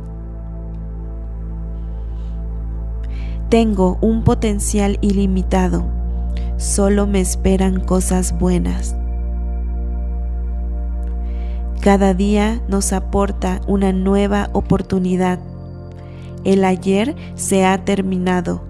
Tengo 3.48 3.96
un 4.00 4.24
potencial 4.24 4.98
ilimitado, 5.02 5.86
solo 6.56 7.06
me 7.06 7.20
esperan 7.20 7.78
cosas 7.78 8.36
buenas. 8.36 8.96
Cada 11.80 12.12
día 12.12 12.60
nos 12.66 12.92
aporta 12.92 13.60
una 13.68 13.92
nueva 13.92 14.50
oportunidad. 14.52 15.38
El 16.42 16.64
ayer 16.64 17.14
se 17.36 17.64
ha 17.64 17.84
terminado. 17.84 18.62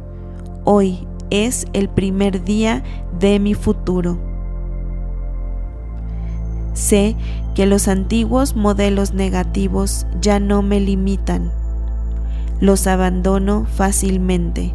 Hoy 0.65 1.09
es 1.31 1.65
el 1.73 1.89
primer 1.89 2.45
día 2.45 2.85
de 3.19 3.41
mi 3.41 3.55
futuro. 3.55 4.26
Sé 6.77 7.17
que 7.55 7.65
los 7.65 7.89
antiguos 7.89 8.55
modelos 8.55 9.15
negativos 9.15 10.07
ya 10.21 10.39
no 10.39 10.61
me 10.61 10.79
limitan. 10.79 11.51
Los 12.61 12.87
abandono 12.87 13.65
fácilmente. 13.65 14.75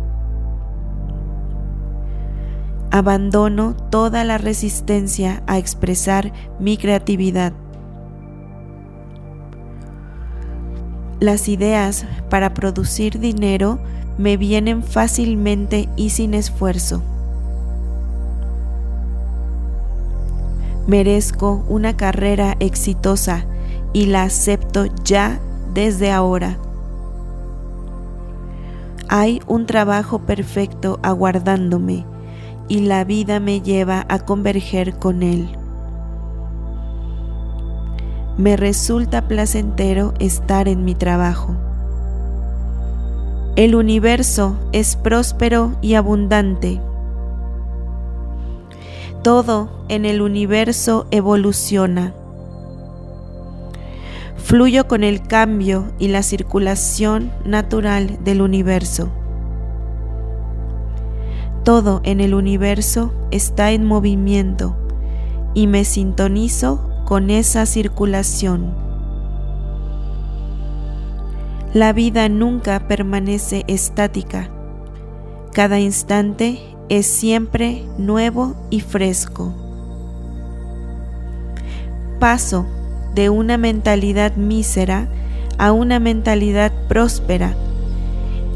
Abandono 2.90 3.76
toda 3.92 4.24
la 4.24 4.40
resistencia 4.40 5.44
a 5.46 5.60
expresar 5.60 6.34
mi 6.60 6.76
creatividad. 6.76 7.54
Las 11.20 11.48
ideas 11.48 12.08
para 12.32 12.56
producir 12.56 13.20
dinero 13.20 13.80
me 14.18 14.38
vienen 14.38 14.82
fácilmente 14.82 15.88
y 15.96 16.10
sin 16.10 16.34
esfuerzo. 16.34 17.04
Merezco 20.88 21.64
una 21.70 21.96
carrera 21.96 22.56
exitosa 22.60 23.46
y 23.94 24.08
la 24.08 24.24
acepto 24.24 24.86
ya 25.04 25.40
desde 25.74 26.12
ahora. 26.12 26.58
Hay 29.08 29.42
un 29.46 29.66
trabajo 29.66 30.20
perfecto 30.20 31.00
aguardándome 31.04 32.06
y 32.68 32.80
la 32.80 33.04
vida 33.04 33.40
me 33.40 33.62
lleva 33.62 34.06
a 34.10 34.20
converger 34.20 34.98
con 34.98 35.22
él. 35.22 35.50
Me 38.38 38.58
resulta 38.58 39.28
placentero 39.28 40.14
estar 40.20 40.68
en 40.68 40.86
mi 40.86 40.96
trabajo. 40.96 41.56
El 43.58 43.76
universo 43.76 44.58
es 44.72 44.96
próspero 44.96 45.76
y 45.82 45.96
abundante. 45.96 46.80
Todo 49.24 49.70
en 49.88 50.06
el 50.06 50.20
universo 50.20 51.06
evoluciona. 51.12 52.16
Fluyo 54.36 54.88
con 54.88 55.04
el 55.04 55.22
cambio 55.22 55.92
y 56.00 56.08
la 56.08 56.24
circulación 56.24 57.32
natural 57.46 58.18
del 58.24 58.42
universo. 58.42 59.12
Todo 61.64 62.02
en 62.04 62.20
el 62.20 62.34
universo 62.34 63.14
está 63.30 63.72
en 63.72 63.86
movimiento 63.86 64.76
y 65.54 65.68
me 65.68 65.86
sintonizo 65.86 66.90
con 67.06 67.30
esa 67.30 67.68
circulación. 67.68 68.74
La 71.76 71.94
vida 71.94 72.28
nunca 72.28 72.88
permanece 72.88 73.66
estática. 73.68 74.50
Cada 75.54 75.80
instante 75.80 76.71
es 76.92 77.06
siempre 77.06 77.86
nuevo 77.98 78.54
y 78.70 78.82
fresco. 78.82 79.54
Paso 82.20 82.66
de 83.16 83.30
una 83.30 83.58
mentalidad 83.58 84.36
mísera 84.36 85.08
a 85.58 85.72
una 85.72 86.02
mentalidad 86.02 86.74
próspera 86.90 87.56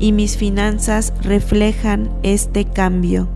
y 0.02 0.12
mis 0.12 0.36
finanzas 0.36 1.14
reflejan 1.22 2.10
este 2.24 2.66
cambio. 2.66 3.30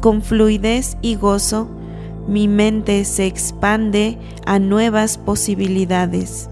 Con 0.00 0.22
fluidez 0.22 0.96
y 1.02 1.16
gozo, 1.16 1.68
mi 2.26 2.48
mente 2.48 3.04
se 3.04 3.26
expande 3.26 4.16
a 4.46 4.58
nuevas 4.58 5.18
posibilidades. 5.18 6.48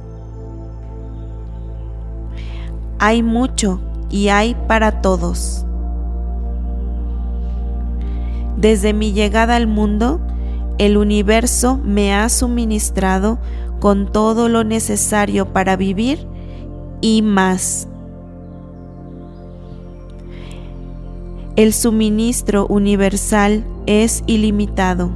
Hay 2.98 3.22
mucho 3.22 3.80
y 4.12 4.28
hay 4.28 4.54
para 4.68 5.00
todos. 5.00 5.66
Desde 8.56 8.92
mi 8.92 9.12
llegada 9.12 9.56
al 9.56 9.66
mundo, 9.66 10.20
el 10.78 10.96
universo 10.96 11.80
me 11.82 12.14
ha 12.14 12.28
suministrado 12.28 13.38
con 13.80 14.12
todo 14.12 14.48
lo 14.48 14.62
necesario 14.62 15.52
para 15.52 15.74
vivir 15.76 16.28
y 17.00 17.22
más. 17.22 17.88
El 21.56 21.72
suministro 21.72 22.66
universal 22.68 23.64
es 23.86 24.22
ilimitado. 24.26 25.10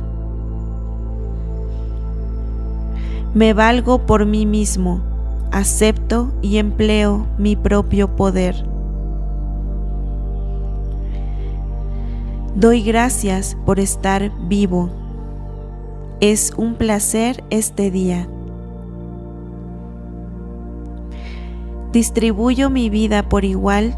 Me 3.34 3.52
valgo 3.52 4.06
por 4.06 4.26
mí 4.26 4.46
mismo, 4.46 5.02
acepto 5.52 6.32
y 6.42 6.58
empleo 6.58 7.26
mi 7.38 7.54
propio 7.54 8.16
poder. 8.16 8.75
Doy 12.56 12.82
gracias 12.82 13.54
por 13.66 13.78
estar 13.78 14.32
vivo 14.48 14.88
es 16.20 16.54
un 16.56 16.76
placer 16.76 17.44
este 17.50 17.90
día. 17.90 18.26
Distribuyo 21.92 22.70
mi 22.70 22.88
vida 22.88 23.28
por 23.28 23.44
igual 23.44 23.94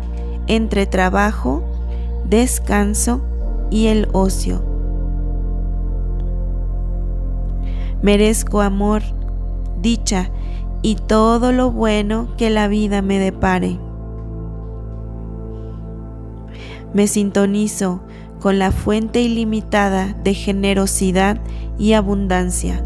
entre 0.49 0.87
trabajo, 0.87 1.63
descanso 2.29 3.21
y 3.71 3.87
el 3.87 4.09
ocio. 4.13 4.65
Merezco 8.03 8.61
amor, 8.61 9.03
dicha 9.81 10.31
y 10.83 10.97
todo 10.97 11.53
lo 11.53 11.71
bueno 11.71 12.29
que 12.37 12.51
la 12.51 12.67
vida 12.67 13.03
me 13.03 13.21
depare. 13.21 13.79
Me 16.93 17.07
sintonizo 17.07 18.01
con 18.41 18.59
la 18.59 18.73
fuente 18.73 19.21
ilimitada 19.21 20.15
de 20.23 20.35
generosidad 20.35 21.41
y 21.79 21.93
abundancia. 21.93 22.83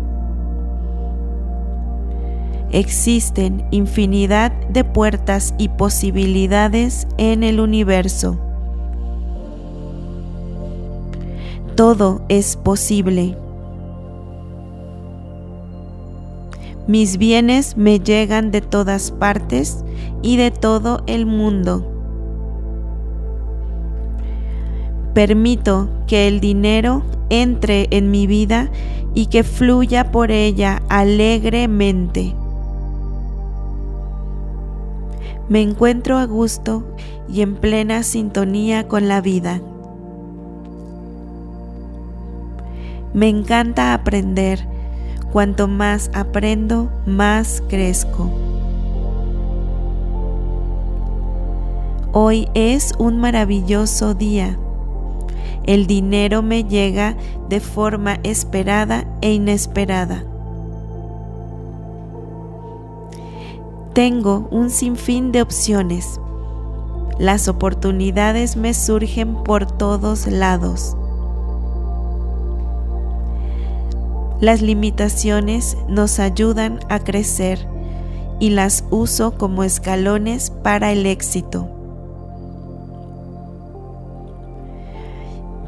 Existen 2.70 3.66
infinidad 3.70 4.50
de 4.70 4.82
puertas 4.82 5.54
y 5.58 5.68
posibilidades 5.68 7.06
en 7.18 7.44
el 7.44 7.60
universo. 7.60 8.38
Todo 11.76 12.22
es 12.28 12.56
posible. 12.56 13.36
Mis 16.86 17.18
bienes 17.18 17.76
me 17.76 18.00
llegan 18.00 18.50
de 18.50 18.60
todas 18.62 19.10
partes 19.10 19.84
y 20.22 20.36
de 20.36 20.50
todo 20.50 21.02
el 21.06 21.26
mundo. 21.26 21.91
Permito 25.14 25.90
que 26.06 26.26
el 26.26 26.40
dinero 26.40 27.02
entre 27.28 27.86
en 27.90 28.10
mi 28.10 28.26
vida 28.26 28.70
y 29.14 29.26
que 29.26 29.42
fluya 29.42 30.10
por 30.10 30.30
ella 30.30 30.82
alegremente. 30.88 32.34
Me 35.50 35.60
encuentro 35.60 36.16
a 36.16 36.24
gusto 36.24 36.82
y 37.28 37.42
en 37.42 37.56
plena 37.56 38.04
sintonía 38.04 38.88
con 38.88 39.06
la 39.06 39.20
vida. 39.20 39.60
Me 43.12 43.28
encanta 43.28 43.92
aprender. 43.92 44.66
Cuanto 45.30 45.66
más 45.66 46.10
aprendo, 46.12 46.90
más 47.06 47.62
crezco. 47.68 48.30
Hoy 52.12 52.48
es 52.52 52.92
un 52.98 53.18
maravilloso 53.18 54.12
día 54.12 54.58
el 55.64 55.86
dinero 55.86 56.42
me 56.42 56.64
llega 56.64 57.16
de 57.48 57.60
forma 57.60 58.18
esperada 58.22 59.06
e 59.20 59.32
inesperada. 59.32 60.24
Tengo 63.94 64.48
un 64.50 64.70
sinfín 64.70 65.32
de 65.32 65.42
opciones. 65.42 66.18
Las 67.18 67.46
oportunidades 67.46 68.56
me 68.56 68.72
surgen 68.72 69.42
por 69.44 69.66
todos 69.66 70.26
lados. 70.26 70.96
Las 74.40 74.62
limitaciones 74.62 75.76
nos 75.88 76.18
ayudan 76.18 76.80
a 76.88 76.98
crecer 76.98 77.68
y 78.40 78.50
las 78.50 78.84
uso 78.90 79.38
como 79.38 79.62
escalones 79.62 80.50
para 80.50 80.90
el 80.90 81.06
éxito. 81.06 81.81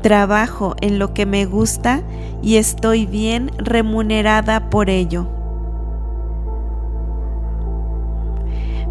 Trabajo 0.04 0.76
en 0.82 0.98
lo 0.98 1.14
que 1.14 1.24
me 1.24 1.46
gusta 1.46 2.02
y 2.42 2.56
estoy 2.56 3.06
bien 3.06 3.50
remunerada 3.56 4.68
por 4.68 4.90
ello. 4.90 5.26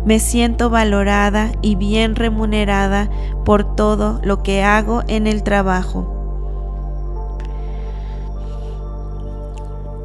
Me 0.05 0.19
siento 0.19 0.71
valorada 0.71 1.51
y 1.61 1.75
bien 1.75 2.15
remunerada 2.15 3.11
por 3.45 3.75
todo 3.75 4.21
lo 4.23 4.41
que 4.41 4.63
hago 4.63 5.03
en 5.07 5.27
el 5.27 5.43
trabajo. 5.43 6.09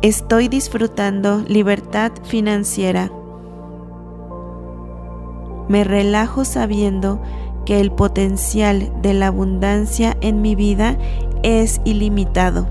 Estoy 0.02 0.48
disfrutando 0.48 1.42
libertad 1.48 2.12
financiera. 2.24 3.10
Me 5.68 5.84
relajo 5.84 6.44
sabiendo 6.44 7.18
que 7.22 7.47
el 7.68 7.92
potencial 7.92 8.90
de 9.02 9.14
la 9.14 9.28
abundancia 9.28 10.16
en 10.20 10.42
mi 10.42 10.54
vida 10.54 10.96
es 11.42 11.80
ilimitado. 11.84 12.66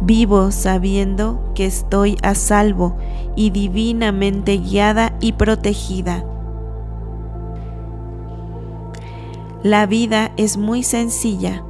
Vivo 0.00 0.50
sabiendo 0.50 1.52
que 1.54 1.66
estoy 1.66 2.16
a 2.22 2.34
salvo 2.34 2.96
y 3.36 3.50
divinamente 3.50 4.58
guiada 4.58 5.14
y 5.20 5.32
protegida. 5.32 6.24
La 9.62 9.86
vida 9.86 10.32
es 10.36 10.56
muy 10.56 10.82
sencilla. 10.82 11.62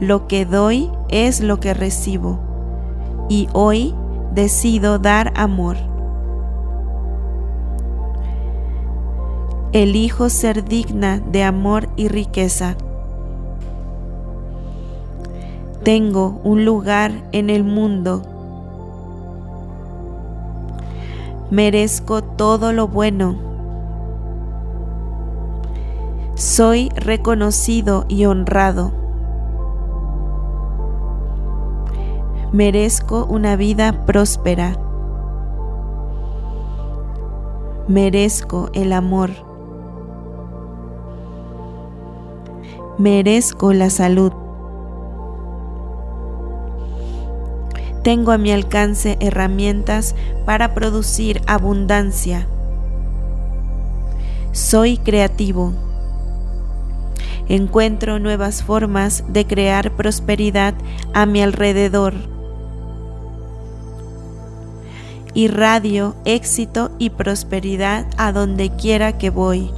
Lo 0.00 0.26
que 0.26 0.44
doy 0.44 0.90
es 1.08 1.40
lo 1.40 1.60
que 1.60 1.72
recibo. 1.72 2.40
Y 3.28 3.48
hoy 3.52 3.94
decido 4.34 4.98
dar 4.98 5.32
amor. 5.36 5.76
Elijo 9.82 10.30
ser 10.30 10.64
digna 10.64 11.20
de 11.20 11.44
amor 11.44 11.90
y 11.96 12.08
riqueza. 12.08 12.76
Tengo 15.84 16.40
un 16.44 16.64
lugar 16.64 17.12
en 17.32 17.50
el 17.50 17.62
mundo. 17.62 18.22
Merezco 21.50 22.24
todo 22.24 22.72
lo 22.72 22.88
bueno. 22.88 23.36
Soy 26.36 26.88
reconocido 26.96 28.06
y 28.08 28.24
honrado. 28.24 28.92
Merezco 32.50 33.26
una 33.26 33.56
vida 33.56 34.06
próspera. 34.06 34.78
Merezco 37.88 38.70
el 38.72 38.94
amor. 38.94 39.45
Merezco 42.98 43.74
la 43.74 43.90
salud. 43.90 44.32
Tengo 48.02 48.32
a 48.32 48.38
mi 48.38 48.52
alcance 48.52 49.18
herramientas 49.20 50.14
para 50.46 50.72
producir 50.72 51.42
abundancia. 51.46 52.46
Soy 54.52 54.96
creativo. 54.96 55.74
Encuentro 57.50 58.18
nuevas 58.18 58.62
formas 58.62 59.24
de 59.28 59.46
crear 59.46 59.90
prosperidad 59.94 60.72
a 61.12 61.26
mi 61.26 61.42
alrededor. 61.42 62.14
Irradio 65.34 66.16
éxito 66.24 66.92
y 66.98 67.10
prosperidad 67.10 68.06
a 68.16 68.32
donde 68.32 68.70
quiera 68.74 69.18
que 69.18 69.28
voy. 69.28 69.70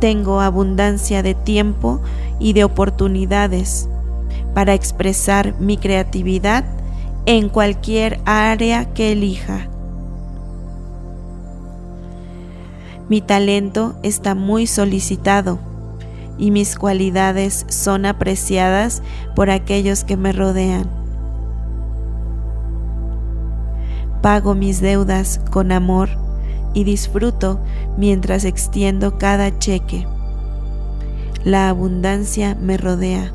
Tengo 0.00 0.40
abundancia 0.40 1.22
de 1.22 1.34
tiempo 1.34 2.00
y 2.38 2.52
de 2.52 2.64
oportunidades 2.64 3.88
para 4.54 4.74
expresar 4.74 5.54
mi 5.58 5.76
creatividad 5.76 6.64
en 7.26 7.48
cualquier 7.48 8.20
área 8.24 8.92
que 8.94 9.12
elija. 9.12 9.68
Mi 13.08 13.20
talento 13.20 13.94
está 14.02 14.34
muy 14.34 14.66
solicitado 14.66 15.58
y 16.38 16.50
mis 16.50 16.76
cualidades 16.76 17.66
son 17.68 18.06
apreciadas 18.06 19.02
por 19.34 19.50
aquellos 19.50 20.04
que 20.04 20.16
me 20.16 20.32
rodean. 20.32 20.88
Pago 24.22 24.54
mis 24.54 24.80
deudas 24.80 25.40
con 25.50 25.72
amor 25.72 26.10
y 26.78 26.84
disfruto 26.84 27.58
mientras 27.96 28.44
extiendo 28.44 29.18
cada 29.18 29.58
cheque. 29.58 30.06
La 31.42 31.68
abundancia 31.68 32.54
me 32.54 32.76
rodea. 32.76 33.32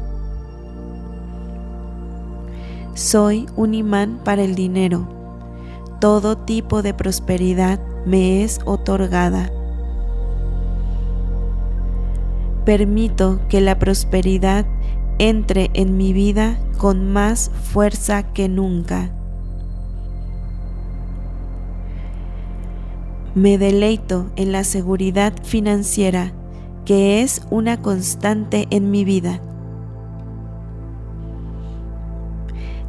Soy 2.93 3.47
un 3.57 3.73
imán 3.73 4.21
para 4.23 4.43
el 4.43 4.55
dinero. 4.55 5.09
Todo 5.99 6.37
tipo 6.37 6.81
de 6.83 6.93
prosperidad 6.93 7.81
me 8.05 8.45
es 8.45 8.61
otorgada. 8.63 9.51
Permito 12.63 13.41
que 13.49 13.59
la 13.59 13.77
prosperidad 13.77 14.65
entre 15.19 15.69
en 15.73 15.97
mi 15.97 16.13
vida 16.13 16.57
con 16.77 17.11
más 17.11 17.51
fuerza 17.73 18.23
que 18.31 18.47
nunca. 18.47 19.11
Me 23.35 23.57
deleito 23.57 24.27
en 24.35 24.51
la 24.51 24.63
seguridad 24.63 25.33
financiera 25.41 26.33
que 26.85 27.23
es 27.23 27.41
una 27.49 27.81
constante 27.81 28.67
en 28.69 28.91
mi 28.91 29.05
vida. 29.05 29.39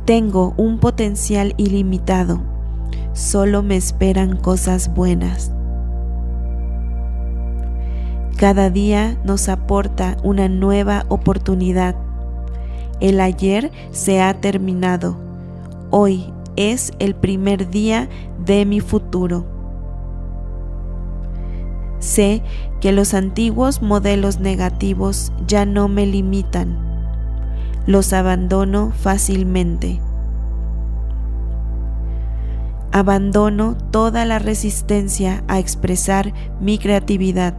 Tengo 0.05 0.53
un 0.59 0.81
potencial 0.81 1.55
ilimitado. 1.57 2.43
Solo 3.15 3.63
me 3.63 3.77
esperan 3.77 4.37
cosas 4.37 4.93
buenas. 4.95 5.51
Cada 8.37 8.69
día 8.69 9.17
nos 9.25 9.49
aporta 9.49 10.19
una 10.23 10.51
nueva 10.51 11.07
oportunidad. 11.09 11.97
El 13.01 13.19
ayer 13.21 13.73
se 13.93 14.21
ha 14.21 14.35
terminado. 14.35 15.17
Hoy 15.89 16.35
es 16.57 16.93
el 16.99 17.15
primer 17.15 17.71
día 17.71 18.11
de 18.45 18.67
mi 18.67 18.81
futuro. 18.81 19.54
Sé 22.05 22.43
que 22.83 22.93
los 22.93 23.15
antiguos 23.15 23.81
modelos 23.81 24.39
negativos 24.39 25.33
ya 25.47 25.65
no 25.65 25.89
me 25.89 26.05
limitan 26.05 26.85
los 27.87 28.13
abandono 28.13 28.93
fácilmente. 28.93 30.01
Abandono 32.93 33.77
toda 33.91 34.25
la 34.25 34.39
resistencia 34.39 35.43
a 35.49 35.59
expresar 35.59 36.33
mi 36.61 36.79
creatividad. 36.79 37.55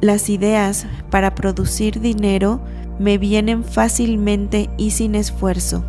Las 0.00 0.28
ideas 0.28 0.86
para 1.10 1.34
producir 1.34 2.00
dinero 2.00 2.60
me 2.98 3.18
vienen 3.18 3.64
fácilmente 3.64 4.70
y 4.76 4.90
sin 4.90 5.14
esfuerzo. 5.14 5.84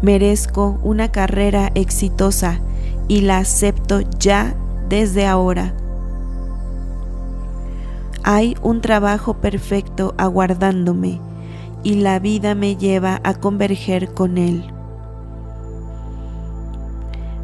Merezco 0.00 0.78
una 0.84 1.10
carrera 1.10 1.72
exitosa 1.74 2.60
y 3.08 3.22
la 3.22 3.38
acepto 3.38 4.00
ya 4.18 4.54
desde 4.88 5.26
ahora. 5.26 5.74
Hay 8.22 8.56
un 8.62 8.80
trabajo 8.80 9.34
perfecto 9.34 10.14
aguardándome 10.16 11.20
y 11.82 11.96
la 11.96 12.18
vida 12.18 12.54
me 12.54 12.76
lleva 12.76 13.20
a 13.24 13.34
converger 13.34 14.12
con 14.14 14.38
él. 14.38 14.64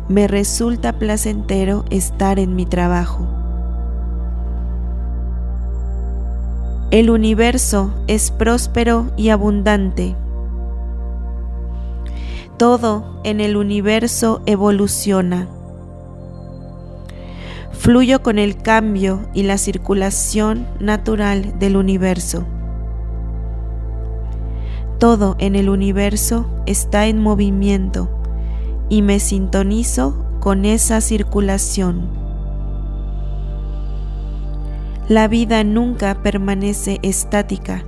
Me 0.09 0.29
resulta 0.29 0.93
placentero 0.99 1.85
estar 1.91 2.39
en 2.39 2.55
mi 2.55 2.67
trabajo. 2.67 3.27
El 6.91 7.11
universo 7.11 7.93
es 8.07 8.31
próspero 8.31 9.11
y 9.17 9.31
abundante. 9.31 10.15
Todo 12.57 13.21
en 13.25 13.41
el 13.41 13.57
universo 13.57 14.41
evoluciona. 14.47 15.49
Fluyo 17.73 18.23
con 18.23 18.39
el 18.39 18.57
cambio 18.57 19.29
y 19.35 19.43
la 19.43 19.59
circulación 19.59 20.69
natural 20.79 21.59
del 21.59 21.77
universo. 21.77 22.47
Todo 25.01 25.35
en 25.41 25.57
el 25.57 25.69
universo 25.69 26.47
está 26.65 27.07
en 27.07 27.21
movimiento 27.21 28.09
y 28.89 29.03
me 29.03 29.19
sintonizo 29.19 30.25
con 30.39 30.65
esa 30.65 31.01
circulación. 31.01 32.09
La 35.09 35.27
vida 35.27 35.65
nunca 35.65 36.23
permanece 36.23 37.01
estática. 37.03 37.85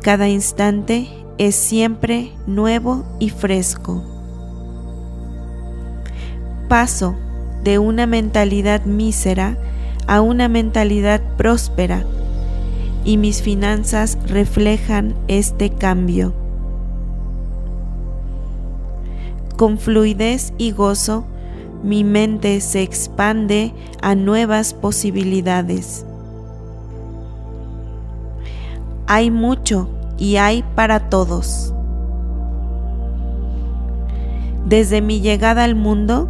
Cada 0.00 0.26
instante 0.28 1.08
es 1.38 1.54
siempre 1.54 2.32
nuevo 2.46 3.04
y 3.20 3.30
fresco. 3.30 4.02
Paso 6.68 7.16
de 7.62 7.78
una 7.78 8.06
mentalidad 8.06 8.84
mísera 8.84 9.56
a 10.06 10.20
una 10.20 10.48
mentalidad 10.48 11.22
próspera 11.36 12.04
y 13.04 13.16
mis 13.16 13.40
finanzas 13.40 14.18
reflejan 14.26 15.14
este 15.28 15.70
cambio. 15.70 16.34
Con 19.56 19.78
fluidez 19.78 20.52
y 20.58 20.72
gozo, 20.72 21.24
mi 21.82 22.04
mente 22.04 22.60
se 22.60 22.82
expande 22.82 23.72
a 24.02 24.14
nuevas 24.14 24.74
posibilidades. 24.74 26.04
Hay 29.06 29.30
mucho 29.30 29.88
y 30.18 30.36
hay 30.36 30.64
para 30.74 31.08
todos. 31.08 31.72
Desde 34.66 35.00
mi 35.00 35.20
llegada 35.20 35.64
al 35.64 35.74
mundo, 35.74 36.28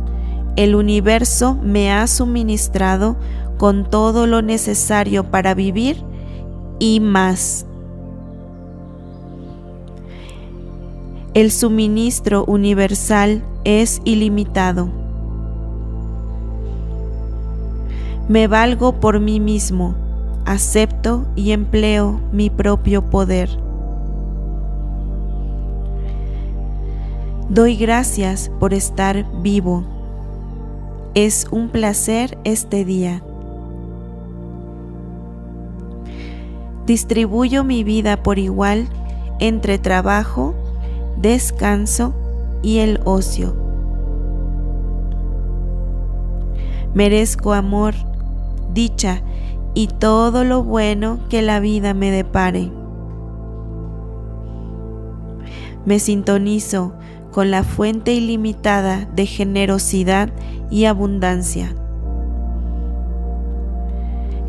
el 0.56 0.74
universo 0.74 1.56
me 1.62 1.92
ha 1.92 2.06
suministrado 2.06 3.16
con 3.58 3.90
todo 3.90 4.26
lo 4.26 4.42
necesario 4.42 5.24
para 5.24 5.54
vivir 5.54 6.04
y 6.78 7.00
más. 7.00 7.66
El 11.34 11.50
suministro 11.50 12.44
universal 12.44 13.42
es 13.64 14.00
ilimitado. 14.04 14.88
Me 18.28 18.46
valgo 18.46 19.00
por 19.00 19.20
mí 19.20 19.40
mismo, 19.40 19.94
acepto 20.44 21.26
y 21.34 21.52
empleo 21.52 22.20
mi 22.32 22.50
propio 22.50 23.08
poder. 23.10 23.67
Doy 27.48 27.76
gracias 27.76 28.50
por 28.60 28.74
estar 28.74 29.24
vivo. 29.40 29.82
Es 31.14 31.46
un 31.50 31.70
placer 31.70 32.36
este 32.44 32.84
día. 32.84 33.22
Distribuyo 36.84 37.64
mi 37.64 37.84
vida 37.84 38.22
por 38.22 38.38
igual 38.38 38.86
entre 39.38 39.78
trabajo, 39.78 40.54
descanso 41.16 42.12
y 42.62 42.80
el 42.80 43.00
ocio. 43.06 43.56
Merezco 46.92 47.54
amor, 47.54 47.94
dicha 48.74 49.22
y 49.72 49.86
todo 49.86 50.44
lo 50.44 50.64
bueno 50.64 51.18
que 51.30 51.40
la 51.40 51.60
vida 51.60 51.94
me 51.94 52.10
depare. 52.10 52.70
Me 55.86 55.98
sintonizo 55.98 56.97
con 57.32 57.50
la 57.50 57.62
fuente 57.62 58.12
ilimitada 58.14 59.08
de 59.14 59.26
generosidad 59.26 60.30
y 60.70 60.84
abundancia. 60.86 61.74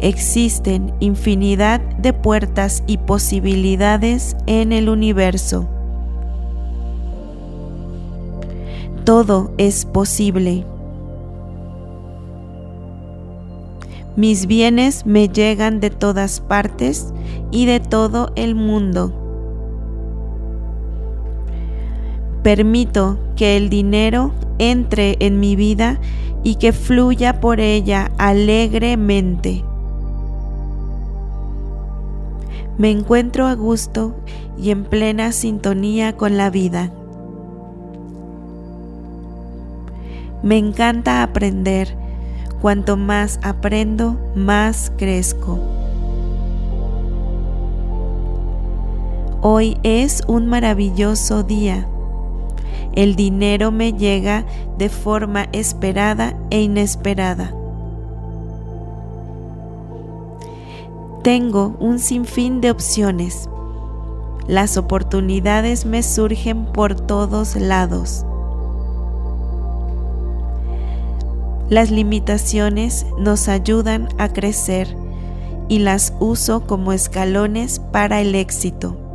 Existen 0.01 0.93
infinidad 1.01 1.81
de 1.97 2.13
puertas 2.13 2.83
y 2.87 2.97
posibilidades 2.97 4.37
en 4.45 4.71
el 4.71 4.87
universo. 4.87 5.67
Todo 9.03 9.51
es 9.57 9.85
posible. 9.85 10.65
Mis 14.15 14.47
bienes 14.47 15.05
me 15.05 15.27
llegan 15.27 15.79
de 15.79 15.89
todas 15.89 16.39
partes 16.39 17.13
y 17.51 17.65
de 17.65 17.79
todo 17.79 18.31
el 18.35 18.55
mundo. 18.55 19.18
Permito 22.43 23.17
que 23.35 23.57
el 23.57 23.69
dinero 23.69 24.31
entre 24.59 25.17
en 25.19 25.39
mi 25.39 25.55
vida 25.55 25.99
y 26.43 26.55
que 26.55 26.71
fluya 26.71 27.39
por 27.41 27.59
ella 27.59 28.11
alegremente. 28.17 29.63
Me 32.77 32.91
encuentro 32.91 33.45
a 33.45 33.55
gusto 33.55 34.15
y 34.57 34.71
en 34.71 34.85
plena 34.85 35.33
sintonía 35.33 36.15
con 36.15 36.37
la 36.37 36.49
vida. 36.49 36.91
Me 40.43 40.57
encanta 40.57 41.23
aprender. 41.23 41.95
Cuanto 42.61 42.97
más 42.97 43.39
aprendo, 43.41 44.17
más 44.35 44.91
crezco. 44.97 45.59
Hoy 49.41 49.77
es 49.83 50.21
un 50.27 50.47
maravilloso 50.47 51.43
día. 51.43 51.87
El 52.93 53.15
dinero 53.15 53.71
me 53.71 53.93
llega 53.93 54.45
de 54.77 54.89
forma 54.89 55.47
esperada 55.51 56.35
e 56.49 56.61
inesperada. 56.61 57.53
Tengo 61.23 61.75
un 61.79 61.99
sinfín 61.99 62.61
de 62.61 62.71
opciones. 62.71 63.49
Las 64.47 64.77
oportunidades 64.77 65.85
me 65.85 66.01
surgen 66.01 66.65
por 66.65 66.95
todos 66.95 67.55
lados. 67.55 68.25
Las 71.69 71.91
limitaciones 71.91 73.05
nos 73.19 73.47
ayudan 73.47 74.09
a 74.17 74.29
crecer 74.29 74.95
y 75.67 75.79
las 75.79 76.13
uso 76.19 76.65
como 76.65 76.93
escalones 76.93 77.79
para 77.79 78.21
el 78.21 78.33
éxito. 78.33 79.08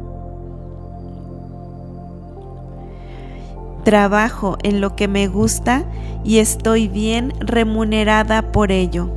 Trabajo 3.85 4.56
en 4.62 4.81
lo 4.81 4.97
que 4.97 5.09
me 5.09 5.28
gusta 5.28 5.85
y 6.24 6.39
estoy 6.39 6.89
bien 6.89 7.35
remunerada 7.39 8.51
por 8.51 8.73
ello. 8.73 9.11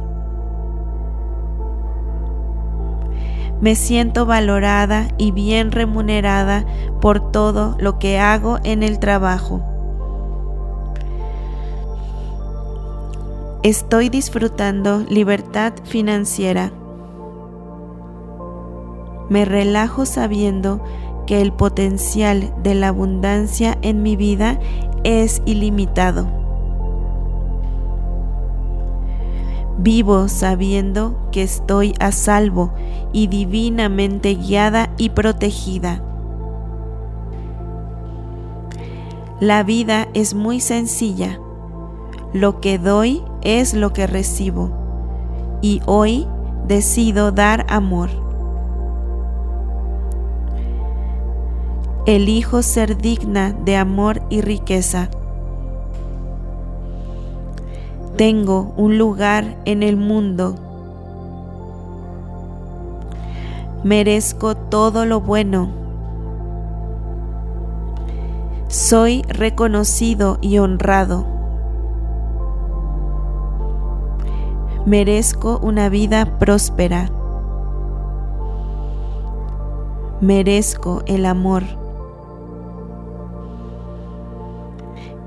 Me 3.61 3.75
siento 3.75 4.25
valorada 4.25 5.07
y 5.17 5.31
bien 5.31 5.71
remunerada 5.71 6.65
por 7.01 7.31
todo 7.31 7.75
lo 7.79 7.97
que 7.97 8.19
hago 8.19 8.59
en 8.63 8.83
el 8.83 8.99
trabajo. 8.99 9.61
Estoy 13.63 14.09
disfrutando 14.09 14.99
libertad 15.09 15.73
financiera. 15.85 16.71
Me 19.29 19.43
relajo 19.45 20.05
sabiendo 20.05 20.81
que 20.81 21.06
el 21.29 21.53
potencial 21.53 22.53
de 22.63 22.75
la 22.75 22.89
abundancia 22.89 23.77
en 23.81 24.01
mi 24.01 24.15
vida 24.15 24.59
es 25.03 25.41
ilimitado. 25.45 26.27
Vivo 29.77 30.27
sabiendo 30.27 31.29
que 31.31 31.43
estoy 31.43 31.93
a 31.99 32.11
salvo 32.11 32.73
y 33.13 33.27
divinamente 33.27 34.33
guiada 34.33 34.89
y 34.97 35.09
protegida. 35.09 36.01
La 39.39 39.61
vida 39.61 40.07
es 40.15 40.33
muy 40.33 40.59
sencilla. 40.59 41.39
Lo 42.33 42.59
que 42.59 42.79
doy 42.79 43.23
es 43.43 43.75
lo 43.75 43.93
que 43.93 44.07
recibo. 44.07 44.71
Y 45.61 45.81
hoy 45.85 46.27
decido 46.67 47.31
dar 47.31 47.65
amor. 47.69 48.26
Elijo 52.07 52.63
ser 52.63 52.97
digna 52.97 53.53
de 53.53 53.77
amor 53.77 54.23
y 54.31 54.41
riqueza 54.41 55.09
tengo 58.17 58.73
un 58.77 58.97
lugar 58.97 59.55
en 59.65 59.83
el 59.83 59.95
mundo. 59.95 60.55
Merezco 63.83 64.55
todo 64.55 65.05
lo 65.05 65.21
bueno. 65.21 65.69
Soy 68.69 69.21
reconocido 69.29 70.39
y 70.41 70.57
honrado. 70.57 71.27
Merezco 74.87 75.59
una 75.61 75.87
vida 75.87 76.39
próspera. 76.39 77.11
Merezco 80.21 81.03
el 81.05 81.27
amor. 81.27 81.86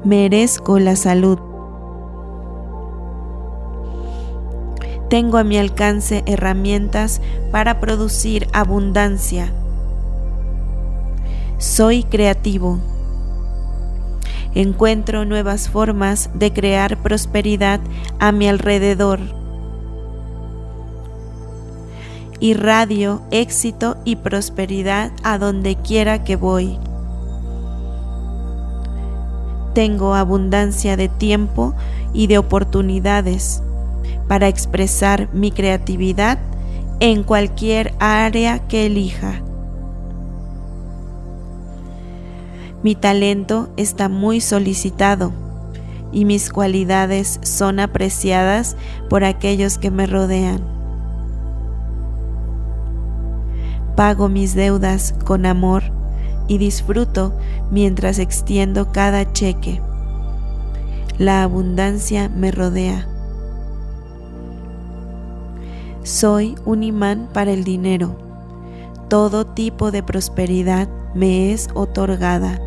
Merezco 0.04 0.78
la 0.78 0.96
salud. 0.96 1.38
Tengo 5.10 5.36
a 5.36 5.44
mi 5.44 5.58
alcance 5.58 6.22
herramientas 6.24 7.20
para 7.52 7.80
producir 7.80 8.48
abundancia. 8.54 9.52
Soy 11.58 12.04
creativo. 12.04 12.78
Encuentro 14.54 15.26
nuevas 15.26 15.68
formas 15.68 16.30
de 16.32 16.50
crear 16.50 16.96
prosperidad 17.02 17.80
a 18.18 18.32
mi 18.32 18.48
alrededor. 18.48 19.20
Irradio 22.40 23.20
éxito 23.30 23.98
y 24.06 24.16
prosperidad 24.16 25.12
a 25.24 25.36
donde 25.36 25.76
quiera 25.76 26.24
que 26.24 26.36
voy. 26.36 26.78
Tengo 29.74 30.14
abundancia 30.14 30.96
de 30.96 31.08
tiempo 31.08 31.74
y 32.12 32.26
de 32.26 32.38
oportunidades 32.38 33.62
para 34.26 34.48
expresar 34.48 35.28
mi 35.32 35.52
creatividad 35.52 36.38
en 36.98 37.22
cualquier 37.22 37.94
área 37.98 38.66
que 38.66 38.86
elija. 38.86 39.42
Mi 42.82 42.94
talento 42.94 43.68
está 43.76 44.08
muy 44.08 44.40
solicitado 44.40 45.32
y 46.12 46.24
mis 46.24 46.50
cualidades 46.50 47.38
son 47.42 47.78
apreciadas 47.78 48.76
por 49.08 49.22
aquellos 49.22 49.78
que 49.78 49.90
me 49.90 50.06
rodean. 50.06 50.60
Pago 53.96 54.28
mis 54.28 54.54
deudas 54.54 55.14
con 55.24 55.46
amor 55.46 55.99
y 56.50 56.58
disfruto 56.58 57.32
mientras 57.70 58.18
extiendo 58.18 58.90
cada 58.90 59.32
cheque. 59.32 59.80
La 61.16 61.44
abundancia 61.44 62.28
me 62.28 62.50
rodea. 62.50 63.06
Soy 66.02 66.56
un 66.64 66.82
imán 66.82 67.28
para 67.32 67.52
el 67.52 67.62
dinero. 67.62 68.16
Todo 69.08 69.46
tipo 69.46 69.92
de 69.92 70.02
prosperidad 70.02 70.88
me 71.14 71.52
es 71.52 71.68
otorgada. 71.72 72.60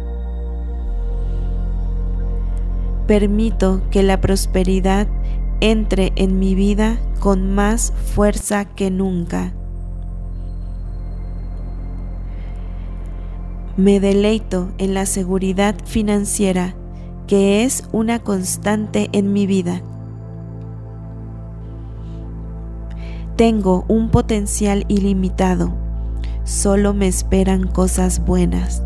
Permito 3.06 3.82
que 3.92 4.02
la 4.02 4.22
prosperidad 4.22 5.10
entre 5.60 6.14
en 6.16 6.40
mi 6.40 6.56
vida 6.56 7.00
con 7.20 7.54
más 7.54 7.92
fuerza 8.16 8.64
que 8.64 8.90
nunca. 8.92 9.52
Me 13.78 14.00
deleito 14.00 14.70
en 14.78 14.94
la 14.94 15.06
seguridad 15.06 15.76
financiera 15.86 16.76
que 17.28 17.64
es 17.64 17.88
una 17.92 18.20
constante 18.20 19.10
en 19.14 19.34
mi 19.34 19.48
vida. 19.48 19.82
Tengo 23.36 23.86
un 23.88 24.10
potencial 24.10 24.86
ilimitado 24.90 25.84
solo 26.44 26.94
me 26.94 27.08
esperan 27.08 27.68
cosas 27.68 28.26
buenas. 28.26 28.84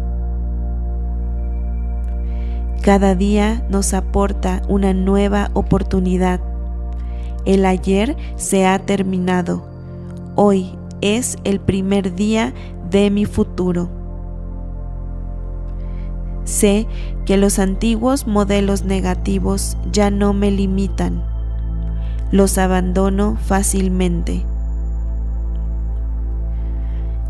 Cada 2.81 3.15
día 3.15 3.65
nos 3.69 3.93
aporta 3.93 4.61
una 4.69 4.93
nueva 4.93 5.49
oportunidad. 5.53 6.39
El 7.45 7.65
ayer 7.65 8.15
se 8.35 8.65
ha 8.65 8.79
terminado. 8.79 9.65
Hoy 10.35 10.77
es 11.01 11.37
el 11.43 11.59
primer 11.59 12.15
día 12.15 12.53
de 12.89 13.09
mi 13.09 13.25
futuro. 13.25 13.89
Sé 16.47 16.87
que 17.25 17.35
los 17.35 17.59
antiguos 17.59 18.25
modelos 18.25 18.85
negativos 18.85 19.75
ya 19.91 20.09
no 20.09 20.31
me 20.31 20.49
limitan. 20.49 21.21
Los 22.31 22.57
abandono 22.57 23.35
fácilmente. 23.35 24.45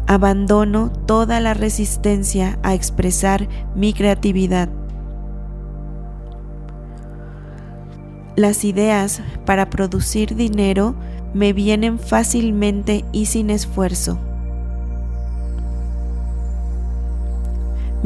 Abandono 0.06 0.92
toda 1.08 1.40
la 1.40 1.56
resistencia 1.56 2.60
a 2.62 2.76
expresar 2.76 3.50
mi 3.76 3.92
creatividad. 3.92 4.70
Las 8.36 8.64
ideas 8.64 9.24
para 9.48 9.72
producir 9.72 10.36
dinero 10.36 10.94
me 11.34 11.54
vienen 11.54 11.98
fácilmente 11.98 13.04
y 13.12 13.26
sin 13.26 13.50
esfuerzo. 13.50 14.20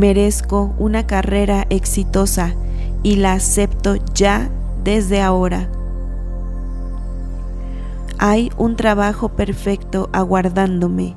Merezco 0.01 0.73
una 0.79 1.05
carrera 1.05 1.67
exitosa 1.69 2.55
y 3.03 3.17
la 3.17 3.33
acepto 3.33 3.97
ya 4.15 4.49
desde 4.83 5.21
ahora. 5.21 5.69
Hay 8.17 8.51
un 8.57 8.75
trabajo 8.75 9.29
perfecto 9.29 10.09
aguardándome 10.11 11.15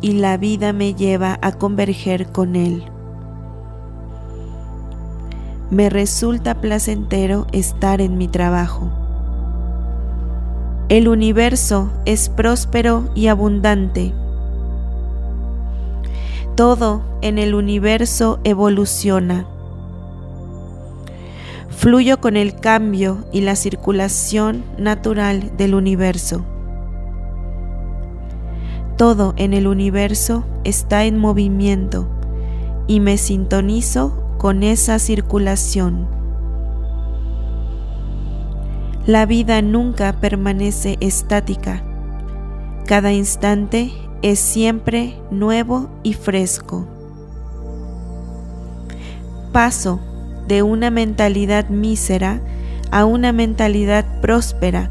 y 0.00 0.12
la 0.12 0.38
vida 0.38 0.72
me 0.72 0.94
lleva 0.94 1.38
a 1.42 1.52
converger 1.52 2.32
con 2.32 2.56
él. 2.56 2.84
Me 5.70 5.90
resulta 5.90 6.62
placentero 6.62 7.46
estar 7.52 8.00
en 8.00 8.16
mi 8.16 8.28
trabajo. 8.28 8.90
El 10.88 11.08
universo 11.08 11.92
es 12.06 12.30
próspero 12.30 13.04
y 13.14 13.26
abundante 13.26 14.14
todo 16.54 17.02
en 17.20 17.38
el 17.38 17.54
universo 17.54 18.38
evoluciona. 18.44 19.46
Fluyo 21.68 22.20
con 22.20 22.36
el 22.36 22.54
cambio 22.54 23.24
y 23.32 23.40
la 23.40 23.56
circulación 23.56 24.64
natural 24.78 25.56
del 25.56 25.74
universo. 25.74 26.44
Todo 28.96 29.34
en 29.36 29.52
el 29.54 29.66
universo 29.66 30.44
está 30.62 31.04
en 31.04 31.18
movimiento 31.18 32.08
y 32.86 33.00
me 33.00 33.18
sintonizo 33.18 34.36
con 34.38 34.62
esa 34.62 34.98
circulación. 35.00 36.06
La 39.06 39.26
vida 39.26 39.60
nunca 39.60 40.12
permanece 40.20 40.96
estática. 41.00 41.82
Cada 42.86 43.12
instante 43.12 43.92
es 44.24 44.38
siempre 44.38 45.18
nuevo 45.30 45.90
y 46.02 46.14
fresco. 46.14 46.86
Paso 49.52 50.00
de 50.48 50.62
una 50.62 50.90
mentalidad 50.90 51.68
mísera 51.68 52.40
a 52.90 53.04
una 53.04 53.32
mentalidad 53.32 54.22
próspera 54.22 54.90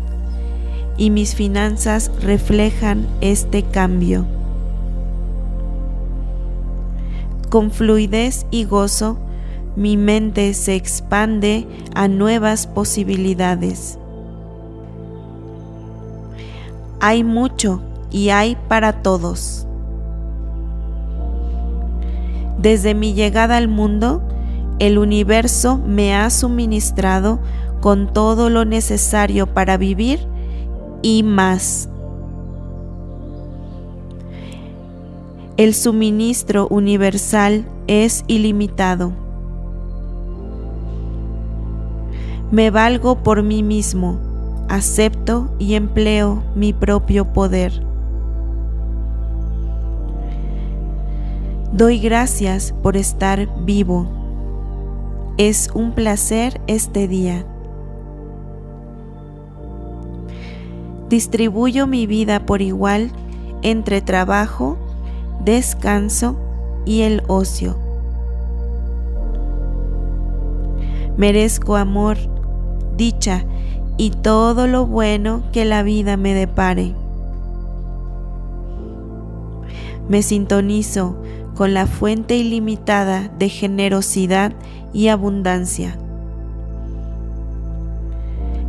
y 0.97 1.09
mis 1.09 1.33
finanzas 1.33 2.11
reflejan 2.21 3.07
este 3.21 3.63
cambio. 3.63 4.27
Con 7.49 7.71
fluidez 7.71 8.45
y 8.51 8.65
gozo, 8.65 9.17
mi 9.75 9.97
mente 9.97 10.53
se 10.53 10.75
expande 10.75 11.65
a 11.95 12.07
nuevas 12.07 12.67
posibilidades. 12.67 13.97
Hay 16.99 17.23
mucho 17.23 17.81
y 18.13 18.29
hay 18.29 18.55
para 18.69 19.01
todos. 19.01 19.67
Desde 22.57 22.93
mi 22.93 23.13
llegada 23.13 23.57
al 23.57 23.67
mundo, 23.67 24.21
el 24.79 24.97
universo 24.97 25.77
me 25.77 26.15
ha 26.15 26.29
suministrado 26.29 27.39
con 27.81 28.13
todo 28.13 28.49
lo 28.49 28.63
necesario 28.63 29.47
para 29.47 29.75
vivir 29.75 30.25
y 31.01 31.23
más. 31.23 31.89
El 35.57 35.73
suministro 35.73 36.67
universal 36.69 37.65
es 37.87 38.23
ilimitado. 38.27 39.11
Me 42.51 42.69
valgo 42.69 43.23
por 43.23 43.43
mí 43.43 43.63
mismo, 43.63 44.19
acepto 44.69 45.49
y 45.59 45.73
empleo 45.73 46.43
mi 46.55 46.71
propio 46.71 47.33
poder. 47.33 47.92
Doy 51.73 51.97
gracias 51.97 52.71
por 52.83 52.95
estar 52.95 53.49
vivo. 53.65 54.05
Es 55.37 55.71
un 55.73 55.93
placer 55.93 56.61
este 56.67 57.07
día. 57.07 57.47
Distribuyo 61.09 61.87
mi 61.87 62.05
vida 62.05 62.45
por 62.45 62.61
igual 62.61 63.09
entre 63.63 64.01
trabajo, 64.01 64.77
descanso 65.43 66.35
y 66.85 67.01
el 67.01 67.23
ocio. 67.25 67.75
Merezco 71.17 71.75
amor, 71.75 72.17
dicha 72.95 73.45
y 73.97 74.11
todo 74.11 74.67
lo 74.67 74.85
bueno 74.85 75.41
que 75.51 75.65
la 75.65 75.81
vida 75.81 76.17
me 76.17 76.35
depare. 76.35 76.93
Me 80.07 80.21
sintonizo 80.21 81.15
con 81.55 81.73
la 81.73 81.87
fuente 81.87 82.35
ilimitada 82.35 83.29
de 83.37 83.49
generosidad 83.49 84.53
y 84.93 85.07
abundancia. 85.07 85.97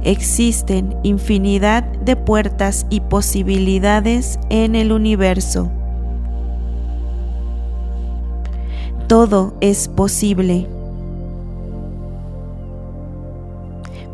Existen 0.02 0.94
infinidad 1.02 1.82
de 1.82 2.14
puertas 2.14 2.86
y 2.90 3.00
posibilidades 3.00 4.38
en 4.50 4.74
el 4.74 4.92
universo. 4.92 5.70
Todo 9.08 9.54
es 9.60 9.88
posible. 9.88 10.66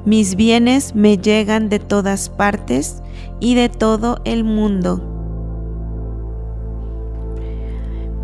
Mis 0.05 0.37
bienes 0.37 0.95
me 0.95 1.19
llegan 1.19 1.69
de 1.69 1.79
todas 1.79 2.29
partes 2.29 3.03
y 3.41 3.55
de 3.55 3.69
todo 3.69 4.21
el 4.25 4.45
mundo. 4.45 5.20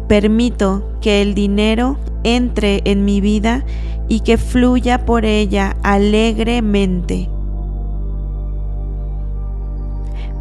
Permito 0.09 0.85
que 1.01 1.21
el 1.21 1.35
dinero 1.35 1.97
entre 2.23 2.83
en 2.85 3.05
mi 3.05 3.21
vida 3.21 3.65
y 4.09 4.21
que 4.21 4.37
fluya 4.37 5.05
por 5.05 5.25
ella 5.25 5.77
alegremente. 5.83 7.29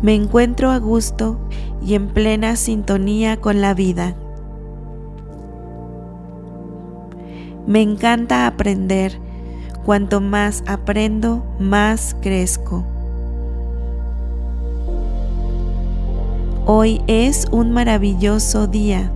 Me 0.04 0.14
encuentro 0.14 0.70
a 0.70 0.78
gusto 0.78 1.40
y 1.84 1.96
en 1.96 2.10
plena 2.10 2.58
sintonía 2.58 3.38
con 3.38 3.60
la 3.60 3.74
vida. 3.74 4.16
Me 7.66 7.82
encanta 7.82 8.46
aprender. 8.46 9.20
Cuanto 9.84 10.20
más 10.20 10.64
aprendo, 10.66 11.46
más 11.60 12.16
crezco. 12.20 12.84
Hoy 16.66 17.04
es 17.06 17.48
un 17.52 17.70
maravilloso 17.72 18.66
día 18.66 19.12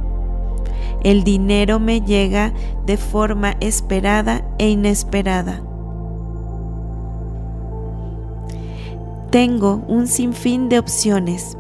el 1.04 1.24
dinero 1.24 1.80
me 1.80 2.02
llega 2.02 2.54
de 2.86 2.98
forma 2.98 3.56
esperada 3.60 4.44
e 4.58 4.70
inesperada. 4.70 5.62
Tengo 9.32 9.84
un 9.88 10.08
sinfín 10.08 10.70
de 10.70 10.80
opciones. 10.80 11.56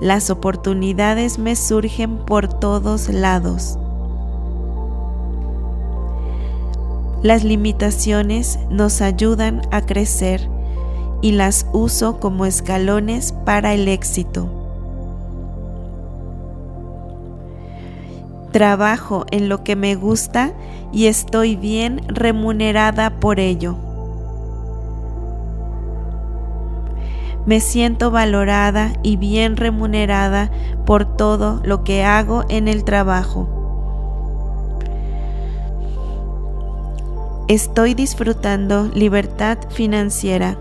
Las 0.00 0.28
oportunidades 0.28 1.38
me 1.38 1.54
surgen 1.54 2.18
por 2.18 2.48
todos 2.48 3.08
lados. 3.08 3.78
Las 7.22 7.42
limitaciones 7.44 8.58
nos 8.70 9.00
ayudan 9.00 9.62
a 9.70 9.80
crecer 9.80 10.50
y 11.22 11.32
las 11.32 11.66
uso 11.72 12.20
como 12.20 12.44
escalones 12.44 13.32
para 13.46 13.72
el 13.72 13.88
éxito. 13.88 14.53
Trabajo 18.54 19.26
en 19.32 19.48
lo 19.48 19.64
que 19.64 19.74
me 19.74 19.96
gusta 19.96 20.52
y 20.92 21.06
estoy 21.06 21.56
bien 21.56 22.02
remunerada 22.06 23.10
por 23.18 23.40
ello. 23.40 23.74
Me 27.46 27.58
siento 27.58 28.12
valorada 28.12 28.92
y 29.02 29.16
bien 29.16 29.56
remunerada 29.56 30.52
por 30.86 31.16
todo 31.16 31.60
lo 31.64 31.82
que 31.82 32.04
hago 32.04 32.44
en 32.48 32.68
el 32.68 32.84
trabajo. 32.84 33.48
Estoy 37.48 37.94
disfrutando 37.94 38.88
libertad 38.94 39.58
financiera. 39.70 40.56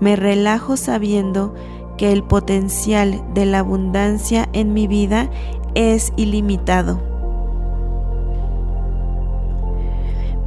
Me 0.00 0.16
relajo 0.16 0.76
sabiendo 0.76 1.54
que 1.54 1.79
el 2.00 2.22
potencial 2.22 3.22
de 3.34 3.46
la 3.46 3.60
abundancia 3.60 4.48
en 4.52 4.72
mi 4.72 4.86
vida 4.86 5.28
es 5.74 6.12
ilimitado. 6.16 7.00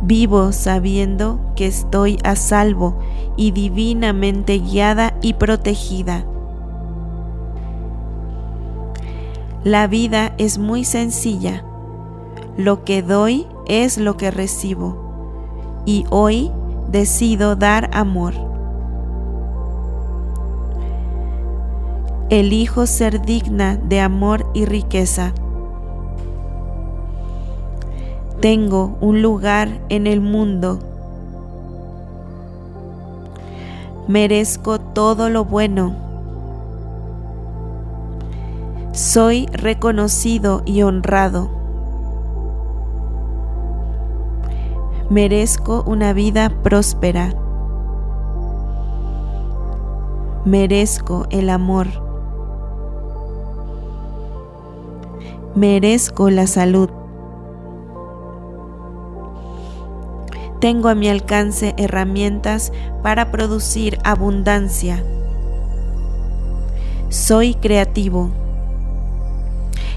Vivo 0.02 0.52
sabiendo 0.52 1.40
que 1.56 1.66
estoy 1.66 2.18
a 2.24 2.36
salvo 2.36 3.00
y 3.38 3.52
divinamente 3.52 4.60
guiada 4.60 5.14
y 5.22 5.36
protegida. 5.36 6.26
La 9.64 9.88
vida 9.88 10.34
es 10.38 10.58
muy 10.58 10.84
sencilla. 10.84 11.64
Lo 12.58 12.84
que 12.84 13.02
doy 13.02 13.48
es 13.66 13.98
lo 13.98 14.18
que 14.18 14.30
recibo. 14.30 14.98
Y 15.86 16.04
hoy 16.10 16.52
decido 16.90 17.56
dar 17.56 17.90
amor. 17.94 18.53
Elijo 22.34 22.88
ser 22.88 23.22
digna 23.22 23.78
de 23.78 24.02
amor 24.02 24.50
y 24.56 24.66
riqueza. 24.66 25.36
Tengo 28.42 28.98
un 29.02 29.22
lugar 29.22 29.70
en 29.90 30.08
el 30.08 30.20
mundo. 30.20 30.80
Merezco 34.08 34.80
todo 34.80 35.30
lo 35.30 35.46
bueno. 35.46 35.96
Soy 38.94 39.46
reconocido 39.52 40.64
y 40.66 40.82
honrado. 40.82 41.52
Merezco 45.12 45.84
una 45.86 46.14
vida 46.14 46.50
próspera. 46.64 47.36
Merezco 50.46 51.28
el 51.30 51.52
amor. 51.52 52.13
Merezco 55.56 56.32
la 56.32 56.48
salud. 56.48 56.90
Tengo 60.60 60.90
a 60.90 60.96
mi 60.96 61.10
alcance 61.10 61.76
herramientas 61.78 62.74
para 63.04 63.30
producir 63.30 64.00
abundancia. 64.04 65.04
Soy 67.10 67.54
creativo. 67.54 68.32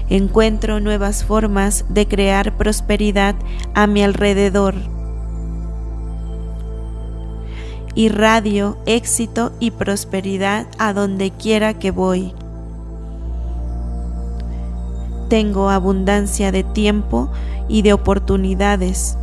Encuentro 0.09 0.79
nuevas 0.79 1.25
formas 1.25 1.85
de 1.89 2.07
crear 2.07 2.55
prosperidad 2.55 3.33
a 3.73 3.87
mi 3.87 4.03
alrededor. 4.03 4.75
Irradio 7.95 8.77
éxito 8.85 9.53
y 9.59 9.71
prosperidad 9.71 10.67
a 10.77 10.93
donde 10.93 11.31
quiera 11.31 11.79
que 11.79 11.89
voy. 11.89 12.35
Tengo 15.29 15.69
abundancia 15.69 16.51
de 16.51 16.63
tiempo 16.63 17.29
y 17.67 17.81
de 17.81 17.93
oportunidades 17.93 19.17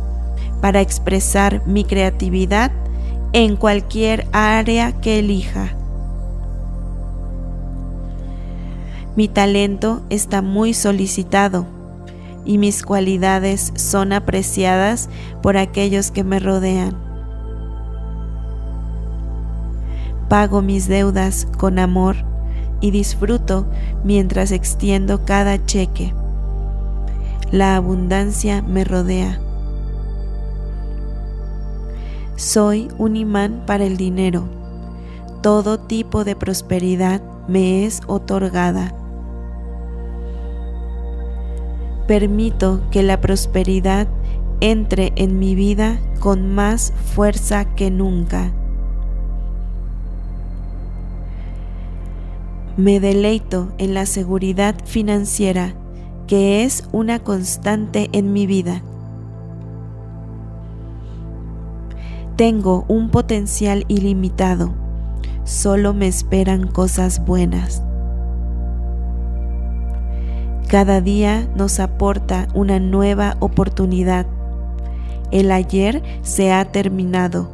para 0.61 0.81
expresar 0.81 1.65
mi 1.65 1.83
creatividad 1.83 2.71
en 3.33 3.55
cualquier 3.55 4.27
área 4.31 4.93
que 5.01 5.19
elija. 5.19 5.75
Mi 9.15 9.27
talento 9.27 10.01
está 10.09 10.41
muy 10.41 10.73
solicitado 10.73 11.65
y 12.45 12.57
mis 12.57 12.83
cualidades 12.83 13.73
son 13.75 14.13
apreciadas 14.13 15.09
por 15.41 15.57
aquellos 15.57 16.11
que 16.11 16.23
me 16.23 16.39
rodean. 16.39 16.95
Pago 20.29 20.61
mis 20.61 20.87
deudas 20.87 21.47
con 21.57 21.79
amor 21.79 22.17
y 22.85 22.91
disfruto 22.91 23.65
mientras 24.03 24.51
extiendo 24.51 25.25
cada 25.25 25.65
cheque. 25.65 26.13
La 27.49 27.75
abundancia 27.77 28.61
me 28.61 28.83
rodea. 28.83 29.39
Soy 32.35 32.89
un 32.99 33.15
imán 33.15 33.63
para 33.65 33.85
el 33.85 33.97
dinero. 33.97 34.43
Todo 35.41 35.79
tipo 35.79 36.23
de 36.23 36.35
prosperidad 36.35 37.23
me 37.47 37.87
es 37.87 38.01
otorgada. 38.05 38.93
Permito 42.05 42.81
que 42.91 43.01
la 43.01 43.19
prosperidad 43.19 44.07
entre 44.61 45.11
en 45.15 45.39
mi 45.39 45.55
vida 45.55 45.99
con 46.19 46.53
más 46.53 46.93
fuerza 47.15 47.65
que 47.73 47.89
nunca. 47.89 48.51
Me 52.77 52.99
deleito 52.99 53.71
en 53.77 53.93
la 53.93 54.05
seguridad 54.05 54.75
financiera 54.83 55.73
que 56.27 56.65
es 56.65 56.83
una 56.91 57.19
constante 57.19 58.09
en 58.11 58.33
mi 58.33 58.47
vida. 58.47 58.83
Tengo 62.35 62.83
un 62.89 63.11
potencial 63.11 63.85
ilimitado. 63.87 64.73
Solo 65.45 65.93
me 65.93 66.07
esperan 66.07 66.67
cosas 66.67 67.25
buenas. 67.25 67.81
Cada 70.67 70.99
día 70.99 71.47
nos 71.55 71.79
aporta 71.79 72.49
una 72.53 72.81
nueva 72.81 73.37
oportunidad. 73.39 74.25
El 75.31 75.49
ayer 75.53 76.03
se 76.23 76.51
ha 76.51 76.65
terminado. 76.65 77.49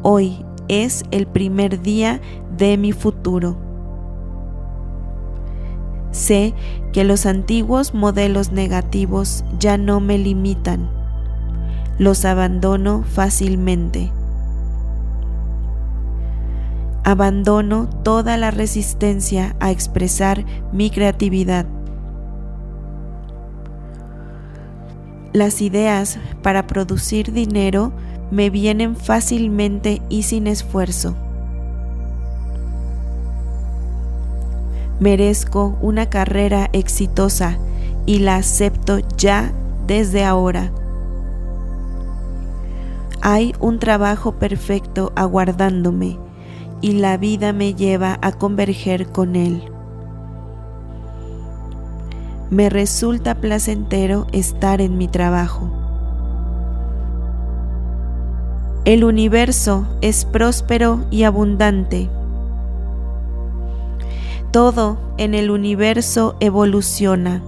Hoy 0.00 0.46
es 0.68 1.04
el 1.10 1.26
primer 1.26 1.82
día 1.82 2.22
de 2.56 2.78
mi 2.78 2.92
futuro. 2.92 3.65
Sé 6.16 6.54
que 6.94 7.04
los 7.04 7.26
antiguos 7.26 7.92
modelos 7.92 8.50
negativos 8.50 9.44
ya 9.58 9.76
no 9.76 10.00
me 10.00 10.16
limitan 10.16 10.88
los 11.98 12.24
abandono 12.24 13.04
fácilmente. 13.04 14.10
Abandono 17.04 17.88
toda 18.02 18.36
la 18.36 18.50
resistencia 18.50 19.54
a 19.60 19.70
expresar 19.70 20.44
mi 20.72 20.90
creatividad. 20.90 21.66
Las 25.32 25.60
ideas 25.60 26.18
para 26.42 26.66
producir 26.66 27.32
dinero 27.32 27.92
me 28.30 28.50
vienen 28.50 28.96
fácilmente 28.96 30.02
y 30.08 30.24
sin 30.24 30.46
esfuerzo. 30.46 31.14
Merezco 34.98 35.76
una 35.82 36.08
carrera 36.08 36.70
exitosa 36.72 37.58
y 38.06 38.20
la 38.20 38.36
acepto 38.36 39.00
ya 39.16 39.52
desde 39.86 40.24
ahora. 40.24 40.72
Hay 43.20 43.54
un 43.60 43.78
trabajo 43.78 44.32
perfecto 44.32 45.12
aguardándome 45.16 46.18
y 46.80 46.92
la 46.92 47.16
vida 47.16 47.52
me 47.52 47.74
lleva 47.74 48.18
a 48.22 48.32
converger 48.32 49.08
con 49.08 49.36
él. 49.36 49.62
Me 52.48 52.70
resulta 52.70 53.34
placentero 53.34 54.26
estar 54.32 54.80
en 54.80 54.96
mi 54.96 55.08
trabajo. 55.08 55.68
El 58.84 59.02
universo 59.02 59.84
es 60.00 60.24
próspero 60.24 61.04
y 61.10 61.24
abundante. 61.24 62.08
Todo 64.56 64.96
en 65.18 65.34
el 65.34 65.50
universo 65.50 66.34
evoluciona. 66.40 67.42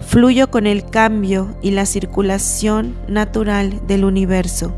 Fluyo 0.00 0.50
con 0.50 0.66
el 0.66 0.84
cambio 0.84 1.54
y 1.62 1.70
la 1.70 1.86
circulación 1.86 2.96
natural 3.06 3.86
del 3.86 4.04
universo. 4.04 4.74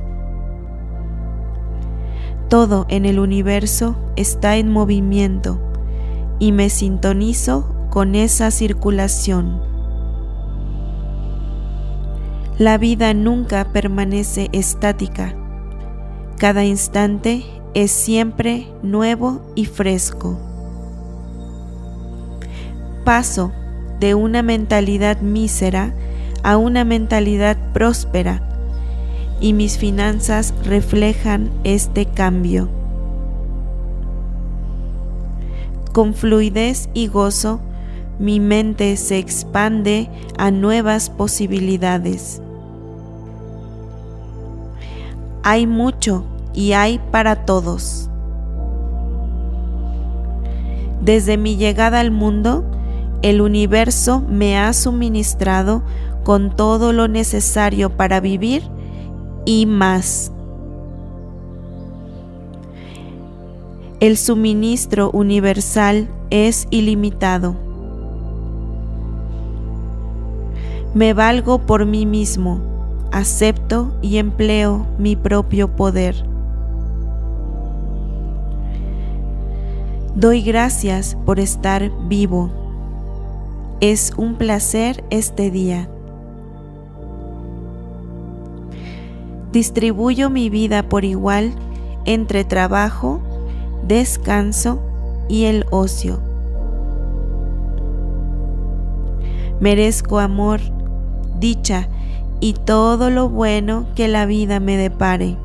Todo 2.50 2.84
en 2.90 3.06
el 3.06 3.18
universo 3.18 3.96
está 4.14 4.56
en 4.58 4.68
movimiento 4.68 5.58
y 6.38 6.52
me 6.52 6.68
sintonizo 6.68 7.74
con 7.88 8.14
esa 8.14 8.50
circulación. 8.50 9.62
La 12.58 12.76
vida 12.76 13.14
nunca 13.14 13.64
permanece 13.72 14.50
estática. 14.52 15.34
Cada 16.36 16.66
instante 16.66 17.61
es 17.74 17.90
siempre 17.90 18.66
nuevo 18.82 19.40
y 19.54 19.64
fresco. 19.64 20.38
Paso 23.04 23.52
de 23.98 24.14
una 24.14 24.42
mentalidad 24.42 25.20
mísera 25.20 25.94
a 26.42 26.56
una 26.56 26.84
mentalidad 26.84 27.56
próspera 27.72 28.42
y 29.40 29.52
mis 29.52 29.78
finanzas 29.78 30.54
reflejan 30.64 31.50
este 31.64 32.06
cambio. 32.06 32.68
Con 35.92 36.14
fluidez 36.14 36.88
y 36.94 37.08
gozo, 37.08 37.60
mi 38.18 38.40
mente 38.40 38.96
se 38.96 39.18
expande 39.18 40.08
a 40.38 40.50
nuevas 40.50 41.10
posibilidades. 41.10 42.40
Hay 45.42 45.66
mucho 45.66 46.24
y 46.54 46.72
hay 46.72 47.00
para 47.10 47.44
todos. 47.44 48.08
Desde 51.00 51.36
mi 51.36 51.56
llegada 51.56 52.00
al 52.00 52.10
mundo, 52.10 52.64
el 53.22 53.40
universo 53.40 54.22
me 54.28 54.58
ha 54.58 54.72
suministrado 54.72 55.82
con 56.24 56.54
todo 56.54 56.92
lo 56.92 57.08
necesario 57.08 57.90
para 57.96 58.20
vivir 58.20 58.62
y 59.44 59.66
más. 59.66 60.32
El 64.00 64.16
suministro 64.16 65.10
universal 65.12 66.08
es 66.30 66.66
ilimitado. 66.70 67.54
Me 70.94 71.14
valgo 71.14 71.58
por 71.60 71.86
mí 71.86 72.06
mismo, 72.06 72.60
acepto 73.12 73.96
y 74.02 74.18
empleo 74.18 74.86
mi 74.98 75.16
propio 75.16 75.74
poder. 75.74 76.31
Doy 80.14 80.42
gracias 80.42 81.16
por 81.24 81.40
estar 81.40 81.90
vivo. 82.06 82.50
Es 83.80 84.12
un 84.18 84.34
placer 84.34 85.02
este 85.08 85.50
día. 85.50 85.88
Distribuyo 89.52 90.28
mi 90.28 90.50
vida 90.50 90.82
por 90.82 91.06
igual 91.06 91.54
entre 92.04 92.44
trabajo, 92.44 93.22
descanso 93.88 94.82
y 95.30 95.44
el 95.44 95.64
ocio. 95.70 96.20
Merezco 99.60 100.18
amor, 100.18 100.60
dicha 101.40 101.88
y 102.38 102.52
todo 102.52 103.08
lo 103.08 103.30
bueno 103.30 103.86
que 103.94 104.08
la 104.08 104.26
vida 104.26 104.60
me 104.60 104.76
depare. 104.76 105.38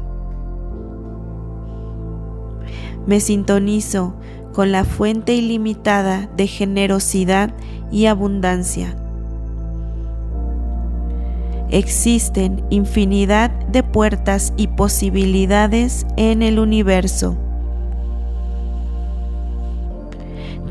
Me 3.06 3.22
sintonizo 3.22 4.14
con 4.58 4.72
la 4.72 4.86
fuente 4.86 5.36
ilimitada 5.36 6.32
de 6.36 6.48
generosidad 6.48 7.54
y 7.92 8.08
abundancia. 8.08 8.96
Existen 11.70 12.66
infinidad 12.72 13.52
de 13.52 13.84
puertas 13.84 14.54
y 14.58 14.66
posibilidades 14.66 16.08
en 16.18 16.42
el 16.42 16.58
universo. 16.58 17.38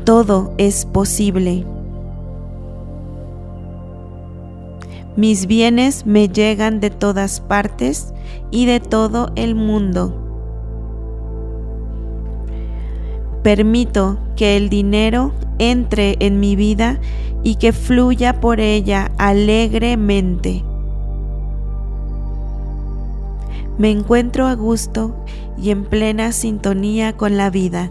Todo 0.03 0.53
es 0.57 0.85
posible. 0.85 1.65
Mis 5.15 5.47
bienes 5.47 6.05
me 6.05 6.27
llegan 6.27 6.81
de 6.81 6.89
todas 6.89 7.39
partes 7.39 8.13
y 8.51 8.65
de 8.65 8.81
todo 8.81 9.31
el 9.37 9.55
mundo. 9.55 10.26
Permito 13.47 14.17
que 14.35 14.57
el 14.57 14.67
dinero 14.67 15.31
entre 15.57 16.17
en 16.19 16.41
mi 16.41 16.57
vida 16.57 16.99
y 17.43 17.55
que 17.55 17.71
fluya 17.71 18.41
por 18.41 18.59
ella 18.59 19.09
alegremente. 19.17 20.65
Me 23.77 23.89
encuentro 23.89 24.47
a 24.47 24.53
gusto 24.53 25.15
y 25.57 25.69
en 25.69 25.85
plena 25.85 26.33
sintonía 26.33 27.15
con 27.15 27.37
la 27.37 27.49
vida. 27.49 27.89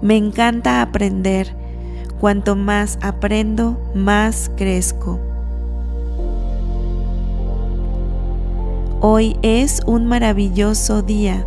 Me 0.00 0.16
encanta 0.16 0.82
aprender. 0.82 1.56
Cuanto 2.20 2.54
más 2.54 3.00
aprendo, 3.02 3.80
más 3.96 4.48
crezco. 4.56 5.18
Hoy 9.00 9.36
es 9.42 9.82
un 9.86 10.06
maravilloso 10.06 11.02
día. 11.02 11.44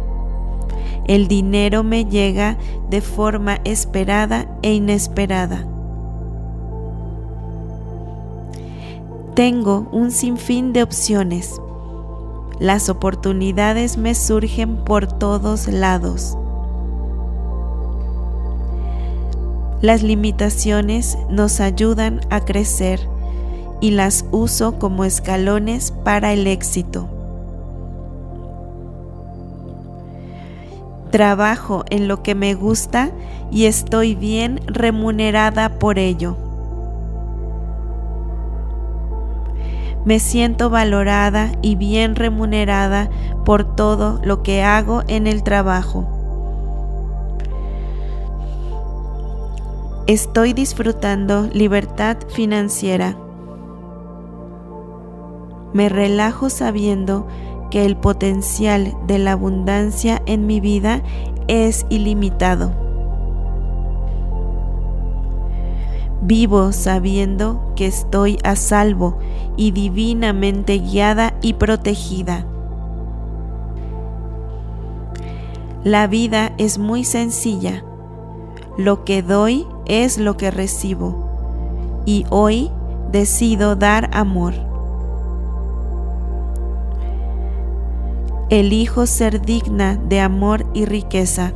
El 1.09 1.27
dinero 1.27 1.83
me 1.83 2.05
llega 2.05 2.55
de 2.91 3.01
forma 3.01 3.57
esperada 3.63 4.45
e 4.61 4.75
inesperada. 4.75 5.65
Tengo 9.33 9.89
un 9.91 10.11
sinfín 10.11 10.71
de 10.71 10.83
opciones. 10.83 11.59
Las 12.59 12.89
oportunidades 12.89 13.97
me 13.97 14.13
surgen 14.13 14.83
por 14.85 15.07
todos 15.07 15.67
lados. 15.67 16.37
Las 19.81 20.03
limitaciones 20.03 21.17
nos 21.27 21.59
ayudan 21.59 22.21
a 22.29 22.45
crecer 22.45 22.99
y 23.81 23.89
las 23.91 24.25
uso 24.29 24.77
como 24.77 25.05
escalones 25.05 25.91
para 26.03 26.33
el 26.33 26.45
éxito. 26.45 27.09
Trabajo 31.11 31.85
en 31.89 32.07
lo 32.07 32.21
que 32.21 32.35
me 32.35 32.53
gusta 32.53 33.11
y 33.51 33.65
estoy 33.65 34.15
bien 34.15 34.61
remunerada 34.67 35.79
por 35.79 35.97
ello. 35.97 36.37
Me 40.05 40.19
siento 40.19 40.69
valorada 40.69 41.51
y 41.61 41.75
bien 41.75 42.15
remunerada 42.15 43.09
por 43.43 43.75
todo 43.75 44.19
lo 44.23 44.43
que 44.43 44.63
hago 44.63 45.03
en 45.07 45.27
el 45.27 45.43
trabajo. 45.43 46.07
Estoy 50.07 50.53
disfrutando 50.53 51.47
libertad 51.53 52.17
financiera. 52.29 53.15
Me 55.73 55.89
relajo 55.89 56.49
sabiendo 56.49 57.27
que 57.69 57.85
el 57.85 57.95
potencial 57.95 58.93
de 59.07 59.19
la 59.19 59.33
abundancia 59.33 60.21
en 60.25 60.47
mi 60.47 60.59
vida 60.59 61.01
es 61.47 61.85
ilimitado. 61.89 62.73
Vivo 66.21 66.73
sabiendo 66.73 67.73
que 67.75 67.87
estoy 67.87 68.37
a 68.43 68.55
salvo 68.55 69.17
y 69.55 69.71
divinamente 69.71 70.77
guiada 70.77 71.33
y 71.41 71.53
protegida. 71.53 72.45
La 75.83 76.07
vida 76.07 76.51
es 76.57 76.77
muy 76.77 77.05
sencilla. 77.05 77.85
Lo 78.77 79.05
que 79.05 79.23
doy 79.23 79.65
es 79.85 80.17
lo 80.17 80.35
que 80.35 80.51
recibo. 80.51 82.03
Y 82.05 82.25
hoy 82.29 82.69
decido 83.11 83.75
dar 83.75 84.09
amor. 84.13 84.68
Elijo 88.51 89.05
ser 89.05 89.43
digna 89.43 89.95
de 89.95 90.21
amor 90.21 90.65
y 90.73 90.85
riqueza. 90.85 91.53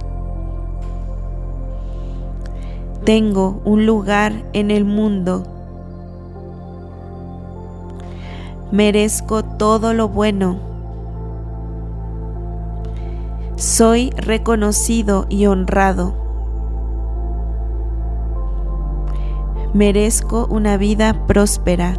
Tengo 3.03 3.61
un 3.65 3.87
lugar 3.87 4.31
en 4.53 4.69
el 4.69 4.85
mundo. 4.85 5.43
Merezco 8.71 9.43
todo 9.43 9.95
lo 9.95 10.07
bueno. 10.07 10.59
Soy 13.55 14.11
reconocido 14.11 15.25
y 15.29 15.47
honrado. 15.47 16.13
Merezco 19.73 20.45
una 20.45 20.77
vida 20.77 21.25
próspera. 21.25 21.95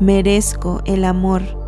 Merezco 0.00 0.80
el 0.86 1.04
amor. 1.04 1.63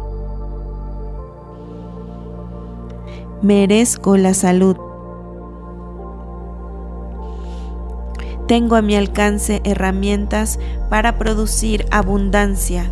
Merezco 3.43 4.17
la 4.17 4.33
salud. 4.33 4.79
Tengo 8.49 8.77
a 8.77 8.83
mi 8.83 8.97
alcance 8.97 9.61
herramientas 9.65 10.59
para 10.89 11.19
producir 11.19 11.85
abundancia. 11.91 12.91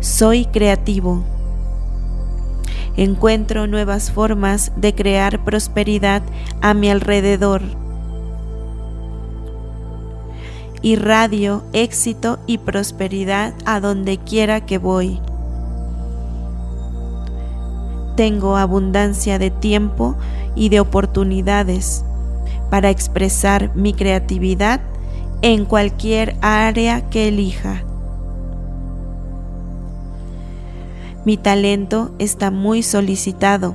Soy 0.00 0.46
creativo. 0.46 1.22
Encuentro 2.96 3.66
nuevas 3.66 4.10
formas 4.10 4.72
de 4.74 4.94
crear 4.94 5.44
prosperidad 5.44 6.22
a 6.62 6.72
mi 6.72 6.88
alrededor. 6.88 7.60
Irradio 10.80 11.62
éxito 11.74 12.38
y 12.46 12.56
prosperidad 12.56 13.52
a 13.66 13.80
donde 13.80 14.16
quiera 14.16 14.64
que 14.64 14.78
voy. 14.78 15.20
Tengo 18.20 18.58
abundancia 18.58 19.38
de 19.38 19.48
tiempo 19.50 20.14
y 20.54 20.68
de 20.68 20.78
oportunidades 20.78 22.04
para 22.68 22.90
expresar 22.90 23.74
mi 23.74 23.94
creatividad 23.94 24.82
en 25.40 25.64
cualquier 25.64 26.36
área 26.42 27.08
que 27.08 27.28
elija. 27.28 27.82
Mi 31.24 31.38
talento 31.38 32.14
está 32.18 32.50
muy 32.50 32.82
solicitado 32.82 33.74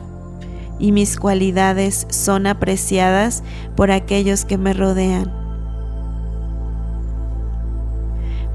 y 0.78 0.92
mis 0.92 1.18
cualidades 1.18 2.06
son 2.12 2.46
apreciadas 2.46 3.42
por 3.76 3.90
aquellos 3.90 4.46
que 4.46 4.60
me 4.60 4.74
rodean. 4.74 5.34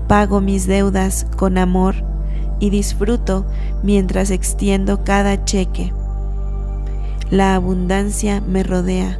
Pago 0.06 0.40
mis 0.40 0.68
deudas 0.68 1.26
con 1.36 1.58
amor 1.58 2.09
y 2.60 2.70
disfruto 2.70 3.46
mientras 3.82 4.30
extiendo 4.30 5.02
cada 5.02 5.44
cheque. 5.44 5.92
La 7.30 7.54
abundancia 7.54 8.40
me 8.40 8.62
rodea. 8.62 9.18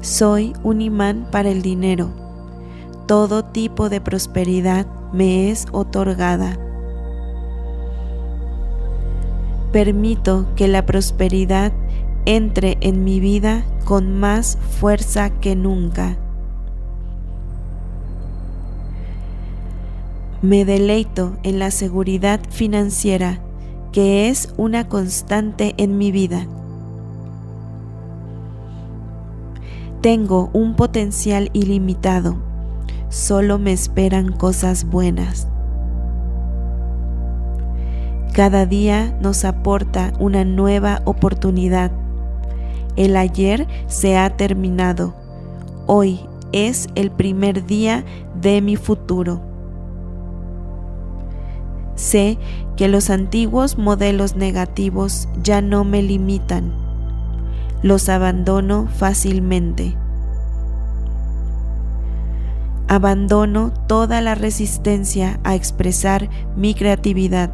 Soy 0.00 0.52
un 0.62 0.80
imán 0.80 1.26
para 1.30 1.50
el 1.50 1.62
dinero. 1.62 2.10
Todo 3.06 3.44
tipo 3.44 3.88
de 3.88 4.00
prosperidad 4.00 4.86
me 5.12 5.50
es 5.50 5.66
otorgada. 5.72 6.58
Permito 9.72 10.46
que 10.54 10.68
la 10.68 10.86
prosperidad 10.86 11.72
entre 12.24 12.78
en 12.80 13.04
mi 13.04 13.20
vida 13.20 13.64
con 13.84 14.18
más 14.18 14.58
fuerza 14.78 15.30
que 15.30 15.56
nunca. 15.56 16.18
Me 20.46 20.64
deleito 20.64 21.36
en 21.42 21.58
la 21.58 21.72
seguridad 21.72 22.38
financiera 22.50 23.40
que 23.90 24.28
es 24.28 24.54
una 24.56 24.88
constante 24.88 25.74
en 25.76 25.98
mi 25.98 26.12
vida. 26.12 26.46
Tengo 30.02 30.50
un 30.52 30.76
potencial 30.76 31.50
ilimitado, 31.52 32.36
solo 33.08 33.58
me 33.58 33.72
esperan 33.72 34.30
cosas 34.30 34.84
buenas. 34.84 35.48
Cada 38.32 38.66
día 38.66 39.18
nos 39.20 39.44
aporta 39.44 40.12
una 40.20 40.44
nueva 40.44 41.02
oportunidad. 41.06 41.90
El 42.94 43.16
ayer 43.16 43.66
se 43.88 44.16
ha 44.16 44.36
terminado. 44.36 45.12
Hoy 45.88 46.20
es 46.52 46.86
el 46.94 47.10
primer 47.10 47.66
día 47.66 48.04
de 48.40 48.62
mi 48.62 48.76
futuro. 48.76 49.55
Sé 51.96 52.38
que 52.76 52.86
los 52.86 53.10
antiguos 53.10 53.76
modelos 53.76 54.36
negativos 54.36 55.28
ya 55.42 55.60
no 55.60 55.82
me 55.82 56.02
limitan. 56.02 56.72
Los 57.82 58.08
abandono 58.08 58.88
fácilmente. 58.96 59.96
Abandono 62.86 63.72
toda 63.88 64.20
la 64.20 64.36
resistencia 64.36 65.40
a 65.42 65.56
expresar 65.56 66.30
mi 66.56 66.74
creatividad 66.74 67.50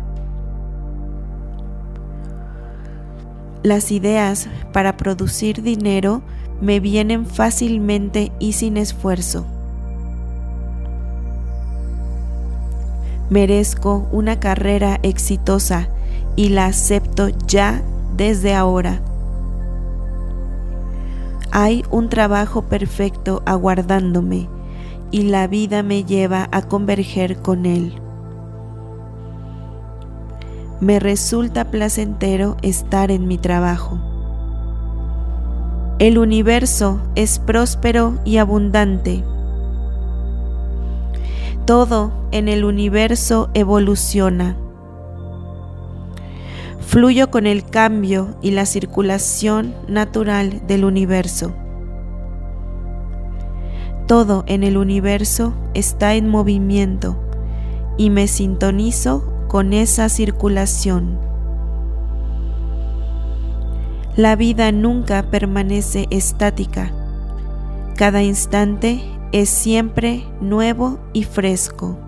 Las 3.63 3.93
ideas 3.93 4.49
para 4.73 4.97
producir 4.97 5.63
dinero 5.63 6.23
me 6.61 6.81
vienen 6.81 7.27
fácilmente 7.27 8.33
y 8.41 8.55
sin 8.55 8.77
esfuerzo. 8.77 9.47
Merezco 13.31 14.09
una 14.13 14.39
carrera 14.41 14.99
exitosa 15.03 15.89
y 16.37 16.51
la 16.51 16.67
acepto 16.67 17.29
ya 17.47 17.83
desde 18.17 18.55
ahora. 18.55 19.01
Hay 21.51 21.85
un 21.91 22.09
trabajo 22.09 22.63
perfecto 22.63 23.43
aguardándome 23.45 24.49
y 25.11 25.23
la 25.25 25.47
vida 25.47 25.83
me 25.83 26.05
lleva 26.05 26.49
a 26.51 26.63
converger 26.63 27.43
con 27.43 27.67
él. 27.67 27.95
Me 30.81 30.99
resulta 30.99 31.71
placentero 31.71 32.57
estar 32.63 33.11
en 33.11 33.29
mi 33.29 33.39
trabajo. 33.39 34.01
El 35.99 36.19
universo 36.19 37.01
es 37.15 37.39
próspero 37.39 38.19
y 38.25 38.39
abundante. 38.39 39.23
Todo 41.65 42.13
en 42.33 42.49
el 42.49 42.65
universo 42.65 43.49
evoluciona. 43.55 44.57
Fluyo 46.81 47.31
con 47.31 47.47
el 47.47 47.65
cambio 47.65 48.35
y 48.43 48.51
la 48.51 48.67
circulación 48.67 49.73
natural 49.87 50.67
del 50.67 50.85
universo. 50.85 51.55
Todo 54.09 54.43
en 54.49 54.65
el 54.65 54.77
universo 54.77 55.55
está 55.73 56.15
en 56.15 56.29
movimiento 56.29 57.17
y 57.97 58.11
me 58.11 58.27
sintonizo 58.27 59.47
con 59.47 59.73
esa 59.73 60.09
circulación. 60.09 61.21
La 64.17 64.35
vida 64.35 64.73
nunca 64.73 65.23
permanece 65.31 66.09
estática. 66.11 66.91
Cada 67.97 68.23
instante 68.23 69.01
es 69.33 69.49
siempre 69.49 70.25
nuevo 70.41 70.99
y 71.15 71.25
fresco. 71.25 71.99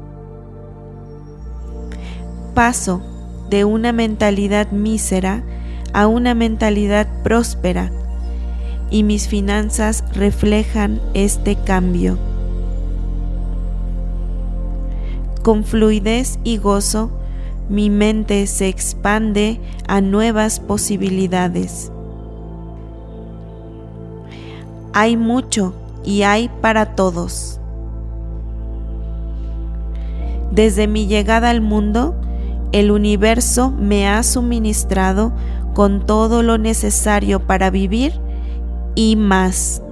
Paso 2.55 3.02
de 3.48 3.64
una 3.64 3.92
mentalidad 3.92 4.70
mísera 4.70 5.42
a 5.92 6.06
una 6.06 6.34
mentalidad 6.34 7.09
próspera 7.22 7.90
y 8.90 9.02
mis 9.02 9.26
finanzas 9.26 10.05
reflejan 10.12 11.01
este 11.14 11.56
cambio. 11.56 12.18
Con 15.42 15.64
fluidez 15.64 16.38
y 16.44 16.59
gozo, 16.59 17.10
mi 17.68 17.90
mente 17.90 18.46
se 18.46 18.68
expande 18.68 19.60
a 19.88 20.01
nuevas 20.01 20.60
posibilidades. 20.60 21.90
Hay 24.92 25.16
mucho 25.16 25.74
y 26.05 26.22
hay 26.22 26.51
para 26.60 26.94
todos. 26.94 27.60
Desde 30.51 30.86
mi 30.86 31.06
llegada 31.06 31.51
al 31.51 31.60
mundo, 31.60 32.14
el 32.72 32.90
universo 32.90 33.70
me 33.70 34.09
ha 34.09 34.22
suministrado 34.22 35.32
con 35.74 36.06
todo 36.06 36.43
lo 36.43 36.59
necesario 36.59 37.40
para 37.40 37.70
vivir 37.70 38.12
y 38.94 39.16
más. 39.16 39.82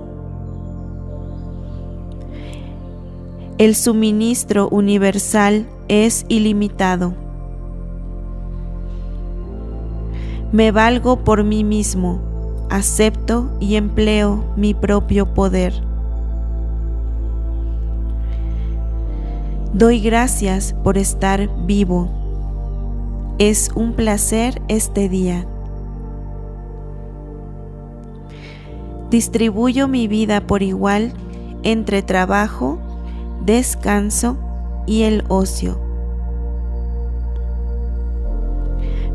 El 3.59 3.75
suministro 3.75 4.69
universal 4.69 5.67
es 5.89 6.25
ilimitado. 6.29 7.15
Me 10.53 10.71
valgo 10.71 11.25
por 11.25 11.45
mí 11.45 11.65
mismo, 11.65 12.21
acepto 12.71 13.51
y 13.61 13.77
empleo 13.77 14.45
mi 14.57 14.75
propio 14.75 15.35
poder. 15.35 15.92
Doy 19.75 20.01
gracias 20.01 20.75
por 20.85 20.99
estar 20.99 21.49
vivo. 21.65 22.11
Es 23.39 23.71
un 23.75 23.95
placer 23.95 24.61
este 24.69 25.09
día. 25.09 25.47
Distribuyo 29.09 29.89
mi 29.89 30.09
vida 30.09 30.47
por 30.47 30.63
igual 30.63 31.15
entre 31.63 32.03
trabajo, 32.03 32.79
descanso 33.47 34.37
y 34.87 35.05
el 35.05 35.25
ocio. 35.29 35.81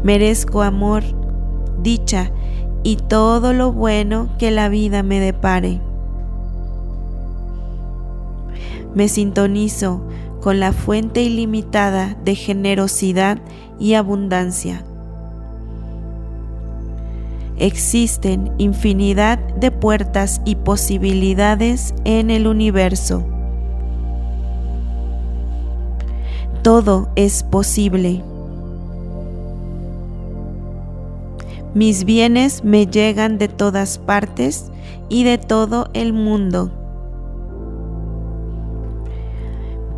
Merezco 0.04 0.64
amor 0.64 1.04
dicha 1.84 2.32
y 2.82 2.96
todo 2.96 3.54
lo 3.54 3.72
bueno 3.74 4.30
que 4.40 4.50
la 4.50 4.70
vida 4.70 5.04
me 5.04 5.20
depare. 5.20 5.82
Me 8.96 9.08
sintonizo 9.08 10.02
con 10.42 10.60
la 10.60 10.74
fuente 10.74 11.22
ilimitada 11.22 12.16
de 12.24 12.36
generosidad 12.36 13.40
y 13.80 13.94
abundancia. 13.94 14.84
Existen 17.58 18.52
infinidad 18.60 19.40
de 19.56 19.72
puertas 19.72 20.42
y 20.46 20.56
posibilidades 20.56 21.96
en 22.06 22.30
el 22.30 22.46
universo. 22.46 23.26
Todo 26.62 27.10
es 27.16 27.44
posible. 27.44 28.22
Mis 31.74 32.06
bienes 32.06 32.64
me 32.64 32.86
llegan 32.86 33.38
de 33.38 33.48
todas 33.48 33.98
partes 33.98 34.72
y 35.10 35.24
de 35.24 35.38
todo 35.38 35.90
el 35.94 36.14
mundo. 36.14 36.77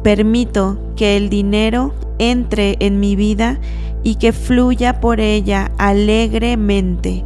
Permito 0.03 0.77
que 0.95 1.17
el 1.17 1.30
dinero 1.30 1.93
entre 2.19 2.77
en 2.80 2.99
mi 2.99 3.15
vida 3.15 3.59
y 4.03 4.15
que 4.15 4.31
fluya 4.31 4.99
por 5.01 5.19
ella 5.19 5.71
alegremente. 5.77 7.26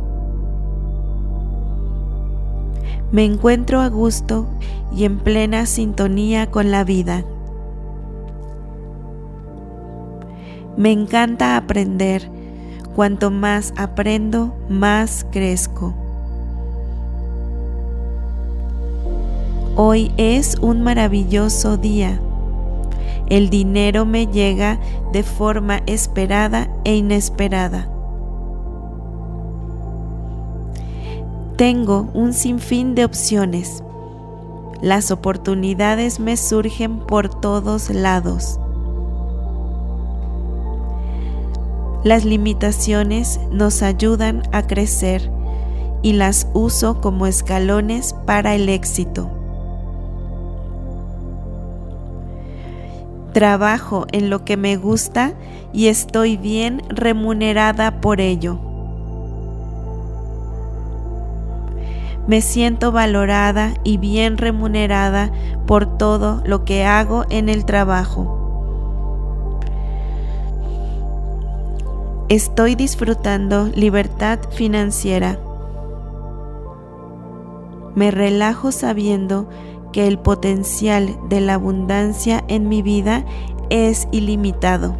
Me 3.11 3.25
encuentro 3.25 3.79
a 3.79 3.89
gusto 3.89 4.47
y 4.95 5.05
en 5.05 5.19
plena 5.19 5.67
sintonía 5.67 6.49
con 6.49 6.71
la 6.71 6.83
vida. 6.83 7.23
Me 10.77 10.91
encanta 10.91 11.57
aprender. 11.57 12.29
Cuanto 12.95 13.31
más 13.31 13.73
aprendo, 13.75 14.55
más 14.69 15.25
crezco. 15.31 15.95
Hoy 19.75 20.11
es 20.17 20.57
un 20.61 20.83
maravilloso 20.83 21.77
día. 21.77 22.19
El 23.27 23.49
dinero 23.49 24.05
me 24.05 24.27
llega 24.27 24.79
de 25.11 25.23
forma 25.23 25.81
esperada 25.85 26.69
e 26.83 26.95
inesperada. 26.95 27.89
Tengo 31.55 32.09
un 32.13 32.33
sinfín 32.33 32.95
de 32.95 33.05
opciones. 33.05 33.83
Las 34.81 35.11
oportunidades 35.11 36.19
me 36.19 36.35
surgen 36.35 36.99
por 36.99 37.29
todos 37.29 37.89
lados. 37.89 38.59
Las 42.03 42.25
limitaciones 42.25 43.39
nos 43.49 43.81
ayudan 43.81 44.43
a 44.51 44.67
crecer 44.67 45.31
y 46.01 46.13
las 46.13 46.49
uso 46.53 46.99
como 46.99 47.27
escalones 47.27 48.13
para 48.25 48.55
el 48.55 48.67
éxito. 48.67 49.42
Trabajo 53.33 54.05
en 54.11 54.29
lo 54.29 54.45
que 54.45 54.57
me 54.57 54.77
gusta 54.77 55.33
y 55.73 55.87
estoy 55.87 56.37
bien 56.37 56.83
remunerada 56.89 57.99
por 57.99 58.21
ello. 58.21 58.59
Me 62.27 62.41
siento 62.41 62.91
valorada 62.91 63.73
y 63.83 63.97
bien 63.97 64.37
remunerada 64.37 65.31
por 65.65 65.97
todo 65.97 66.41
lo 66.45 66.63
que 66.63 66.85
hago 66.85 67.25
en 67.29 67.49
el 67.49 67.65
trabajo. 67.65 68.39
Estoy 72.29 72.75
disfrutando 72.75 73.65
libertad 73.75 74.39
financiera. 74.51 75.37
Me 77.95 78.09
relajo 78.11 78.71
sabiendo 78.71 79.49
que 79.49 79.72
el 79.95 80.19
potencial 80.19 81.17
de 81.29 81.41
la 81.41 81.55
abundancia 81.55 82.43
en 82.47 82.67
mi 82.67 82.81
vida 82.81 83.25
es 83.69 84.07
ilimitado. 84.11 84.95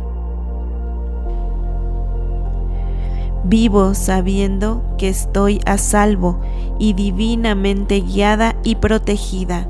Vivo 3.44 3.94
sabiendo 3.94 4.82
que 4.98 5.10
estoy 5.10 5.60
a 5.66 5.78
salvo 5.78 6.40
y 6.80 6.94
divinamente 6.94 8.00
guiada 8.00 8.56
y 8.64 8.76
protegida. 8.76 9.68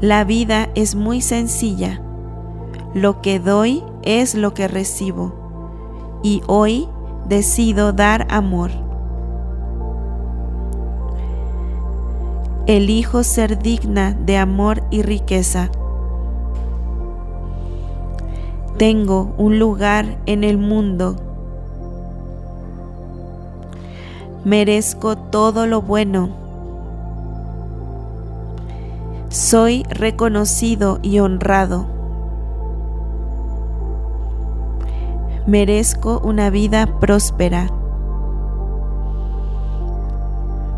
La 0.00 0.22
vida 0.22 0.68
es 0.76 0.94
muy 0.94 1.20
sencilla. 1.20 2.00
Lo 2.94 3.20
que 3.20 3.40
doy 3.40 3.82
es 4.02 4.36
lo 4.36 4.54
que 4.54 4.68
recibo. 4.68 5.34
Y 6.22 6.40
hoy 6.46 6.88
decido 7.28 7.92
dar 7.92 8.26
amor. 8.30 8.87
Elijo 12.68 13.24
ser 13.24 13.58
digna 13.58 14.12
de 14.12 14.36
amor 14.36 14.82
y 14.90 15.00
riqueza. 15.00 15.70
Tengo 18.76 19.32
un 19.38 19.58
lugar 19.58 20.18
en 20.26 20.44
el 20.44 20.58
mundo. 20.58 21.16
Merezco 24.44 25.16
todo 25.16 25.66
lo 25.66 25.80
bueno. 25.80 26.28
Soy 29.30 29.84
reconocido 29.84 30.98
y 31.00 31.20
honrado. 31.20 31.86
Merezco 35.46 36.20
una 36.22 36.50
vida 36.50 36.98
próspera. 37.00 37.70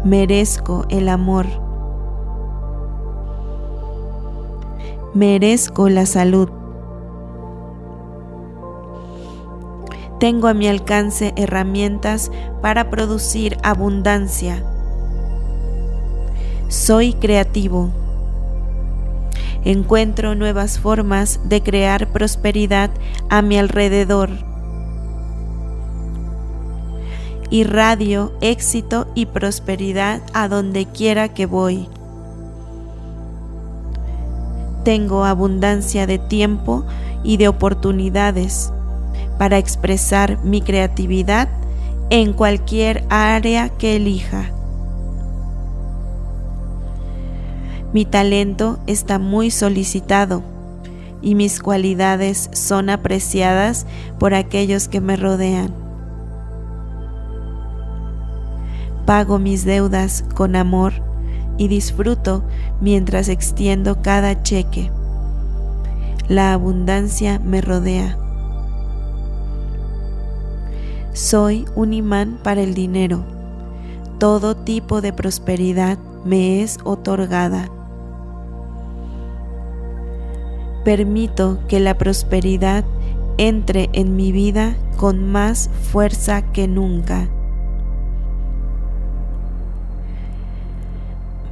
Merezco 0.05 0.85
el 0.89 1.09
amor. 1.09 1.70
Merezco 5.15 5.89
la 5.89 6.07
salud. 6.07 6.49
Tengo 10.21 10.49
a 10.49 10.55
mi 10.55 10.69
alcance 10.69 11.33
herramientas 11.37 12.31
para 12.61 12.91
producir 12.91 13.57
abundancia. 13.63 14.63
Soy 16.69 17.15
creativo. 17.15 17.91
Encuentro 19.65 20.35
nuevas 20.35 20.79
formas 20.79 21.41
de 21.49 21.63
crear 21.63 22.13
prosperidad 22.13 22.91
a 23.29 23.43
mi 23.43 23.59
alrededor. 23.59 24.31
Irradio 27.51 28.33
éxito 28.41 29.09
y 29.15 29.27
prosperidad 29.27 30.23
a 30.35 30.49
donde 30.49 30.87
quiera 30.87 31.29
que 31.31 31.47
voy 31.47 31.89
tengo 34.85 35.25
abundancia 35.25 36.07
de 36.07 36.19
tiempo 36.19 36.85
y 37.23 37.37
de 37.37 37.49
oportunidades 37.49 38.73
para 39.39 39.59
expresar 39.59 40.39
mi 40.45 40.61
creatividad 40.61 41.49
en 42.11 42.33
cualquier 42.33 43.05
área 43.09 43.69
que 43.69 43.97
elija. 43.97 44.51
Mi 47.93 48.05
talento 48.05 48.79
está 48.87 49.19
muy 49.19 49.51
solicitado 49.51 50.43
y 51.23 51.35
mis 51.35 51.61
cualidades 51.61 52.51
son 52.53 52.89
apreciadas 52.89 53.87
por 54.19 54.35
aquellos 54.35 54.89
que 54.89 55.01
me 55.01 55.17
rodean. 55.17 55.75
Pago 59.07 59.39
mis 59.39 59.65
deudas 59.65 60.25
con 60.35 60.55
amor 60.55 61.10
y 61.61 61.69
disfruto 61.69 62.43
mientras 62.81 63.29
extiendo 63.29 64.01
cada 64.01 64.43
cheque. 64.43 64.91
La 66.27 66.55
abundancia 66.55 67.39
me 67.39 67.61
rodea. 67.61 68.17
Soy 71.13 71.67
un 71.75 71.93
imán 71.93 72.39
para 72.43 72.63
el 72.63 72.73
dinero. 72.73 73.23
Todo 74.19 74.57
tipo 74.57 75.03
de 75.03 75.13
prosperidad 75.13 75.99
me 76.25 76.63
es 76.63 76.79
otorgada. 76.83 77.69
Permito 80.83 81.59
que 81.69 81.79
la 81.79 81.99
prosperidad 81.99 82.87
entre 83.37 83.91
en 83.93 84.17
mi 84.17 84.33
vida 84.33 84.79
con 84.97 85.31
más 85.31 85.69
fuerza 85.93 86.41
que 86.53 86.67
nunca. 86.67 87.29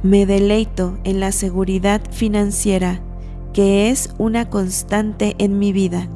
Me 0.01 0.25
deleito 0.25 0.97
en 1.03 1.19
la 1.19 1.33
seguridad 1.33 1.99
financiera 2.09 3.01
que 3.51 3.89
es 3.89 4.13
una 4.17 4.49
constante 4.49 5.35
en 5.39 5.59
mi 5.59 5.73
vida. 5.73 6.07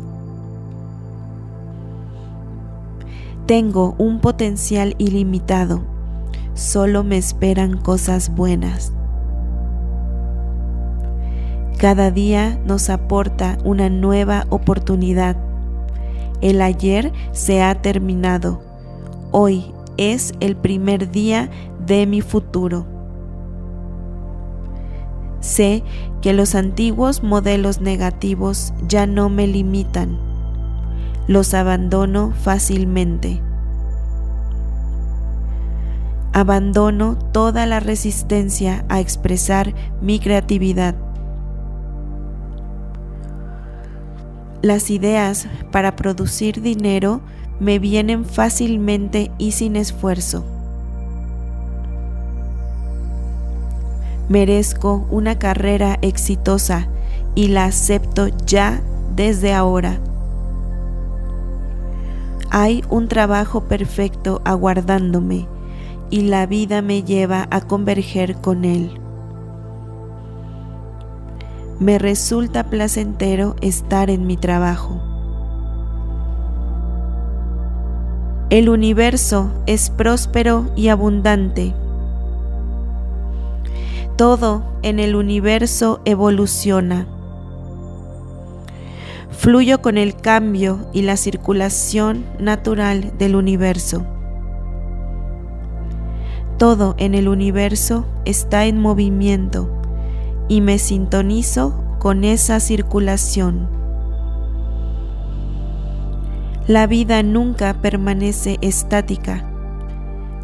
Tengo 3.45 3.93
un 3.97 4.21
potencial 4.21 4.95
ilimitado, 4.99 5.83
solo 6.53 7.03
me 7.03 7.17
esperan 7.17 7.75
cosas 7.75 8.33
buenas. 8.33 8.93
Cada 11.77 12.09
día 12.09 12.57
nos 12.65 12.89
aporta 12.89 13.57
una 13.65 13.89
nueva 13.89 14.45
oportunidad. 14.49 15.35
El 16.39 16.61
ayer 16.61 17.11
se 17.33 17.61
ha 17.61 17.81
terminado. 17.81 18.61
Hoy 19.31 19.73
es 19.97 20.33
el 20.39 20.55
primer 20.55 21.11
día 21.11 21.49
de 21.85 22.05
mi 22.07 22.21
futuro. 22.21 22.92
Sé 25.43 25.83
que 26.21 26.31
los 26.31 26.55
antiguos 26.55 27.21
modelos 27.21 27.81
negativos 27.81 28.73
ya 28.87 29.05
no 29.05 29.27
me 29.27 29.45
limitan. 29.45 30.17
Los 31.27 31.53
abandono 31.53 32.31
fácilmente. 32.31 33.41
Abandono 36.31 37.17
toda 37.33 37.65
la 37.65 37.81
resistencia 37.81 38.85
a 38.87 39.01
expresar 39.01 39.75
mi 40.01 40.17
creatividad. 40.19 40.95
Las 44.61 44.89
ideas 44.89 45.49
para 45.73 45.97
producir 45.97 46.61
dinero 46.61 47.19
me 47.59 47.79
vienen 47.79 48.23
fácilmente 48.23 49.29
y 49.37 49.51
sin 49.51 49.75
esfuerzo. 49.75 50.45
Merezco 54.33 55.05
una 55.11 55.37
carrera 55.37 55.99
exitosa 56.01 56.87
y 57.35 57.49
la 57.49 57.65
acepto 57.65 58.29
ya 58.47 58.81
desde 59.15 59.53
ahora. 59.53 59.99
Hay 62.49 62.83
un 62.89 63.07
trabajo 63.07 63.65
perfecto 63.65 64.41
aguardándome 64.43 65.47
y 66.09 66.21
la 66.21 66.47
vida 66.47 66.81
me 66.81 67.03
lleva 67.03 67.47
a 67.51 67.61
converger 67.61 68.37
con 68.37 68.65
Él. 68.65 68.99
Me 71.79 71.99
resulta 71.99 72.63
placentero 72.71 73.55
estar 73.61 74.09
en 74.09 74.25
mi 74.25 74.35
trabajo. 74.35 74.99
El 78.49 78.69
universo 78.69 79.51
es 79.67 79.91
próspero 79.91 80.71
y 80.75 80.87
abundante. 80.87 81.75
Todo 84.15 84.63
en 84.83 84.99
el 84.99 85.15
universo 85.15 85.99
evoluciona. 86.05 87.07
Fluyo 89.31 89.81
con 89.81 89.97
el 89.97 90.15
cambio 90.15 90.87
y 90.93 91.01
la 91.01 91.17
circulación 91.17 92.23
natural 92.37 93.17
del 93.17 93.35
universo. 93.35 94.05
Todo 96.59 96.93
en 96.99 97.15
el 97.15 97.27
universo 97.27 98.05
está 98.23 98.65
en 98.65 98.79
movimiento 98.79 99.67
y 100.47 100.61
me 100.61 100.77
sintonizo 100.77 101.83
con 101.97 102.23
esa 102.23 102.59
circulación. 102.59 103.67
La 106.67 106.85
vida 106.85 107.23
nunca 107.23 107.73
permanece 107.81 108.59
estática. 108.61 109.43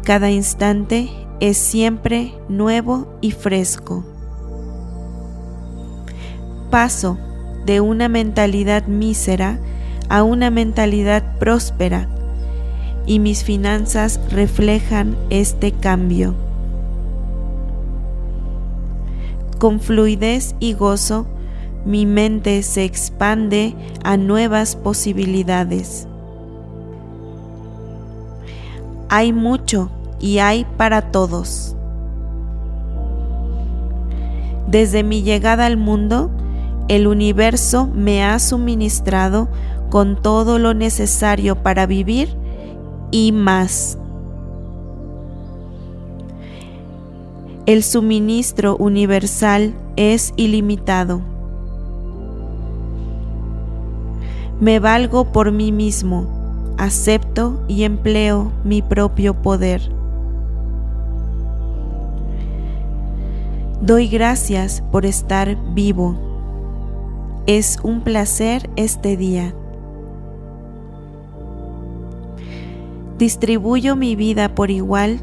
Cada 0.02 0.28
instante 0.30 1.08
es 1.40 1.56
siempre 1.56 2.34
nuevo 2.48 3.08
y 3.20 3.30
fresco. 3.32 4.04
Paso 6.70 7.18
de 7.64 7.80
una 7.80 8.08
mentalidad 8.08 8.86
mísera 8.86 9.58
a 10.08 10.22
una 10.22 10.50
mentalidad 10.50 11.38
próspera 11.38 12.08
y 13.06 13.18
mis 13.18 13.42
finanzas 13.42 14.20
reflejan 14.30 15.16
este 15.30 15.72
cambio. 15.72 16.34
Con 19.58 19.80
fluidez 19.80 20.54
y 20.60 20.74
gozo, 20.74 21.26
mi 21.84 22.06
mente 22.06 22.62
se 22.62 22.84
expande 22.84 23.74
a 24.04 24.16
nuevas 24.16 24.76
posibilidades. 24.76 26.06
Hay 29.08 29.32
mucho 29.32 29.90
y 30.20 30.38
hay 30.38 30.66
para 30.76 31.10
todos. 31.10 31.74
Desde 34.68 35.02
mi 35.02 35.22
llegada 35.22 35.66
al 35.66 35.76
mundo, 35.76 36.30
el 36.88 37.06
universo 37.06 37.88
me 37.92 38.24
ha 38.24 38.38
suministrado 38.38 39.48
con 39.90 40.20
todo 40.20 40.58
lo 40.58 40.74
necesario 40.74 41.56
para 41.62 41.86
vivir 41.86 42.36
y 43.10 43.32
más. 43.32 43.98
El 47.66 47.82
suministro 47.82 48.76
universal 48.76 49.74
es 49.96 50.32
ilimitado. 50.36 51.20
Me 54.60 54.78
valgo 54.78 55.32
por 55.32 55.52
mí 55.52 55.72
mismo, 55.72 56.74
acepto 56.76 57.64
y 57.68 57.84
empleo 57.84 58.52
mi 58.64 58.82
propio 58.82 59.34
poder. 59.42 59.99
Doy 63.80 64.08
gracias 64.08 64.82
por 64.92 65.06
estar 65.06 65.56
vivo 65.72 66.30
es 67.46 67.78
un 67.82 68.02
placer 68.02 68.68
este 68.76 69.16
día. 69.16 69.54
Distribuyo 73.18 73.96
mi 73.96 74.16
vida 74.16 74.54
por 74.54 74.70
igual 74.70 75.20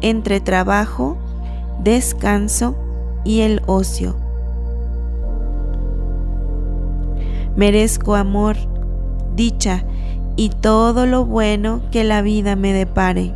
entre 0.00 0.40
trabajo, 0.40 1.16
descanso 1.82 2.74
y 3.24 3.40
el 3.40 3.62
ocio. 3.66 4.16
Merezco 7.56 8.14
amor, 8.14 8.56
dicha 9.36 9.84
y 10.36 10.50
todo 10.50 11.06
lo 11.06 11.24
bueno 11.24 11.80
que 11.90 12.04
la 12.04 12.22
vida 12.22 12.56
me 12.56 12.72
depare. 12.72 13.32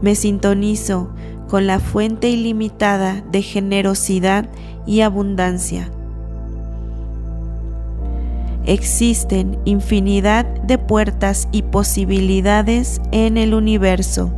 Me 0.00 0.14
sintonizo 0.14 1.08
con 1.48 1.66
la 1.66 1.78
fuente 1.78 2.30
ilimitada 2.30 3.22
de 3.30 3.42
generosidad 3.42 4.48
y 4.86 5.00
abundancia. 5.00 5.90
Existen 8.66 9.58
infinidad 9.66 10.46
de 10.62 10.78
puertas 10.78 11.48
y 11.52 11.62
posibilidades 11.62 13.00
en 13.12 13.36
el 13.36 13.52
universo. 13.52 14.32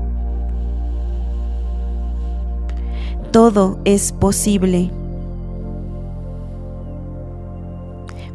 Todo 3.31 3.78
es 3.85 4.12
posible. 4.12 4.91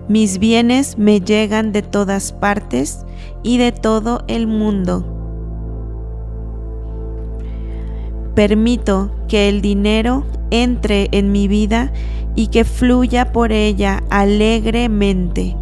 Mis 0.07 0.39
bienes 0.39 0.97
me 0.97 1.19
llegan 1.19 1.71
de 1.71 1.81
todas 1.81 2.31
partes 2.31 3.05
y 3.43 3.57
de 3.57 3.71
todo 3.71 4.23
el 4.27 4.47
mundo. 4.47 5.20
Permito 8.35 9.11
que 9.27 9.49
el 9.49 9.61
dinero 9.61 10.23
entre 10.51 11.09
en 11.11 11.31
mi 11.31 11.47
vida 11.47 11.91
y 12.35 12.47
que 12.47 12.63
fluya 12.63 13.33
por 13.33 13.51
ella 13.51 14.03
alegremente. 14.09 15.55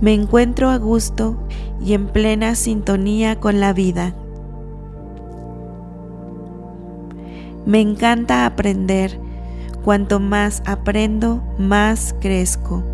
Me 0.00 0.14
encuentro 0.14 0.68
a 0.68 0.78
gusto 0.78 1.36
y 1.80 1.94
en 1.94 2.08
plena 2.08 2.56
sintonía 2.56 3.38
con 3.38 3.60
la 3.60 3.72
vida. 3.72 4.14
Me 7.64 7.80
encanta 7.80 8.46
aprender. 8.46 9.20
Cuanto 9.84 10.20
más 10.20 10.62
aprendo, 10.64 11.42
más 11.58 12.14
crezco. 12.20 12.84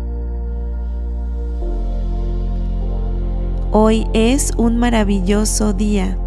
Hoy 3.71 4.07
es 4.13 4.51
un 4.57 4.77
maravilloso 4.77 5.73
día 5.73 6.17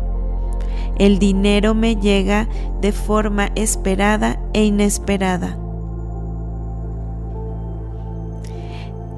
el 0.99 1.19
dinero 1.19 1.75
me 1.75 1.97
llega 1.97 2.49
de 2.81 2.93
forma 2.93 3.51
esperada 3.55 4.39
e 4.53 4.65
inesperada. 4.65 5.59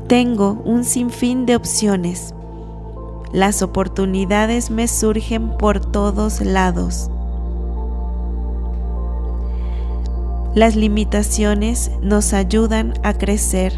Tengo 0.07 0.63
un 0.65 0.85
sinfín 0.85 1.47
de 1.47 1.57
opciones. 1.57 2.35
Las 3.33 3.63
oportunidades 3.63 4.71
me 4.71 4.87
surgen 4.87 5.57
por 5.57 5.81
todos 5.81 6.41
lados. 6.41 7.11
Las 10.55 10.77
limitaciones 10.77 11.91
nos 12.01 12.33
ayudan 12.33 12.95
a 13.03 13.15
crecer 13.15 13.77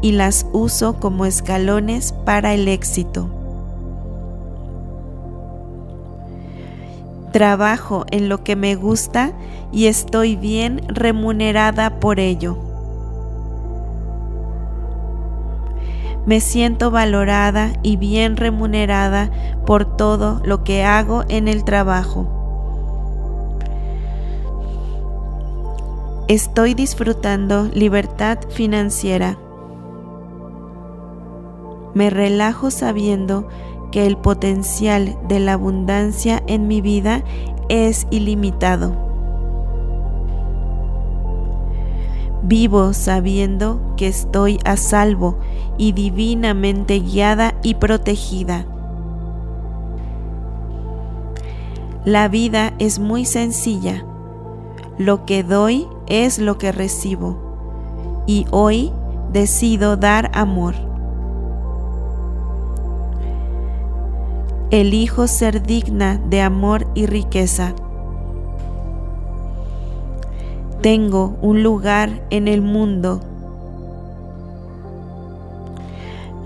y 0.00 0.12
las 0.12 0.46
uso 0.52 0.98
como 0.98 1.26
escalones 1.26 2.12
para 2.24 2.54
el 2.54 2.66
éxito. 2.66 3.41
Trabajo 7.32 8.04
en 8.10 8.28
lo 8.28 8.44
que 8.44 8.56
me 8.56 8.74
gusta 8.74 9.32
y 9.72 9.86
estoy 9.86 10.36
bien 10.36 10.82
remunerada 10.88 11.98
por 11.98 12.20
ello. 12.20 12.58
Me 16.26 16.40
siento 16.40 16.90
valorada 16.90 17.72
y 17.82 17.96
bien 17.96 18.36
remunerada 18.36 19.30
por 19.66 19.96
todo 19.96 20.40
lo 20.44 20.62
que 20.62 20.84
hago 20.84 21.24
en 21.28 21.48
el 21.48 21.64
trabajo. 21.64 22.28
Estoy 26.28 26.74
disfrutando 26.74 27.64
libertad 27.74 28.38
financiera. 28.50 29.38
Me 31.94 32.08
relajo 32.10 32.70
sabiendo 32.70 33.48
que 33.48 33.71
el 33.94 34.16
potencial 34.16 35.16
de 35.28 35.40
la 35.40 35.54
abundancia 35.54 36.42
en 36.46 36.66
mi 36.66 36.80
vida 36.80 37.22
es 37.68 38.06
ilimitado. 38.10 38.96
Vivo 42.42 42.92
sabiendo 42.92 43.94
que 43.96 44.08
estoy 44.08 44.58
a 44.64 44.76
salvo 44.76 45.38
y 45.78 45.92
divinamente 45.92 46.98
guiada 46.98 47.54
y 47.62 47.74
protegida. 47.74 48.66
La 52.04 52.26
vida 52.26 52.72
es 52.80 52.98
muy 52.98 53.24
sencilla. 53.24 54.04
Lo 54.98 55.24
que 55.24 55.44
doy 55.44 55.86
es 56.08 56.38
lo 56.38 56.58
que 56.58 56.72
recibo. 56.72 57.38
Y 58.26 58.44
hoy 58.50 58.92
decido 59.32 59.96
dar 59.96 60.30
amor. 60.34 60.91
Elijo 64.72 65.26
ser 65.26 65.62
digna 65.62 66.18
de 66.30 66.40
amor 66.40 66.86
y 66.94 67.04
riqueza. 67.04 67.74
Tengo 70.80 71.36
un 71.42 71.62
lugar 71.62 72.26
en 72.30 72.48
el 72.48 72.62
mundo. 72.62 73.20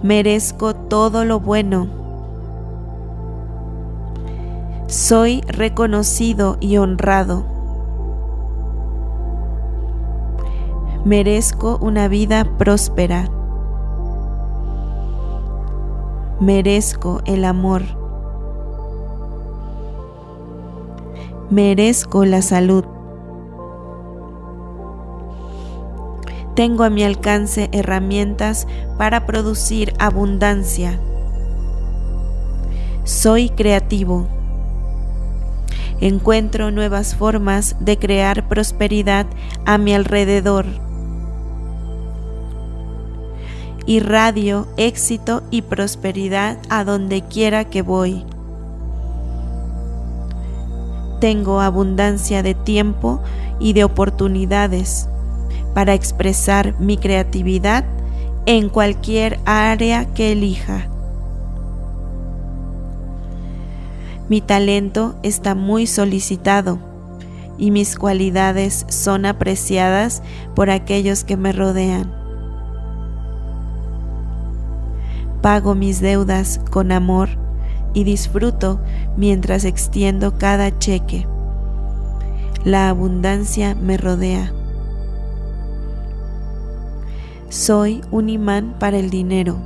Merezco 0.03 0.75
todo 0.75 1.25
lo 1.25 1.39
bueno. 1.39 1.87
Soy 4.89 5.43
reconocido 5.43 6.57
y 6.59 6.79
honrado. 6.79 7.45
Merezco 11.05 11.79
una 11.81 12.09
vida 12.09 12.45
próspera. 12.59 13.31
Merezco 16.41 17.21
el 17.25 17.45
amor. 17.45 18.06
Merezco 21.51 22.25
la 22.25 22.43
salud. 22.43 22.85
Tengo 26.57 26.83
a 26.83 26.91
mi 26.91 27.05
alcance 27.05 27.69
herramientas 27.71 28.67
para 28.99 29.27
producir 29.27 29.93
abundancia. 30.01 30.99
Soy 33.05 33.51
creativo. 33.51 34.27
Encuentro 36.01 36.73
nuevas 36.73 37.15
formas 37.15 37.77
de 37.79 37.97
crear 37.97 38.49
prosperidad 38.49 39.27
a 39.67 39.79
mi 39.79 39.95
alrededor. 39.95 40.67
Irradio 43.87 44.67
éxito 44.77 45.45
y 45.53 45.63
prosperidad 45.63 46.59
a 46.71 46.83
donde 46.83 47.23
quiera 47.23 47.67
que 47.67 47.83
voy. 47.83 48.27
Tengo 51.21 51.61
abundancia 51.61 52.43
de 52.43 52.55
tiempo 52.55 53.23
y 53.59 53.73
de 53.73 53.85
oportunidades 53.85 55.09
para 55.75 55.95
expresar 55.95 56.79
mi 56.79 56.97
creatividad 56.97 57.85
en 58.47 58.69
cualquier 58.69 59.39
área 59.45 60.07
que 60.15 60.33
elija. 60.33 60.89
Mi 64.29 64.41
talento 64.41 65.17
está 65.23 65.55
muy 65.55 65.87
solicitado 65.87 66.79
y 67.59 67.71
mis 67.71 67.97
cualidades 67.97 68.85
son 68.89 69.25
apreciadas 69.25 70.23
por 70.55 70.69
aquellos 70.71 71.25
que 71.25 71.37
me 71.37 71.53
rodean. 71.53 72.13
Pago 75.43 75.75
mis 75.75 76.01
deudas 76.01 76.61
con 76.71 76.93
amor 76.93 77.46
y 77.97 78.05
disfruto 78.05 78.79
mientras 79.17 79.65
extiendo 79.65 80.37
cada 80.37 80.79
cheque. 80.79 81.27
La 82.63 82.91
abundancia 82.91 83.75
me 83.75 83.97
rodea. 83.97 84.53
Soy 87.49 88.03
un 88.11 88.29
imán 88.29 88.77
para 88.79 88.99
el 88.99 89.09
dinero. 89.09 89.57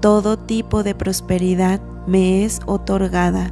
Todo 0.00 0.38
tipo 0.38 0.84
de 0.84 0.94
prosperidad 0.94 1.80
me 2.06 2.44
es 2.44 2.60
otorgada. 2.64 3.50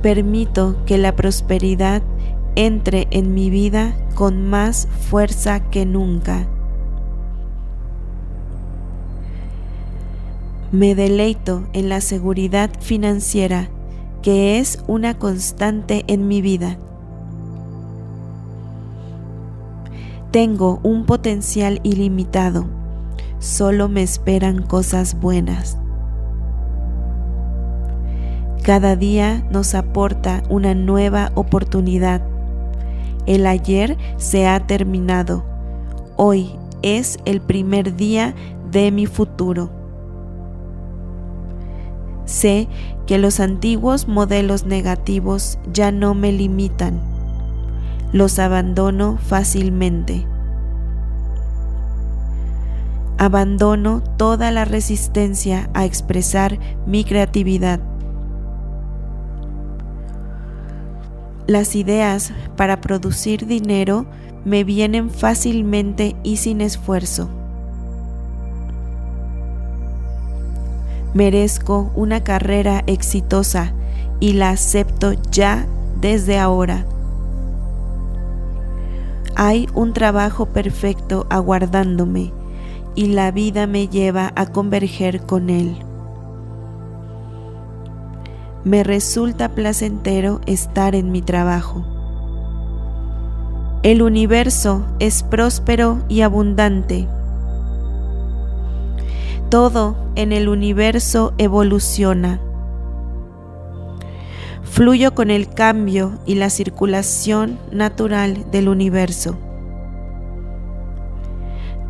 Permito 0.00 0.76
que 0.86 0.96
la 0.96 1.16
prosperidad 1.16 2.02
entre 2.54 3.08
en 3.10 3.34
mi 3.34 3.50
vida 3.50 3.96
con 4.14 4.48
más 4.48 4.86
fuerza 5.10 5.58
que 5.70 5.86
nunca. 5.86 6.46
Me 10.70 10.94
deleito 10.94 11.66
en 11.72 11.88
la 11.88 12.02
seguridad 12.02 12.68
financiera 12.78 13.70
que 14.20 14.58
es 14.58 14.84
una 14.86 15.18
constante 15.18 16.04
en 16.08 16.28
mi 16.28 16.42
vida. 16.42 16.76
Tengo 20.30 20.78
un 20.82 21.06
potencial 21.06 21.80
ilimitado. 21.84 22.66
Solo 23.38 23.88
me 23.88 24.02
esperan 24.02 24.60
cosas 24.60 25.18
buenas. 25.18 25.78
Cada 28.62 28.94
día 28.94 29.42
nos 29.50 29.74
aporta 29.74 30.42
una 30.50 30.74
nueva 30.74 31.32
oportunidad. 31.34 32.20
El 33.24 33.46
ayer 33.46 33.96
se 34.18 34.46
ha 34.46 34.66
terminado. 34.66 35.46
Hoy 36.16 36.50
es 36.82 37.18
el 37.24 37.40
primer 37.40 37.96
día 37.96 38.34
de 38.70 38.90
mi 38.90 39.06
futuro. 39.06 39.77
Sé 42.28 42.68
que 43.06 43.16
los 43.16 43.40
antiguos 43.40 44.06
modelos 44.06 44.66
negativos 44.66 45.58
ya 45.72 45.90
no 45.90 46.14
me 46.14 46.30
limitan 46.30 47.00
los 48.12 48.38
abandono 48.38 49.18
fácilmente. 49.18 50.26
Abandono 53.18 54.02
toda 54.16 54.50
la 54.50 54.64
resistencia 54.64 55.68
a 55.74 55.84
expresar 55.84 56.58
mi 56.86 57.04
creatividad. 57.04 57.80
Las 61.46 61.74
ideas 61.74 62.32
para 62.56 62.80
producir 62.80 63.46
dinero 63.46 64.06
me 64.44 64.64
vienen 64.64 65.10
fácilmente 65.10 66.14
y 66.22 66.36
sin 66.36 66.60
esfuerzo. 66.60 67.37
Merezco 71.14 71.90
una 71.94 72.22
carrera 72.22 72.84
exitosa 72.86 73.72
y 74.20 74.34
la 74.34 74.50
acepto 74.50 75.12
ya 75.30 75.66
desde 76.00 76.38
ahora 76.38 76.84
hay 79.40 79.68
un 79.72 79.92
trabajo 79.92 80.46
perfecto 80.46 81.28
aguardándome 81.30 82.32
y 82.96 83.06
la 83.06 83.30
vida 83.30 83.68
me 83.68 83.86
lleva 83.86 84.32
a 84.34 84.46
converger 84.46 85.20
con 85.20 85.48
él. 85.48 85.76
Me 88.64 88.82
resulta 88.82 89.50
placentero 89.50 90.40
estar 90.46 90.96
en 90.96 91.12
mi 91.12 91.22
trabajo. 91.22 91.84
El 93.84 94.02
universo 94.02 94.84
es 94.98 95.22
próspero 95.22 96.00
y 96.08 96.22
abundante. 96.22 97.06
Todo 99.50 99.96
en 100.14 100.32
el 100.32 100.46
universo 100.46 101.32
evoluciona. 101.38 102.38
Fluyo 104.62 105.14
con 105.14 105.30
el 105.30 105.48
cambio 105.48 106.18
y 106.26 106.34
la 106.34 106.50
circulación 106.50 107.58
natural 107.72 108.50
del 108.50 108.68
universo. 108.68 109.38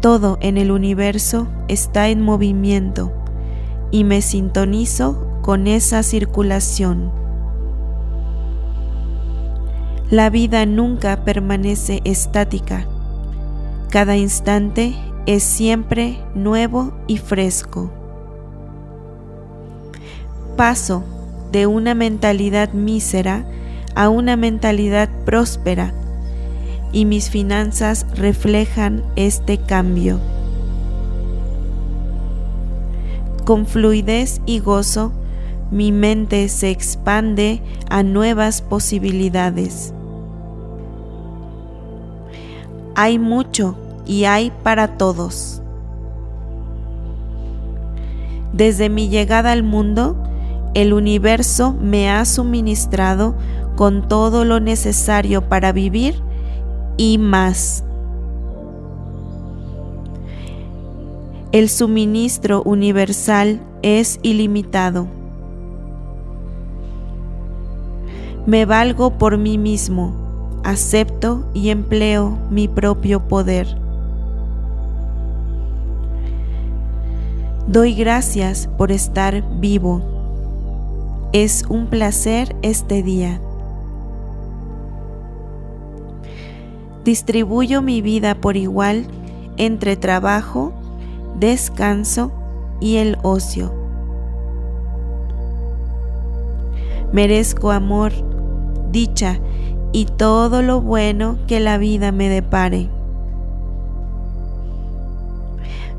Todo 0.01 0.39
en 0.41 0.57
el 0.57 0.71
universo 0.71 1.49
está 1.67 2.09
en 2.09 2.23
movimiento 2.23 3.13
y 3.91 4.05
me 4.05 4.23
sintonizo 4.23 5.41
con 5.43 5.67
esa 5.67 6.05
circulación. 6.05 7.11
La 10.11 10.31
vida 10.31 10.65
nunca 10.65 11.25
permanece 11.25 12.03
estática. 12.05 12.87
Cada 13.91 14.17
instante 14.17 14.95
es 15.29 15.43
siempre 15.43 16.19
nuevo 16.35 16.95
y 17.07 17.19
fresco. 17.19 17.91
Paso 20.57 21.05
de 21.53 21.67
una 21.67 21.95
mentalidad 21.95 22.73
mísera 22.73 23.45
a 23.95 24.09
una 24.09 24.39
mentalidad 24.39 25.11
próspera 25.27 25.93
y 26.93 27.05
mis 27.05 27.29
finanzas 27.29 28.07
reflejan 28.15 29.05
este 29.17 29.59
cambio. 29.59 30.19
Con 33.45 33.67
fluidez 33.67 34.41
y 34.47 34.61
gozo, 34.61 35.13
mi 35.71 35.93
mente 35.93 36.49
se 36.49 36.71
expande 36.71 37.61
a 37.91 38.03
nuevas 38.03 38.63
posibilidades. 38.63 39.93
Hay 42.95 43.19
mucho 43.19 43.77
y 44.09 44.25
hay 44.25 44.51
para 44.65 44.97
todos. 44.97 45.63
Desde 48.53 48.89
mi 48.89 49.09
llegada 49.09 49.53
al 49.53 49.63
mundo, 49.63 50.17
el 50.75 50.93
universo 50.93 51.75
me 51.81 52.11
ha 52.11 52.25
suministrado 52.25 53.37
con 53.77 54.09
todo 54.09 54.45
lo 54.45 54.59
necesario 54.59 55.49
para 55.49 55.71
vivir 55.71 56.21
y 56.97 57.19
más. 57.19 57.85
El 61.53 61.69
suministro 61.69 62.63
universal 62.65 63.61
es 63.83 64.19
ilimitado. 64.23 65.07
Me 68.47 68.65
valgo 68.65 69.19
por 69.19 69.39
mí 69.39 69.59
mismo, 69.59 70.61
acepto 70.65 71.45
y 71.55 71.71
empleo 71.71 72.39
mi 72.51 72.67
propio 72.67 73.29
poder. 73.29 73.88
Doy 77.69 77.95
gracias 77.95 78.67
por 78.79 78.91
estar 78.91 79.45
vivo 79.61 80.01
es 81.35 81.67
un 81.69 81.89
placer 81.89 82.57
este 82.63 83.03
día. 83.03 83.43
Distribuyo 87.05 87.83
mi 87.83 88.01
vida 88.01 88.35
por 88.37 88.57
igual 88.57 89.05
entre 89.59 89.97
trabajo, 89.97 90.73
descanso 91.39 92.33
y 92.81 92.97
el 92.97 93.19
ocio. 93.23 93.75
Merezco 97.13 97.71
amor, 97.71 98.13
dicha 98.91 99.41
y 99.93 100.07
todo 100.07 100.63
lo 100.63 100.81
bueno 100.81 101.37
que 101.47 101.61
la 101.61 101.77
vida 101.77 102.13
me 102.13 102.31
depare. 102.31 102.89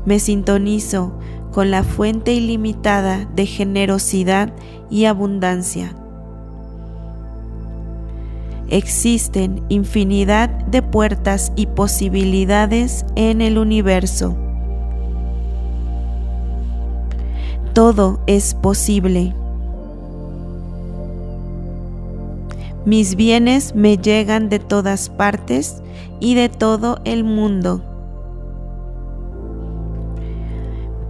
Me 0.04 0.18
sintonizo 0.18 1.12
con 1.52 1.70
la 1.70 1.82
fuente 1.82 2.32
ilimitada 2.32 3.28
de 3.34 3.46
generosidad 3.46 4.52
y 4.88 5.04
abundancia. 5.06 5.94
Existen 8.68 9.64
infinidad 9.68 10.48
de 10.48 10.80
puertas 10.80 11.52
y 11.56 11.66
posibilidades 11.66 13.04
en 13.16 13.42
el 13.42 13.58
universo. 13.58 14.36
Todo 17.72 18.20
es 18.26 18.54
posible. 18.54 19.34
Mis 22.84 23.16
bienes 23.16 23.74
me 23.74 23.96
llegan 23.96 24.48
de 24.48 24.58
todas 24.58 25.08
partes 25.08 25.82
y 26.20 26.34
de 26.34 26.48
todo 26.48 27.00
el 27.04 27.24
mundo. 27.24 27.89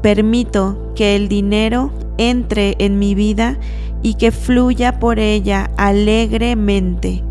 Permito 0.03 0.93
que 0.95 1.17
el 1.17 1.29
dinero 1.29 1.91
entre 2.17 2.77
en 2.79 2.99
mi 2.99 3.15
vida 3.15 3.59
y 4.03 4.15
que 4.15 4.31
fluya 4.31 4.99
por 4.99 5.19
ella 5.19 5.71
alegremente. 5.77 7.23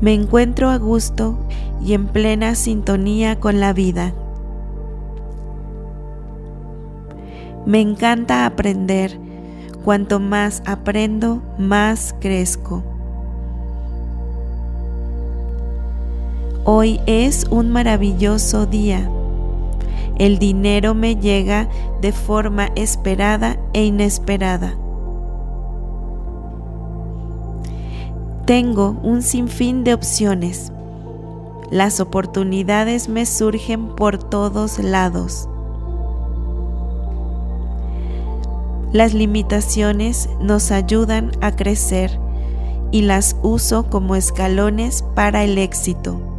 Me 0.00 0.12
encuentro 0.12 0.68
a 0.68 0.76
gusto 0.76 1.38
y 1.82 1.94
en 1.94 2.06
plena 2.06 2.54
sintonía 2.54 3.40
con 3.40 3.60
la 3.60 3.72
vida. 3.72 4.14
Me 7.66 7.80
encanta 7.80 8.44
aprender. 8.44 9.18
Cuanto 9.82 10.18
más 10.18 10.62
aprendo, 10.66 11.42
más 11.58 12.14
crezco. 12.18 12.82
Hoy 16.64 17.00
es 17.06 17.46
un 17.50 17.70
maravilloso 17.70 18.64
día. 18.64 19.10
El 20.18 20.38
dinero 20.38 20.94
me 20.94 21.16
llega 21.16 21.68
de 22.00 22.12
forma 22.12 22.70
esperada 22.76 23.58
e 23.72 23.84
inesperada. 23.84 24.76
Tengo 28.46 28.96
un 29.02 29.22
sinfín 29.22 29.84
de 29.84 29.94
opciones. 29.94 30.70
Las 31.70 31.98
oportunidades 31.98 33.08
me 33.08 33.26
surgen 33.26 33.96
por 33.96 34.18
todos 34.18 34.78
lados. 34.78 35.48
Las 38.92 39.14
limitaciones 39.14 40.28
nos 40.40 40.70
ayudan 40.70 41.32
a 41.40 41.56
crecer 41.56 42.20
y 42.92 43.02
las 43.02 43.36
uso 43.42 43.90
como 43.90 44.14
escalones 44.14 45.02
para 45.16 45.42
el 45.42 45.58
éxito. 45.58 46.33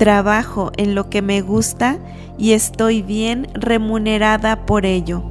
Trabajo 0.00 0.72
en 0.78 0.94
lo 0.94 1.10
que 1.10 1.20
me 1.20 1.42
gusta 1.42 1.98
y 2.38 2.52
estoy 2.52 3.02
bien 3.02 3.48
remunerada 3.52 4.64
por 4.64 4.86
ello. 4.86 5.22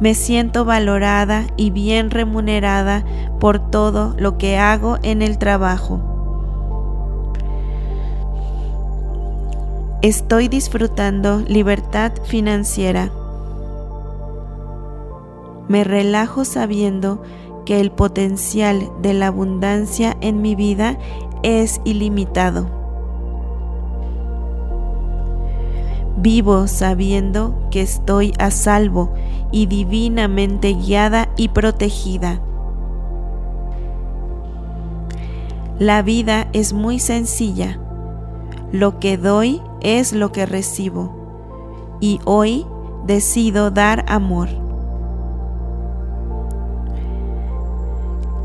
Me 0.00 0.12
siento 0.12 0.66
valorada 0.66 1.46
y 1.56 1.70
bien 1.70 2.10
remunerada 2.10 3.06
por 3.40 3.70
todo 3.70 4.14
lo 4.18 4.36
que 4.36 4.58
hago 4.58 4.98
en 5.02 5.22
el 5.22 5.38
trabajo. 5.38 6.02
Estoy 10.02 10.48
disfrutando 10.48 11.38
libertad 11.48 12.12
financiera. 12.26 13.10
Me 15.68 15.84
relajo 15.84 16.44
sabiendo 16.44 17.22
que 17.22 17.47
el 17.68 17.90
potencial 17.90 18.90
de 19.02 19.14
la 19.14 19.28
abundancia 19.28 20.16
en 20.20 20.40
mi 20.40 20.54
vida 20.54 20.98
es 21.42 21.80
ilimitado. 21.84 22.68
Vivo 26.16 26.66
sabiendo 26.66 27.54
que 27.70 27.80
estoy 27.80 28.32
a 28.38 28.50
salvo 28.50 29.14
y 29.52 29.66
divinamente 29.66 30.72
guiada 30.72 31.28
y 31.36 31.48
protegida. 31.48 32.40
La 35.78 36.02
vida 36.02 36.48
es 36.52 36.72
muy 36.72 36.98
sencilla. 36.98 37.78
Lo 38.72 38.98
que 38.98 39.16
doy 39.16 39.62
es 39.80 40.12
lo 40.12 40.32
que 40.32 40.44
recibo. 40.44 41.14
Y 42.00 42.18
hoy 42.24 42.66
decido 43.06 43.70
dar 43.70 44.04
amor. 44.08 44.67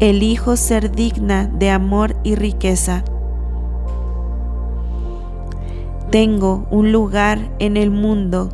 Elijo 0.10 0.58
ser 0.58 0.92
digna 0.92 1.48
de 1.48 1.70
amor 1.72 2.18
y 2.24 2.36
riqueza. 2.36 3.06
Tengo 6.12 6.66
un 6.72 6.92
lugar 6.92 7.40
en 7.60 7.78
el 7.78 7.90
mundo. 7.90 8.50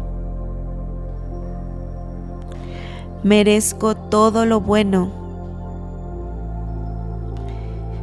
Merezco 3.23 3.95
todo 3.95 4.45
lo 4.45 4.61
bueno. 4.61 5.09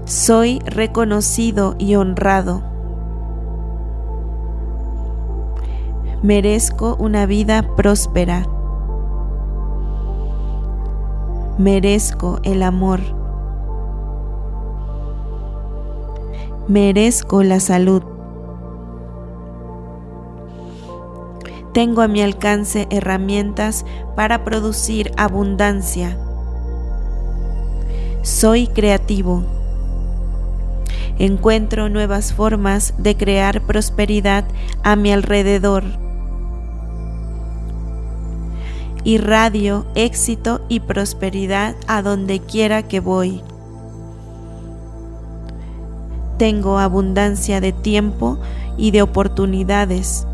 Soy 0.06 0.59
reconocido 0.66 1.77
y 1.78 1.94
honrado. 1.94 2.62
Merezco 6.24 6.97
una 6.98 7.27
vida 7.27 7.62
próspera. 7.77 8.44
Merezco 11.59 12.40
el 12.43 12.64
amor. 12.64 13.26
Merezco 16.68 17.43
la 17.43 17.60
salud. 17.60 18.02
Tengo 21.72 22.02
a 22.02 22.09
mi 22.09 22.22
alcance 22.22 22.88
herramientas 22.90 23.84
para 24.16 24.44
producir 24.44 25.12
abundancia. 25.16 26.18
Soy 28.22 28.66
creativo. 28.66 29.44
Encuentro 31.18 31.88
nuevas 31.88 32.32
formas 32.32 32.94
de 32.98 33.16
crear 33.16 33.62
prosperidad 33.62 34.44
a 34.82 34.97
mi 34.97 35.12
alrededor. 35.12 35.84
Irradio 39.05 39.86
éxito 39.94 40.62
y 40.68 40.80
prosperidad 40.80 41.76
a 41.86 42.02
donde 42.02 42.40
quiera 42.40 42.82
que 42.82 42.98
voy 42.98 43.43
tengo 46.38 46.78
abundancia 46.78 47.60
de 47.60 47.72
tiempo 47.72 48.38
y 48.76 48.90
de 48.90 49.02
oportunidades 49.02 50.26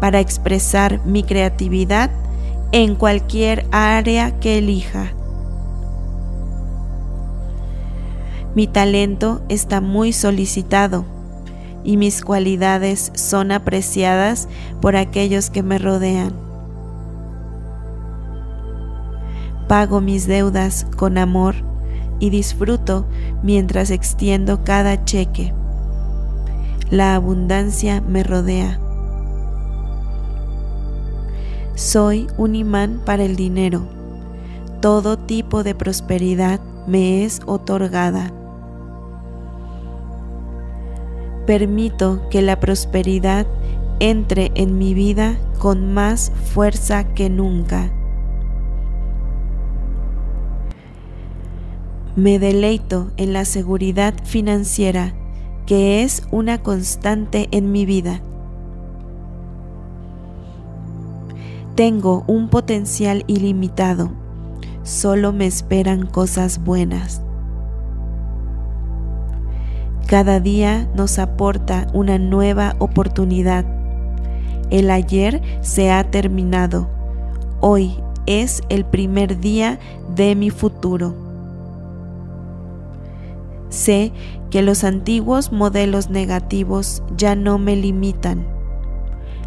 para 0.00 0.20
expresar 0.20 1.04
mi 1.04 1.22
creatividad 1.22 2.10
en 2.72 2.94
cualquier 2.94 3.66
área 3.70 4.38
que 4.40 4.58
elija. 4.58 5.12
Mi 8.54 8.66
talento 8.66 9.42
está 9.48 9.80
muy 9.80 10.12
solicitado 10.12 11.04
y 11.82 11.96
mis 11.96 12.22
cualidades 12.22 13.12
son 13.14 13.52
apreciadas 13.52 14.48
por 14.80 14.96
aquellos 14.96 15.50
que 15.50 15.62
me 15.62 15.78
rodean. 15.78 16.32
Pago 19.68 20.00
mis 20.00 20.26
deudas 20.26 20.86
con 20.96 21.18
amor 21.18 21.56
y 22.20 22.30
disfruto 22.30 23.06
mientras 23.42 23.90
extiendo 23.90 24.64
cada 24.64 25.04
cheque. 25.04 25.52
La 26.90 27.14
abundancia 27.14 28.00
me 28.00 28.22
rodea. 28.22 28.78
Soy 31.74 32.28
un 32.38 32.54
imán 32.54 33.00
para 33.04 33.24
el 33.24 33.36
dinero. 33.36 33.88
Todo 34.80 35.18
tipo 35.18 35.64
de 35.64 35.74
prosperidad 35.74 36.60
me 36.86 37.24
es 37.24 37.40
otorgada. 37.46 38.32
Permito 41.46 42.28
que 42.30 42.42
la 42.42 42.60
prosperidad 42.60 43.46
entre 44.00 44.52
en 44.54 44.78
mi 44.78 44.94
vida 44.94 45.36
con 45.58 45.92
más 45.92 46.32
fuerza 46.52 47.04
que 47.14 47.28
nunca. 47.28 47.90
Me 52.16 52.38
deleito 52.38 53.10
en 53.16 53.32
la 53.32 53.44
seguridad 53.44 54.14
financiera 54.22 55.14
que 55.66 56.04
es 56.04 56.22
una 56.30 56.62
constante 56.62 57.48
en 57.50 57.72
mi 57.72 57.86
vida. 57.86 58.20
Tengo 61.74 62.22
un 62.28 62.50
potencial 62.50 63.24
ilimitado, 63.26 64.12
solo 64.84 65.32
me 65.32 65.46
esperan 65.46 66.06
cosas 66.06 66.62
buenas. 66.62 67.20
Cada 70.06 70.38
día 70.38 70.88
nos 70.94 71.18
aporta 71.18 71.88
una 71.94 72.18
nueva 72.18 72.76
oportunidad. 72.78 73.64
El 74.70 74.92
ayer 74.92 75.42
se 75.62 75.90
ha 75.90 76.08
terminado. 76.12 76.88
Hoy 77.60 77.96
es 78.26 78.62
el 78.68 78.84
primer 78.84 79.40
día 79.40 79.80
de 80.14 80.36
mi 80.36 80.50
futuro. 80.50 81.23
Sé 83.74 84.12
que 84.50 84.62
los 84.62 84.84
antiguos 84.84 85.50
modelos 85.50 86.08
negativos 86.08 87.02
ya 87.16 87.34
no 87.34 87.58
me 87.58 87.74
limitan. 87.74 88.46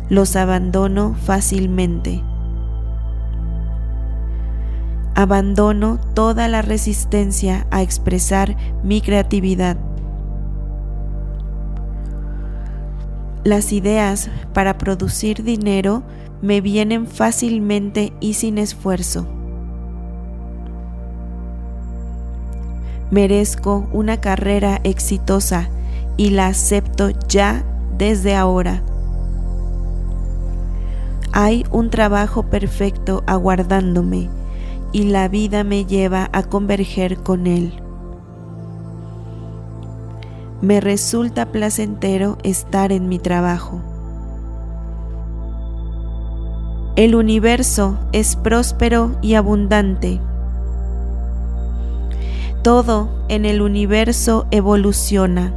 Los 0.09 0.35
abandono 0.35 1.15
fácilmente. 1.23 2.21
Abandono 5.15 5.97
toda 6.13 6.49
la 6.49 6.61
resistencia 6.61 7.67
a 7.71 7.81
expresar 7.81 8.57
mi 8.83 8.99
creatividad. 8.99 9.77
Las 13.45 13.71
ideas 13.71 14.29
para 14.53 14.77
producir 14.77 15.41
dinero 15.45 16.03
me 16.41 16.59
vienen 16.59 17.07
fácilmente 17.07 18.11
y 18.19 18.33
sin 18.33 18.57
esfuerzo. 18.57 19.36
Merezco 23.09 23.87
una 23.93 24.19
carrera 24.19 24.81
exitosa 24.83 25.69
y 26.17 26.31
la 26.31 26.47
acepto 26.47 27.11
ya 27.29 27.63
desde 27.97 28.35
ahora. 28.35 28.83
Hay 31.31 31.65
un 31.71 31.89
trabajo 31.89 32.43
perfecto 32.43 33.23
aguardándome 33.27 34.29
y 34.91 35.03
la 35.03 35.27
vida 35.27 35.63
me 35.63 35.85
lleva 35.85 36.29
a 36.33 36.43
converger 36.43 37.17
con 37.17 37.47
él. 37.47 37.73
Me 40.61 40.81
resulta 40.81 41.51
placentero 41.51 42.37
estar 42.43 42.91
en 42.91 43.07
mi 43.07 43.19
trabajo. 43.19 43.79
El 46.95 47.13
universo 47.13 47.99
es 48.11 48.35
próspero 48.35 49.15
y 49.21 49.35
abundante. 49.35 50.19
Todo 52.67 53.07
en 53.29 53.45
el 53.45 53.61
universo 53.61 54.45
evoluciona. 54.51 55.53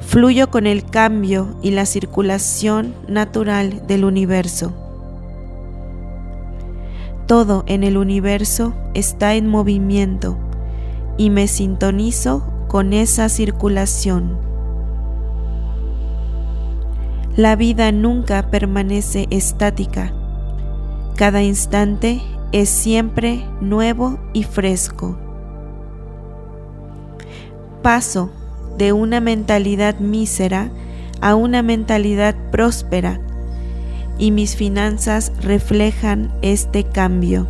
Fluyo 0.00 0.50
con 0.50 0.66
el 0.66 0.84
cambio 0.84 1.54
y 1.62 1.70
la 1.70 1.86
circulación 1.86 2.96
natural 3.06 3.86
del 3.86 4.04
universo. 4.04 4.72
Todo 7.28 7.62
en 7.68 7.84
el 7.84 7.96
universo 7.96 8.74
está 8.92 9.36
en 9.36 9.46
movimiento 9.46 10.36
y 11.16 11.30
me 11.30 11.46
sintonizo 11.46 12.42
con 12.66 12.92
esa 12.92 13.28
circulación. 13.28 14.38
La 17.36 17.54
vida 17.54 17.92
nunca 17.92 18.50
permanece 18.50 19.28
estática. 19.30 20.12
Cada 21.14 21.44
instante 21.44 22.20
es 22.52 22.68
siempre 22.68 23.44
nuevo 23.60 24.18
y 24.32 24.42
fresco. 24.42 25.16
Paso 27.82 28.30
de 28.76 28.92
una 28.92 29.20
mentalidad 29.20 30.00
mísera 30.00 30.70
a 31.20 31.34
una 31.34 31.62
mentalidad 31.62 32.34
próspera 32.50 33.20
y 34.18 34.30
mis 34.30 34.56
finanzas 34.56 35.32
reflejan 35.40 36.32
este 36.42 36.84
cambio. 36.84 37.46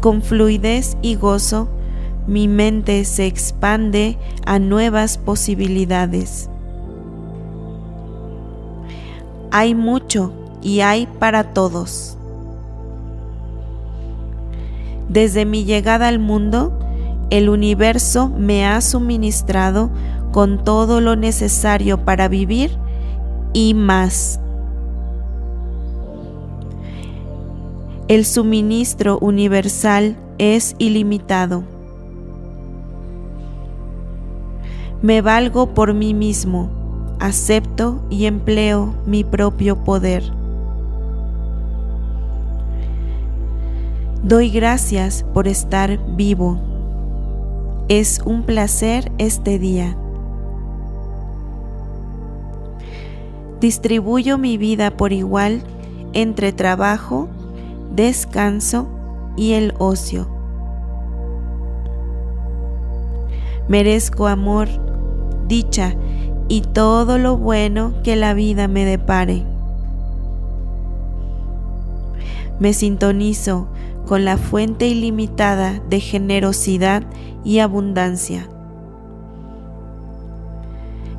Con 0.00 0.22
fluidez 0.22 0.96
y 1.02 1.16
gozo, 1.16 1.68
mi 2.26 2.48
mente 2.48 3.04
se 3.04 3.26
expande 3.26 4.16
a 4.46 4.58
nuevas 4.58 5.18
posibilidades. 5.18 6.48
Hay 9.50 9.74
mucho 9.74 10.32
y 10.62 10.80
hay 10.80 11.06
para 11.06 11.52
todos. 11.52 12.16
Desde 15.08 15.44
mi 15.44 15.64
llegada 15.64 16.08
al 16.08 16.18
mundo, 16.18 16.78
el 17.30 17.48
universo 17.48 18.28
me 18.28 18.66
ha 18.66 18.80
suministrado 18.80 19.90
con 20.32 20.62
todo 20.64 21.00
lo 21.00 21.16
necesario 21.16 22.04
para 22.04 22.28
vivir 22.28 22.70
y 23.52 23.74
más. 23.74 24.40
El 28.08 28.24
suministro 28.24 29.18
universal 29.20 30.16
es 30.38 30.74
ilimitado. 30.78 31.62
Me 35.02 35.22
valgo 35.22 35.74
por 35.74 35.94
mí 35.94 36.14
mismo, 36.14 36.70
acepto 37.20 38.02
y 38.10 38.26
empleo 38.26 38.94
mi 39.06 39.24
propio 39.24 39.76
poder. 39.84 40.39
Doy 44.22 44.50
gracias 44.50 45.24
por 45.32 45.48
estar 45.48 45.98
vivo. 46.14 46.60
Es 47.88 48.20
un 48.26 48.42
placer 48.42 49.10
este 49.16 49.58
día. 49.58 49.96
Distribuyo 53.60 54.36
mi 54.36 54.58
vida 54.58 54.90
por 54.90 55.14
igual 55.14 55.62
entre 56.12 56.52
trabajo, 56.52 57.28
descanso 57.94 58.88
y 59.38 59.54
el 59.54 59.72
ocio. 59.78 60.28
Merezco 63.68 64.26
amor, 64.26 64.68
dicha 65.48 65.94
y 66.46 66.60
todo 66.60 67.16
lo 67.16 67.38
bueno 67.38 67.94
que 68.04 68.16
la 68.16 68.34
vida 68.34 68.68
me 68.68 68.84
depare. 68.84 69.44
Me 72.58 72.74
sintonizo 72.74 73.68
con 74.10 74.24
la 74.24 74.38
fuente 74.38 74.88
ilimitada 74.88 75.80
de 75.88 76.00
generosidad 76.00 77.04
y 77.44 77.60
abundancia. 77.60 78.48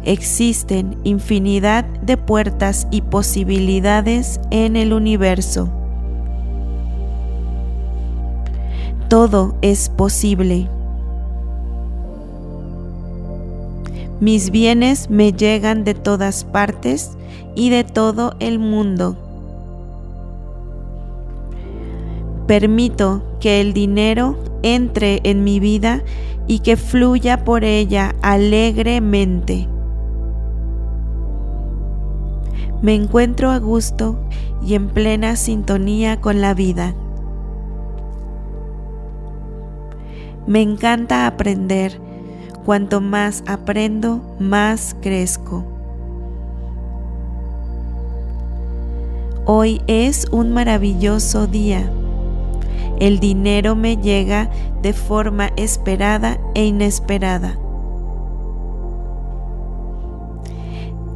Existen 0.04 0.98
infinidad 1.06 1.86
de 1.86 2.18
puertas 2.18 2.90
y 2.92 3.00
posibilidades 3.00 4.42
en 4.50 4.76
el 4.76 4.92
universo. 4.92 5.72
Todo 9.08 9.56
es 9.62 9.88
posible. 9.88 10.68
Mis 14.20 14.52
bienes 14.52 15.10
me 15.10 15.32
llegan 15.32 15.86
de 15.86 15.94
todas 15.94 16.44
partes 16.44 17.12
y 17.56 17.70
de 17.70 17.86
todo 17.86 18.36
el 18.42 18.60
mundo. 18.60 19.31
Permito 22.48 23.24
que 23.40 23.62
el 23.62 23.74
dinero 23.74 24.38
entre 24.64 25.22
en 25.24 25.44
mi 25.44 25.60
vida 25.60 26.04
y 26.48 26.60
que 26.60 26.78
fluya 26.78 27.44
por 27.44 27.64
ella 27.64 28.16
alegremente. 28.22 29.68
Me 32.82 32.96
encuentro 32.96 33.52
a 33.52 33.60
gusto 33.60 34.18
y 34.66 34.76
en 34.76 34.90
plena 34.90 35.36
sintonía 35.36 36.20
con 36.20 36.42
la 36.42 36.54
vida. 36.54 36.96
Me 40.48 40.62
encanta 40.62 41.28
aprender 41.28 42.00
Cuanto 42.66 43.02
más 43.02 43.44
aprendo, 43.48 44.22
más 44.40 44.96
crezco. 45.02 45.66
Hoy 49.46 49.82
es 49.88 50.28
un 50.32 50.54
maravilloso 50.54 51.48
día. 51.48 51.92
El 53.02 53.20
dinero 53.20 53.76
me 53.76 53.98
llega 53.98 54.48
de 54.84 54.94
forma 54.94 55.50
esperada 55.56 56.38
e 56.54 56.66
inesperada. 56.66 57.58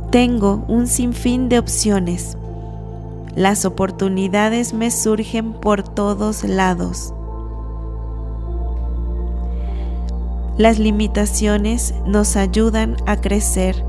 Tengo 0.10 0.66
un 0.68 0.88
sinfín 0.88 1.48
de 1.48 1.60
opciones. 1.60 2.40
Las 3.36 3.66
oportunidades 3.66 4.74
me 4.74 4.90
surgen 4.90 5.54
por 5.54 5.84
todos 5.84 6.44
lados. 6.44 7.14
Las 10.58 10.80
limitaciones 10.80 11.94
nos 12.08 12.36
ayudan 12.36 12.98
a 13.06 13.22
crecer 13.22 13.86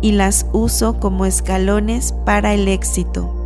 y 0.00 0.10
las 0.12 0.46
uso 0.52 0.98
como 0.98 1.26
escalones 1.26 2.12
para 2.24 2.54
el 2.54 2.66
éxito. 2.66 3.39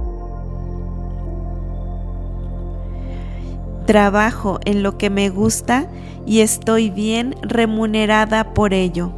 Trabajo 3.87 4.61
en 4.65 4.83
lo 4.83 4.97
que 4.97 5.11
me 5.11 5.29
gusta 5.29 5.87
y 6.27 6.41
estoy 6.41 6.91
bien 6.91 7.37
remunerada 7.43 8.55
por 8.55 8.73
ello. 8.73 9.13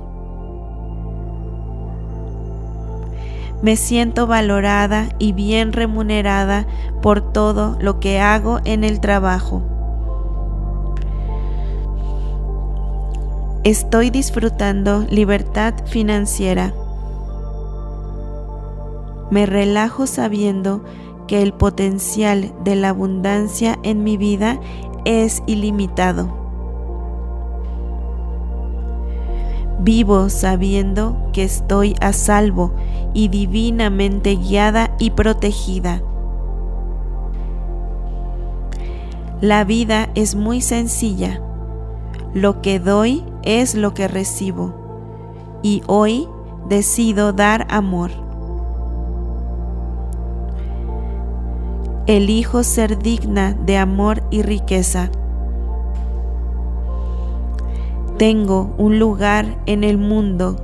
Me 3.62 3.76
siento 3.76 4.26
valorada 4.26 5.09
y 5.18 5.32
bien 5.32 5.72
remunerada 5.72 6.66
por 7.01 7.32
todo 7.32 7.76
lo 7.80 8.01
que 8.01 8.20
hago 8.20 8.60
en 8.64 8.84
el 8.84 9.01
trabajo. 9.01 9.62
Estoy 13.64 14.10
disfrutando 14.10 15.05
libertad 15.10 15.74
financiera. 15.86 16.72
Me 19.30 19.47
relajo 19.47 20.06
sabiendo 20.06 20.84
que 21.27 21.43
el 21.43 21.53
potencial 21.53 22.53
de 22.65 22.77
la 22.77 22.90
abundancia 22.90 23.78
en 23.82 24.05
mi 24.05 24.16
vida 24.16 24.61
es 25.05 25.43
ilimitado. 25.47 26.47
Vivo 29.81 30.31
sabiendo 30.31 31.16
que 31.32 31.44
estoy 31.44 31.94
a 32.01 32.12
salvo 32.12 32.74
y 33.15 33.28
divinamente 33.28 34.35
guiada 34.36 34.97
y 34.98 35.11
protegida. 35.11 36.03
La 39.40 39.65
vida 39.65 40.09
es 40.15 40.35
muy 40.35 40.61
sencilla. 40.61 41.43
Lo 42.32 42.62
que 42.62 42.81
doy 42.81 43.24
es 43.43 43.74
lo 43.74 43.93
que 43.94 44.09
recibo. 44.09 44.74
Y 45.62 45.82
hoy 45.86 46.27
decido 46.69 47.32
dar 47.32 47.66
amor. 47.70 48.26
Elijo 52.07 52.62
ser 52.62 52.99
digna 52.99 53.53
de 53.53 53.78
amor 53.78 54.23
y 54.31 54.43
riqueza. 54.43 55.11
Tengo 58.19 58.74
un 58.78 58.99
lugar 58.99 59.59
en 59.66 59.85
el 59.85 59.99
mundo. 59.99 60.57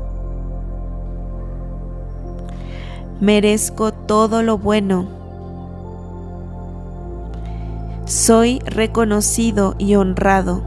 Merezco 3.21 3.93
todo 3.93 4.43
lo 4.43 4.59
bueno 4.59 5.23
soy 8.13 8.59
reconocido 8.67 9.75
y 9.79 9.95
honrado. 9.95 10.61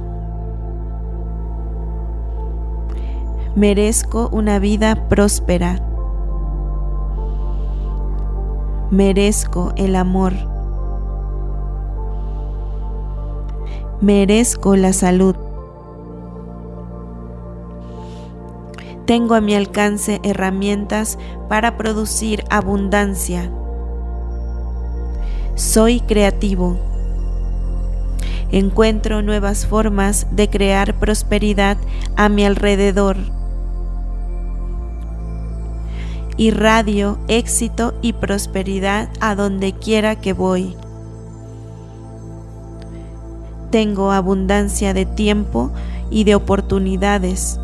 Merezco 3.55 4.29
una 4.31 4.57
vida 4.57 5.07
próspera. 5.09 5.79
Merezco 8.89 9.73
el 9.75 9.95
amor. 9.95 10.54
Merezco 14.01 14.75
la 14.75 14.93
salud. 14.93 15.35
Tengo 19.05 19.35
a 19.35 19.41
mi 19.41 19.55
alcance 19.55 20.19
herramientas 20.23 21.17
para 21.47 21.77
producir 21.77 22.43
abundancia. 22.49 23.51
Soy 25.55 26.01
creativo 26.01 26.77
encuentro 28.51 29.21
nuevas 29.21 29.65
formas 29.65 30.27
de 30.31 30.49
crear 30.49 30.97
prosperidad 30.97 31.77
a 32.15 32.29
mi 32.29 32.45
alrededor. 32.45 33.17
Irradio 36.37 37.17
éxito 37.27 37.93
y 38.01 38.13
prosperidad 38.13 39.09
a 39.19 39.35
donde 39.35 39.73
quiera 39.73 40.15
que 40.15 40.33
voy. 40.33 40.75
Tengo 43.75 44.13
abundancia 44.13 44.93
de 44.93 45.05
tiempo 45.05 45.69
y 46.09 46.23
de 46.23 46.33
oportunidades 46.33 47.59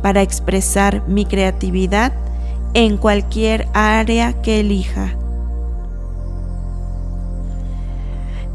para 0.00 0.22
expresar 0.22 1.06
mi 1.06 1.26
creatividad 1.26 2.14
en 2.72 2.96
cualquier 2.96 3.68
área 3.74 4.40
que 4.40 4.60
elija. 4.60 5.14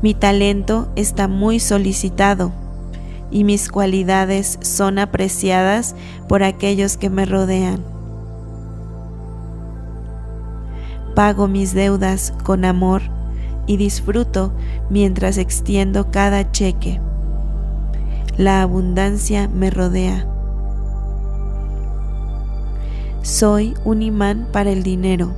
Mi 0.02 0.16
talento 0.16 0.88
está 0.96 1.28
muy 1.28 1.60
solicitado 1.60 2.52
y 3.30 3.44
mis 3.44 3.70
cualidades 3.70 4.58
son 4.64 4.98
apreciadas 4.98 5.96
por 6.28 6.42
aquellos 6.42 6.98
que 6.98 7.12
me 7.12 7.28
rodean. 7.28 7.80
Pago 11.14 11.48
mis 11.48 11.76
deudas 11.76 12.34
con 12.44 12.66
amor 12.66 13.17
y 13.68 13.78
disfruto 13.78 14.54
mientras 14.90 15.38
extiendo 15.38 16.10
cada 16.10 16.52
cheque. 16.52 17.00
La 18.38 18.64
abundancia 18.64 19.48
me 19.48 19.70
rodea. 19.70 20.28
Soy 23.22 23.76
un 23.84 24.02
imán 24.02 24.48
para 24.52 24.72
el 24.72 24.82
dinero. 24.82 25.36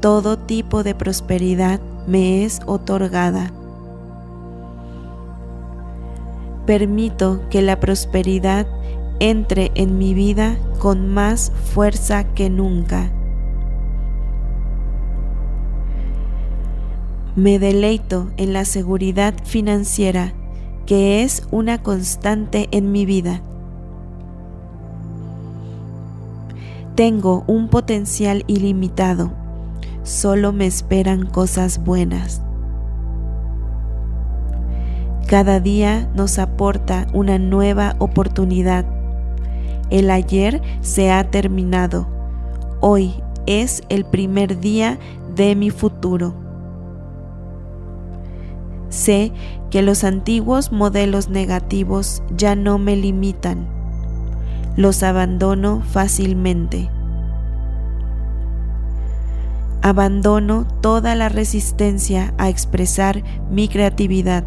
Todo 0.00 0.38
tipo 0.38 0.84
de 0.84 0.94
prosperidad 0.94 1.80
me 2.06 2.44
es 2.44 2.60
otorgada. 2.66 3.52
permito 6.70 7.40
que 7.50 7.62
la 7.62 7.80
prosperidad 7.80 8.64
entre 9.18 9.72
en 9.74 9.98
mi 9.98 10.14
vida 10.14 10.56
con 10.78 11.08
más 11.08 11.50
fuerza 11.74 12.22
que 12.22 12.48
nunca. 12.48 13.10
Me 17.36 17.60
deleito 17.60 18.28
en 18.36 18.52
la 18.52 18.64
seguridad 18.64 19.34
financiera 19.44 20.34
que 20.84 21.22
es 21.22 21.46
una 21.52 21.80
constante 21.80 22.68
en 22.72 22.90
mi 22.90 23.06
vida. 23.06 23.40
Tengo 26.96 27.44
un 27.46 27.68
potencial 27.68 28.42
ilimitado, 28.48 29.30
solo 30.02 30.52
me 30.52 30.66
esperan 30.66 31.24
cosas 31.24 31.84
buenas. 31.84 32.42
Cada 35.28 35.60
día 35.60 36.10
nos 36.16 36.40
aporta 36.40 37.06
una 37.12 37.38
nueva 37.38 37.94
oportunidad. 38.00 38.84
El 39.88 40.10
ayer 40.10 40.60
se 40.80 41.12
ha 41.12 41.30
terminado. 41.30 42.08
Hoy 42.80 43.22
es 43.46 43.84
el 43.88 44.04
primer 44.04 44.58
día 44.58 44.98
de 45.36 45.54
mi 45.54 45.70
futuro. 45.70 46.49
Sé 48.90 49.32
que 49.70 49.80
los 49.80 50.04
antiguos 50.04 50.70
modelos 50.70 51.30
negativos 51.30 52.22
ya 52.36 52.54
no 52.54 52.76
me 52.78 52.94
limitan. 52.96 53.66
Los 54.76 55.02
abandono 55.02 55.82
fácilmente. 55.90 56.90
Abandono 59.80 60.66
toda 60.82 61.14
la 61.14 61.30
resistencia 61.30 62.34
a 62.36 62.50
expresar 62.50 63.24
mi 63.50 63.66
creatividad 63.68 64.44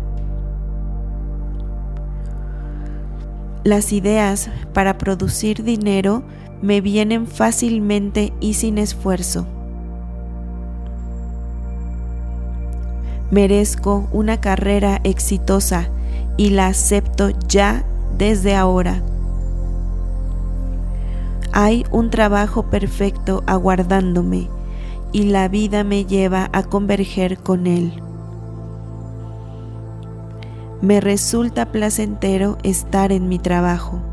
Las 3.63 3.93
ideas 3.93 4.49
para 4.73 4.97
producir 4.97 5.63
dinero 5.63 6.23
me 6.61 6.81
vienen 6.81 7.27
fácilmente 7.27 8.33
y 8.41 8.55
sin 8.55 8.77
esfuerzo. 8.77 9.47
Merezco 13.33 14.07
una 14.11 14.39
carrera 14.39 15.01
exitosa 15.03 15.89
y 16.37 16.51
la 16.51 16.67
acepto 16.67 17.31
ya 17.47 17.83
desde 18.15 18.55
ahora. 18.55 19.01
Hay 21.51 21.83
un 21.89 22.11
trabajo 22.11 22.69
perfecto 22.69 23.41
aguardándome 23.47 24.49
y 25.11 25.23
la 25.23 25.47
vida 25.47 25.83
me 25.83 26.05
lleva 26.05 26.51
a 26.53 26.61
converger 26.61 27.39
con 27.39 27.65
él. 27.65 28.03
Me 30.83 31.01
resulta 31.01 31.71
placentero 31.71 32.59
estar 32.61 33.11
en 33.11 33.29
mi 33.29 33.39
trabajo. 33.39 34.12